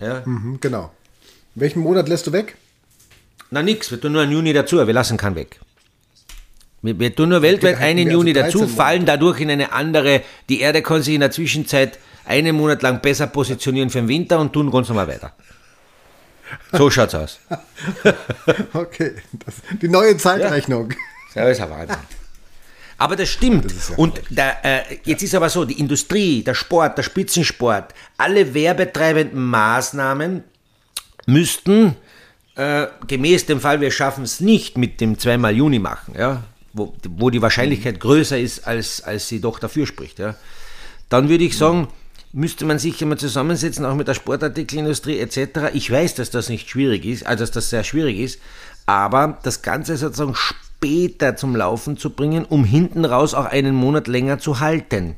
Ja. 0.00 0.22
Mhm, 0.24 0.58
genau. 0.60 0.92
Welchen 1.54 1.80
Monat 1.80 2.08
lässt 2.08 2.26
du 2.26 2.32
weg? 2.32 2.56
Na 3.50 3.62
nix, 3.62 3.90
wir 3.90 4.00
tun 4.00 4.12
nur 4.12 4.22
einen 4.22 4.32
Juni 4.32 4.52
dazu, 4.52 4.86
wir 4.86 4.94
lassen 4.94 5.16
keinen 5.16 5.36
weg. 5.36 5.58
Wir, 6.82 6.98
wir 6.98 7.14
tun 7.14 7.30
nur 7.30 7.42
weltweit 7.42 7.78
einen 7.78 8.06
also 8.06 8.18
Juni 8.18 8.32
dazu, 8.32 8.58
Monate. 8.58 8.76
fallen 8.76 9.06
dadurch 9.06 9.40
in 9.40 9.50
eine 9.50 9.72
andere, 9.72 10.22
die 10.48 10.60
Erde 10.60 10.82
kann 10.82 11.02
sich 11.02 11.14
in 11.14 11.20
der 11.20 11.30
Zwischenzeit 11.30 11.98
einen 12.24 12.56
Monat 12.56 12.82
lang 12.82 13.00
besser 13.00 13.26
positionieren 13.26 13.90
für 13.90 13.98
den 13.98 14.08
Winter 14.08 14.38
und 14.38 14.52
tun 14.52 14.70
ganz 14.70 14.88
normal 14.88 15.08
weiter. 15.08 15.32
So 16.72 16.90
schaut's 16.90 17.14
aus. 17.14 17.40
okay, 18.74 19.14
das, 19.44 19.56
die 19.80 19.88
neue 19.88 20.16
Zeitrechnung. 20.16 20.92
Ja, 21.34 21.44
das 21.44 21.58
ist 21.58 21.64
ein 21.64 21.70
Wahnsinn. 21.70 21.96
Aber 22.98 23.14
das 23.14 23.28
stimmt. 23.28 23.64
Das 23.64 23.90
ja 23.90 23.96
und 23.96 24.20
da, 24.28 24.56
äh, 24.62 24.82
jetzt 25.04 25.22
ist 25.22 25.34
aber 25.34 25.48
so, 25.48 25.64
die 25.64 25.78
Industrie, 25.78 26.42
der 26.42 26.54
Sport, 26.54 26.98
der 26.98 27.04
Spitzensport, 27.04 27.94
alle 28.16 28.52
werbetreibenden 28.54 29.42
Maßnahmen 29.44 30.42
müssten 31.26 31.94
äh, 32.56 32.88
gemäß 33.06 33.46
dem 33.46 33.60
Fall, 33.60 33.80
wir 33.80 33.92
schaffen 33.92 34.24
es 34.24 34.40
nicht 34.40 34.76
mit 34.76 35.00
dem 35.00 35.16
zweimal 35.16 35.54
Juni 35.54 35.78
machen, 35.78 36.14
ja, 36.18 36.42
wo, 36.72 36.92
wo 37.08 37.30
die 37.30 37.40
Wahrscheinlichkeit 37.40 38.00
größer 38.00 38.38
ist, 38.38 38.66
als, 38.66 39.00
als 39.02 39.28
sie 39.28 39.40
doch 39.40 39.60
dafür 39.60 39.86
spricht, 39.86 40.18
ja, 40.18 40.34
dann 41.08 41.28
würde 41.28 41.44
ich 41.44 41.56
sagen, 41.56 41.86
müsste 42.32 42.64
man 42.64 42.80
sich 42.80 43.00
immer 43.00 43.16
zusammensetzen, 43.16 43.84
auch 43.84 43.94
mit 43.94 44.08
der 44.08 44.14
Sportartikelindustrie 44.14 45.18
etc. 45.20 45.72
Ich 45.72 45.90
weiß, 45.90 46.16
dass 46.16 46.30
das 46.30 46.48
nicht 46.48 46.68
schwierig 46.68 47.04
ist, 47.04 47.24
also 47.24 47.44
dass 47.44 47.52
das 47.52 47.70
sehr 47.70 47.84
schwierig 47.84 48.18
ist, 48.18 48.40
aber 48.86 49.38
das 49.44 49.62
Ganze 49.62 49.96
sozusagen 49.96 50.34
später 50.78 51.34
zum 51.34 51.56
Laufen 51.56 51.96
zu 51.96 52.10
bringen, 52.10 52.44
um 52.44 52.64
hinten 52.64 53.04
raus 53.04 53.34
auch 53.34 53.46
einen 53.46 53.74
Monat 53.74 54.06
länger 54.06 54.38
zu 54.38 54.60
halten. 54.60 55.16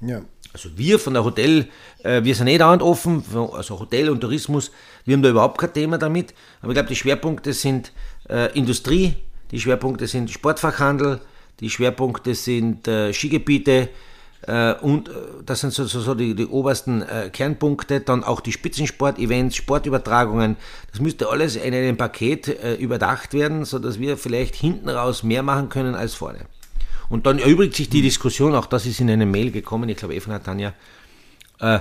Ja. 0.00 0.22
Also 0.52 0.70
wir 0.78 0.98
von 0.98 1.14
der 1.14 1.24
Hotel, 1.24 1.68
äh, 2.02 2.22
wir 2.22 2.34
sind 2.34 2.46
eh 2.46 2.56
dauernd 2.56 2.80
offen, 2.80 3.24
also 3.52 3.78
Hotel 3.78 4.08
und 4.08 4.20
Tourismus, 4.20 4.70
wir 5.04 5.14
haben 5.14 5.22
da 5.22 5.28
überhaupt 5.28 5.58
kein 5.58 5.72
Thema 5.72 5.98
damit. 5.98 6.32
Aber 6.62 6.70
ich 6.70 6.76
glaube, 6.76 6.88
die 6.88 6.96
Schwerpunkte 6.96 7.52
sind 7.52 7.92
äh, 8.30 8.56
Industrie, 8.56 9.16
die 9.50 9.60
Schwerpunkte 9.60 10.06
sind 10.06 10.30
Sportfachhandel, 10.30 11.20
die 11.60 11.68
Schwerpunkte 11.68 12.34
sind 12.34 12.88
äh, 12.88 13.12
Skigebiete, 13.12 13.88
und 14.80 15.08
äh, 15.08 15.12
das 15.44 15.60
sind 15.60 15.72
so, 15.72 15.84
so, 15.86 16.00
so 16.00 16.14
die, 16.14 16.34
die, 16.34 16.46
obersten 16.46 17.02
äh, 17.02 17.30
Kernpunkte. 17.32 18.00
Dann 18.00 18.22
auch 18.24 18.40
die 18.40 18.52
Spitzensport-Events, 18.52 19.56
Sportübertragungen. 19.56 20.56
Das 20.90 21.00
müsste 21.00 21.28
alles 21.28 21.56
in 21.56 21.74
einem 21.74 21.96
Paket 21.96 22.48
äh, 22.48 22.74
überdacht 22.74 23.32
werden, 23.34 23.64
sodass 23.64 23.98
wir 23.98 24.16
vielleicht 24.16 24.54
hinten 24.54 24.88
raus 24.88 25.22
mehr 25.22 25.42
machen 25.42 25.68
können 25.68 25.94
als 25.94 26.14
vorne. 26.14 26.46
Und 27.08 27.26
dann 27.26 27.38
erübrigt 27.38 27.74
sich 27.74 27.88
die 27.88 28.02
Diskussion, 28.02 28.54
auch 28.54 28.66
das 28.66 28.86
ist 28.86 29.00
in 29.00 29.10
eine 29.10 29.26
Mail 29.26 29.50
gekommen, 29.50 29.88
ich 29.88 29.96
glaube, 29.96 30.14
Eva 30.14 30.32
hat 30.32 30.44
Tanja, 30.44 30.74
äh, 31.60 31.80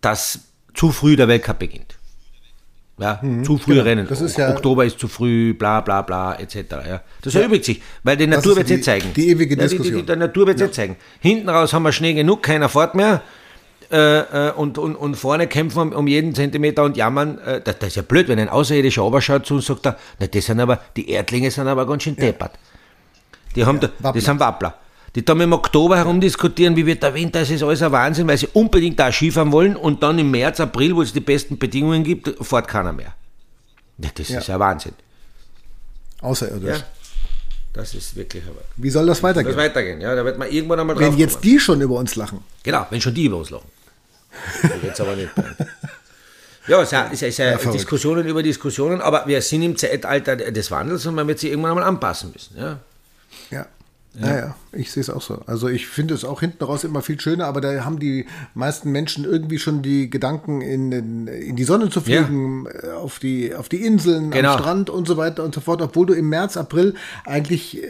dass 0.00 0.40
zu 0.74 0.90
früh 0.92 1.16
der 1.16 1.28
Weltcup 1.28 1.58
beginnt. 1.58 1.99
Ja, 3.00 3.18
mhm, 3.22 3.44
zu 3.44 3.56
früh 3.56 3.72
genau. 3.72 3.84
rennen. 3.84 4.06
Das 4.06 4.20
ist 4.20 4.36
ja, 4.36 4.50
Oktober 4.50 4.84
ist 4.84 4.98
zu 4.98 5.08
früh, 5.08 5.54
bla 5.54 5.80
bla 5.80 6.02
bla, 6.02 6.34
etc. 6.34 6.56
Ja. 6.86 7.02
Das 7.22 7.32
ja, 7.32 7.40
erübrigt 7.40 7.64
sich, 7.64 7.80
weil 8.02 8.18
die 8.18 8.26
Natur 8.26 8.56
wird 8.56 8.66
es 8.70 8.78
eh 8.78 8.80
zeigen. 8.82 9.14
Die 9.14 9.30
ewige 9.30 9.56
Diskussion. 9.56 9.86
Ja, 9.86 9.90
die, 9.90 9.96
die, 10.02 10.06
die, 10.06 10.12
die 10.12 10.18
Natur 10.18 10.46
wird 10.46 10.56
es 10.56 10.62
ja. 10.62 10.70
zeigen. 10.70 10.96
Hinten 11.18 11.48
raus 11.48 11.72
haben 11.72 11.82
wir 11.82 11.92
Schnee 11.92 12.12
genug, 12.12 12.42
keiner 12.42 12.68
fährt 12.68 12.94
mehr. 12.94 13.22
Äh, 13.90 14.48
äh, 14.48 14.52
und, 14.52 14.76
und, 14.76 14.96
und 14.96 15.16
vorne 15.16 15.46
kämpfen 15.46 15.90
wir 15.90 15.98
um 15.98 16.06
jeden 16.06 16.34
Zentimeter 16.34 16.84
und 16.84 16.96
jammern. 16.96 17.38
Äh, 17.38 17.62
das, 17.62 17.78
das, 17.78 17.88
ist 17.88 17.96
ja 17.96 18.02
blöd, 18.02 18.28
wenn 18.28 18.38
ein 18.38 18.50
Außerirdischer 18.50 19.02
runterschaut 19.02 19.46
zu 19.46 19.54
uns 19.54 19.66
sagt, 19.66 19.84
na, 19.84 19.96
das 20.26 20.44
sind 20.44 20.60
aber, 20.60 20.78
die 20.94 21.08
Erdlinge 21.08 21.50
sind 21.50 21.66
aber 21.66 21.86
ganz 21.86 22.02
schön 22.02 22.16
deppert. 22.16 22.52
Die, 23.56 23.64
haben 23.64 23.80
da, 23.80 24.12
die 24.12 24.20
sind 24.20 24.38
Wappler 24.38 24.74
die 25.14 25.24
da 25.24 25.32
im 25.32 25.52
Oktober 25.52 25.96
herumdiskutieren, 25.96 26.76
wie 26.76 26.86
wird 26.86 27.02
der 27.02 27.14
Winter, 27.14 27.40
es 27.40 27.50
ist 27.50 27.62
alles 27.62 27.82
ein 27.82 27.90
Wahnsinn, 27.90 28.28
weil 28.28 28.38
sie 28.38 28.48
unbedingt 28.52 28.98
da 28.98 29.10
Skifahren 29.10 29.50
wollen 29.50 29.76
und 29.76 30.02
dann 30.02 30.18
im 30.18 30.30
März, 30.30 30.60
April, 30.60 30.94
wo 30.94 31.02
es 31.02 31.12
die 31.12 31.20
besten 31.20 31.58
Bedingungen 31.58 32.04
gibt, 32.04 32.32
fährt 32.44 32.68
keiner 32.68 32.92
mehr. 32.92 33.14
Das 33.98 34.28
ja. 34.28 34.38
ist 34.38 34.46
ja 34.46 34.58
Wahnsinn. 34.58 34.94
Außerirdisch. 36.20 36.78
Ja. 36.78 36.84
Das 37.72 37.94
ist 37.94 38.16
wirklich 38.16 38.42
aber. 38.44 38.62
Wie 38.76 38.90
soll 38.90 39.06
das 39.06 39.22
weitergehen? 39.22 39.54
Das 39.54 39.64
weitergehen, 39.64 40.00
ja, 40.00 40.14
da 40.14 40.24
wird 40.24 40.38
man 40.38 40.50
irgendwann 40.50 40.80
einmal 40.80 40.96
drauf 40.96 41.04
Wenn 41.04 41.18
jetzt 41.18 41.34
kommen. 41.34 41.42
die 41.42 41.60
schon 41.60 41.80
über 41.80 41.96
uns 41.96 42.16
lachen. 42.16 42.42
Genau, 42.62 42.86
wenn 42.90 43.00
schon 43.00 43.14
die 43.14 43.26
über 43.26 43.36
uns 43.36 43.50
lachen. 43.50 43.68
jetzt 44.82 45.00
aber 45.00 45.16
nicht. 45.16 45.30
Ja, 46.66 46.82
es 46.82 46.92
ist, 46.92 47.22
ist, 47.22 47.38
ja, 47.38 47.56
Diskussionen 47.56 48.26
über 48.26 48.42
Diskussionen, 48.42 49.00
aber 49.00 49.26
wir 49.26 49.40
sind 49.42 49.62
im 49.62 49.76
Zeitalter 49.76 50.36
des 50.36 50.70
Wandels 50.70 51.06
und 51.06 51.14
man 51.14 51.26
wird 51.26 51.38
sich 51.38 51.50
irgendwann 51.50 51.72
einmal 51.72 51.84
anpassen 51.84 52.32
müssen. 52.32 52.56
Ja. 52.56 52.78
ja. 53.50 53.66
Ja. 54.18 54.36
ja, 54.36 54.54
ich 54.72 54.90
sehe 54.90 55.02
es 55.02 55.08
auch 55.08 55.22
so. 55.22 55.40
Also 55.46 55.68
ich 55.68 55.86
finde 55.86 56.14
es 56.14 56.24
auch 56.24 56.40
hinten 56.40 56.64
raus 56.64 56.82
immer 56.82 57.00
viel 57.00 57.20
schöner, 57.20 57.46
aber 57.46 57.60
da 57.60 57.84
haben 57.84 58.00
die 58.00 58.26
meisten 58.54 58.90
Menschen 58.90 59.24
irgendwie 59.24 59.60
schon 59.60 59.82
die 59.82 60.10
Gedanken, 60.10 60.62
in, 60.62 60.90
in, 60.90 61.26
in 61.28 61.54
die 61.54 61.62
Sonne 61.62 61.90
zu 61.90 62.00
fliegen, 62.00 62.66
ja. 62.66 62.88
Äh, 62.88 62.92
auf, 62.94 63.20
die, 63.20 63.54
auf 63.54 63.68
die 63.68 63.84
Inseln, 63.84 64.32
genau. 64.32 64.54
am 64.54 64.58
Strand 64.58 64.90
und 64.90 65.06
so 65.06 65.16
weiter 65.16 65.44
und 65.44 65.54
so 65.54 65.60
fort, 65.60 65.80
obwohl 65.80 66.06
du 66.06 66.14
im 66.14 66.28
März, 66.28 66.56
April 66.56 66.94
eigentlich 67.24 67.80
äh, 67.84 67.88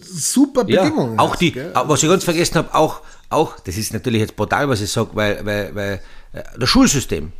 super 0.00 0.64
Bedingungen 0.64 1.14
ja, 1.14 1.18
auch 1.18 1.32
hast. 1.32 1.40
Die, 1.40 1.52
gell? 1.52 1.72
Was 1.72 2.02
ich 2.02 2.10
ganz 2.10 2.24
vergessen 2.24 2.56
habe, 2.56 2.74
auch, 2.74 3.00
auch, 3.30 3.58
das 3.60 3.78
ist 3.78 3.94
natürlich 3.94 4.20
jetzt 4.20 4.36
brutal, 4.36 4.68
was 4.68 4.82
ich 4.82 4.90
sage, 4.90 5.10
weil, 5.14 5.46
weil, 5.46 5.74
weil 5.74 6.00
äh, 6.34 6.42
das 6.58 6.68
Schulsystem. 6.68 7.32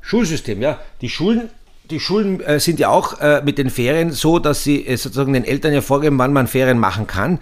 Schulsystem, 0.00 0.62
ja. 0.62 0.78
Die 1.00 1.08
Schulen 1.08 1.50
die 1.90 2.00
Schulen 2.00 2.40
äh, 2.40 2.60
sind 2.60 2.80
ja 2.80 2.88
auch 2.88 3.20
äh, 3.20 3.42
mit 3.44 3.58
den 3.58 3.70
Ferien 3.70 4.10
so, 4.10 4.38
dass 4.38 4.64
sie 4.64 4.86
äh, 4.86 4.96
sozusagen 4.96 5.32
den 5.32 5.44
Eltern 5.44 5.72
ja 5.72 5.80
vorgeben, 5.80 6.18
wann 6.18 6.32
man 6.32 6.46
Ferien 6.46 6.78
machen 6.78 7.06
kann. 7.06 7.38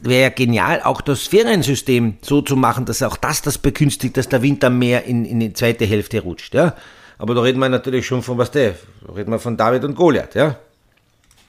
Wäre 0.00 0.22
ja 0.22 0.28
genial, 0.30 0.80
auch 0.82 1.00
das 1.00 1.22
Feriensystem 1.26 2.18
so 2.22 2.40
zu 2.40 2.56
machen, 2.56 2.84
dass 2.84 3.02
auch 3.02 3.16
das 3.16 3.42
das 3.42 3.58
begünstigt, 3.58 4.16
dass 4.16 4.28
der 4.28 4.42
Winter 4.42 4.70
mehr 4.70 5.04
in, 5.04 5.24
in 5.24 5.40
die 5.40 5.52
zweite 5.52 5.84
Hälfte 5.84 6.20
rutscht. 6.20 6.54
Ja? 6.54 6.74
Aber 7.18 7.34
da 7.34 7.42
reden 7.42 7.58
wir 7.58 7.68
natürlich 7.68 8.06
schon 8.06 8.22
von 8.22 8.38
was 8.38 8.50
der, 8.50 8.76
da 9.06 9.12
reden 9.12 9.30
wir 9.30 9.40
von 9.40 9.56
David 9.56 9.84
und 9.84 9.96
Goliath, 9.96 10.34
ja. 10.34 10.56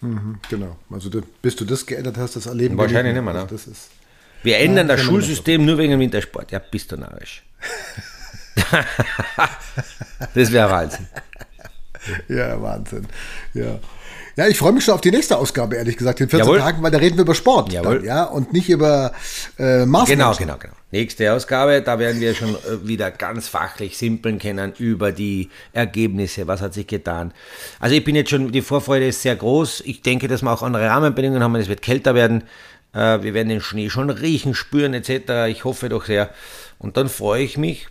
Mhm, 0.01 0.39
genau. 0.49 0.77
Also 0.89 1.09
du, 1.09 1.21
bis 1.41 1.55
du 1.55 1.65
das 1.65 1.85
geändert 1.85 2.17
hast, 2.17 2.35
das 2.35 2.47
Erleben. 2.47 2.77
Wahrscheinlich 2.77 3.13
nicht 3.13 3.23
mehr, 3.23 3.33
ne? 3.33 3.47
Das 3.49 3.67
ist, 3.67 3.89
wir 4.43 4.57
ändern 4.57 4.87
ja, 4.87 4.95
das 4.95 5.05
Schulsystem 5.05 5.65
nur 5.65 5.77
wegen 5.77 5.91
dem 5.91 5.99
Wintersport. 5.99 6.51
Ja, 6.51 6.59
bist 6.59 6.91
du 6.91 6.97
narrisch. 6.97 7.43
das 10.33 10.51
wäre 10.51 10.69
Wahnsinn. 10.69 11.07
ja, 12.27 12.61
Wahnsinn. 12.61 13.07
Ja. 13.53 13.79
Ja, 14.39 14.47
ich 14.47 14.57
freue 14.57 14.71
mich 14.71 14.85
schon 14.85 14.93
auf 14.93 15.01
die 15.01 15.11
nächste 15.11 15.37
Ausgabe, 15.37 15.75
ehrlich 15.75 15.97
gesagt, 15.97 16.21
in 16.21 16.29
14 16.29 16.45
Jawohl. 16.45 16.59
Tagen, 16.59 16.81
weil 16.81 16.91
da 16.91 16.97
reden 16.97 17.17
wir 17.17 17.23
über 17.23 17.35
Sport. 17.35 17.73
Dann, 17.73 18.05
ja, 18.05 18.23
und 18.23 18.53
nicht 18.53 18.69
über 18.69 19.11
äh, 19.57 19.85
Maßnahmen. 19.85 20.05
Genau, 20.07 20.33
genau, 20.33 20.57
genau. 20.57 20.73
Nächste 20.91 21.33
Ausgabe, 21.33 21.81
da 21.81 21.99
werden 21.99 22.21
wir 22.21 22.33
schon 22.33 22.55
äh, 22.55 22.87
wieder 22.87 23.11
ganz 23.11 23.49
fachlich 23.49 23.97
simpeln 23.97 24.39
können 24.39 24.71
über 24.77 25.11
die 25.11 25.49
Ergebnisse, 25.73 26.47
was 26.47 26.61
hat 26.61 26.73
sich 26.73 26.87
getan. 26.87 27.33
Also 27.81 27.95
ich 27.95 28.03
bin 28.05 28.15
jetzt 28.15 28.29
schon, 28.29 28.51
die 28.53 28.61
Vorfreude 28.61 29.07
ist 29.07 29.21
sehr 29.21 29.35
groß. 29.35 29.81
Ich 29.85 30.03
denke, 30.03 30.29
dass 30.29 30.41
wir 30.41 30.53
auch 30.53 30.63
andere 30.63 30.87
Rahmenbedingungen 30.87 31.43
haben, 31.43 31.55
es 31.55 31.67
wird 31.67 31.81
kälter 31.81 32.15
werden. 32.15 32.43
Äh, 32.93 33.21
wir 33.21 33.33
werden 33.33 33.49
den 33.49 33.59
Schnee 33.59 33.89
schon 33.89 34.09
riechen, 34.09 34.55
spüren 34.55 34.93
etc. 34.93 35.49
Ich 35.49 35.65
hoffe 35.65 35.89
doch 35.89 36.05
sehr. 36.05 36.29
Und 36.77 36.95
dann 36.95 37.09
freue 37.09 37.43
ich 37.43 37.57
mich, 37.57 37.89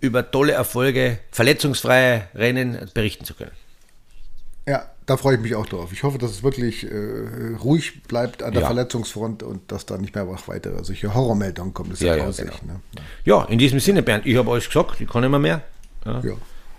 über 0.00 0.30
tolle 0.30 0.52
Erfolge, 0.52 1.18
verletzungsfreie 1.30 2.28
Rennen 2.34 2.90
berichten 2.94 3.24
zu 3.24 3.34
können. 3.34 3.52
Ja, 4.66 4.86
da 5.06 5.16
freue 5.16 5.36
ich 5.36 5.42
mich 5.42 5.54
auch 5.56 5.66
drauf. 5.66 5.92
Ich 5.92 6.02
hoffe, 6.04 6.18
dass 6.18 6.30
es 6.30 6.42
wirklich 6.42 6.84
äh, 6.84 7.56
ruhig 7.62 8.04
bleibt 8.04 8.42
an 8.42 8.52
der 8.52 8.62
ja. 8.62 8.68
Verletzungsfront 8.68 9.42
und 9.42 9.72
dass 9.72 9.86
da 9.86 9.98
nicht 9.98 10.14
mehr 10.14 10.28
weitere 10.46 10.84
solche 10.84 11.12
Horrormeldungen 11.12 11.74
kommen. 11.74 11.90
Das 11.90 12.00
ja, 12.00 12.14
ja, 12.14 12.30
genau. 12.30 12.52
ne? 12.66 12.80
ja, 13.24 13.44
in 13.46 13.58
diesem 13.58 13.80
Sinne, 13.80 14.02
Bernd, 14.02 14.24
ich 14.26 14.36
habe 14.36 14.50
euch 14.50 14.68
gesagt, 14.68 15.00
ich 15.00 15.08
kann 15.08 15.24
immer 15.24 15.40
mehr. 15.40 15.62
Ja. 16.04 16.20
ja. 16.20 16.32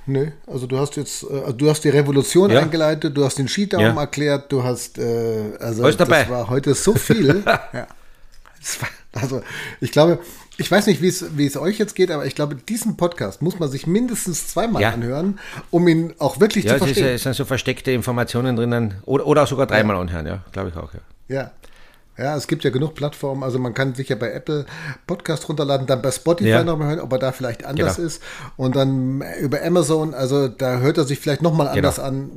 Nee, 0.06 0.34
also 0.48 0.68
du 0.68 0.78
hast 0.78 0.96
jetzt, 0.98 1.24
äh, 1.24 1.40
also 1.40 1.54
du 1.54 1.70
hast 1.70 1.84
die 1.84 1.90
Revolution 1.90 2.52
ja. 2.52 2.62
eingeleitet, 2.62 3.16
du 3.16 3.24
hast 3.24 3.38
den 3.38 3.48
Skidaum 3.48 3.98
erklärt, 3.98 4.52
du 4.52 4.64
hast, 4.64 4.98
äh, 4.98 5.58
also 5.60 5.84
Alles 5.84 5.98
dabei. 5.98 6.22
das 6.22 6.30
war 6.30 6.50
heute 6.50 6.74
so 6.74 6.94
viel. 6.96 7.44
ja. 7.46 7.88
War, 8.80 8.90
also 9.22 9.42
ich 9.82 9.92
glaube, 9.92 10.20
ich 10.58 10.70
weiß 10.70 10.88
nicht, 10.88 11.02
wie 11.02 11.08
es, 11.08 11.38
wie 11.38 11.46
es 11.46 11.58
euch 11.58 11.80
jetzt 11.80 11.96
geht, 11.96 12.12
aber 12.12 12.26
ich 12.26 12.36
glaube, 12.36 12.56
diesen 12.56 12.96
Podcast 12.98 13.42
muss 13.42 13.60
man 13.60 13.70
sich 13.70 13.88
mindestens 13.88 14.48
zweimal 14.48 14.82
ja. 14.82 14.92
anhören, 14.92 15.40
um 15.72 15.88
ihn 15.88 16.14
auch 16.20 16.40
wirklich 16.40 16.66
ja, 16.66 16.74
zu 16.74 16.80
verstehen. 16.80 17.06
Ja, 17.06 17.12
es 17.14 17.24
sind 17.24 17.36
so 17.36 17.46
versteckte 17.46 17.92
Informationen 17.92 18.56
drinnen 18.56 18.96
oder, 19.06 19.26
oder 19.26 19.48
sogar 19.48 19.66
dreimal 19.66 19.96
ja. 19.96 20.02
anhören, 20.02 20.28
ja, 20.28 20.46
glaube 20.52 20.70
ich 20.70 20.76
auch. 20.76 20.92
Ja. 20.94 21.36
ja. 21.36 21.52
Ja, 22.16 22.36
es 22.36 22.46
gibt 22.46 22.64
ja 22.64 22.70
genug 22.70 22.94
Plattformen. 22.94 23.42
Also 23.42 23.58
man 23.58 23.74
kann 23.74 23.96
sich 23.96 24.10
ja 24.10 24.16
bei 24.16 24.32
Apple 24.32 24.68
Podcast 25.08 25.50
runterladen, 25.50 25.88
dann 25.88 26.04
bei 26.04 26.12
Spotify 26.12 26.50
ja. 26.50 26.64
nochmal 26.64 26.90
hören, 26.90 27.00
ob 27.00 27.12
er 27.12 27.18
da 27.18 27.32
vielleicht 27.32 27.66
anders 27.66 27.96
genau. 27.96 28.08
ist. 28.08 28.22
Und 28.56 28.76
dann 28.76 29.24
über 29.42 29.64
Amazon, 29.64 30.14
also 30.14 30.48
da 30.48 30.78
hört 30.78 31.00
er 31.00 31.06
sich 31.06 31.20
vielleicht 31.20 31.42
nochmal 31.42 31.74
genau. 31.74 31.88
anders 31.88 31.98
an. 31.98 32.30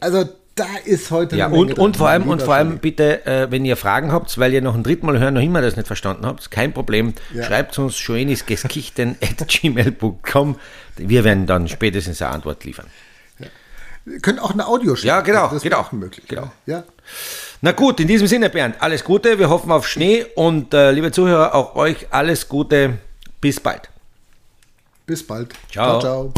Also 0.00 0.28
da 0.54 0.66
ist 0.84 1.10
heute 1.10 1.34
ja 1.36 1.46
und, 1.46 1.78
und 1.78 1.96
vor 1.96 2.08
allem 2.08 2.28
und 2.28 2.42
vor 2.42 2.54
allem 2.54 2.76
bitte 2.78 3.24
äh, 3.26 3.50
wenn 3.50 3.64
ihr 3.64 3.76
Fragen 3.76 4.12
habt 4.12 4.36
weil 4.38 4.52
ihr 4.52 4.60
noch 4.60 4.74
ein 4.74 4.82
drittes 4.82 5.04
Mal 5.04 5.18
hören 5.18 5.32
noch 5.34 5.40
immer 5.40 5.62
das 5.62 5.76
nicht 5.76 5.86
verstanden 5.86 6.26
habt 6.26 6.50
kein 6.50 6.74
Problem. 6.74 7.14
Ja. 7.34 7.44
schreibt 7.44 7.78
uns 7.78 7.96
schoenisgeskichten@gmail.com 7.96 10.56
wir 10.96 11.24
werden 11.24 11.46
dann 11.46 11.68
spätestens 11.68 12.20
eine 12.20 12.32
Antwort 12.32 12.64
liefern. 12.64 12.88
Ja. 13.38 13.46
ihr 14.06 14.20
könnt 14.20 14.42
auch 14.42 14.50
eine 14.52 14.66
Audio 14.66 14.94
schicken 14.94 15.08
ja 15.08 15.22
genau 15.22 15.48
das 15.48 15.64
ist 15.64 15.74
auch 15.74 15.92
möglich 15.92 16.28
genau. 16.28 16.52
ja. 16.66 16.84
Na 17.62 17.72
gut 17.72 18.00
in 18.00 18.08
diesem 18.08 18.26
Sinne 18.26 18.50
Bernd 18.50 18.74
alles 18.80 19.04
Gute. 19.04 19.38
Wir 19.38 19.48
hoffen 19.48 19.70
auf 19.70 19.86
Schnee 19.86 20.26
und 20.34 20.74
äh, 20.74 20.90
liebe 20.90 21.12
Zuhörer 21.12 21.54
auch 21.54 21.76
euch 21.76 22.08
alles 22.10 22.48
Gute. 22.48 22.98
Bis 23.40 23.60
bald. 23.60 23.88
Bis 25.06 25.24
bald. 25.24 25.52
Ciao. 25.70 26.00
Ciao, 26.00 26.32
ciao. 26.32 26.34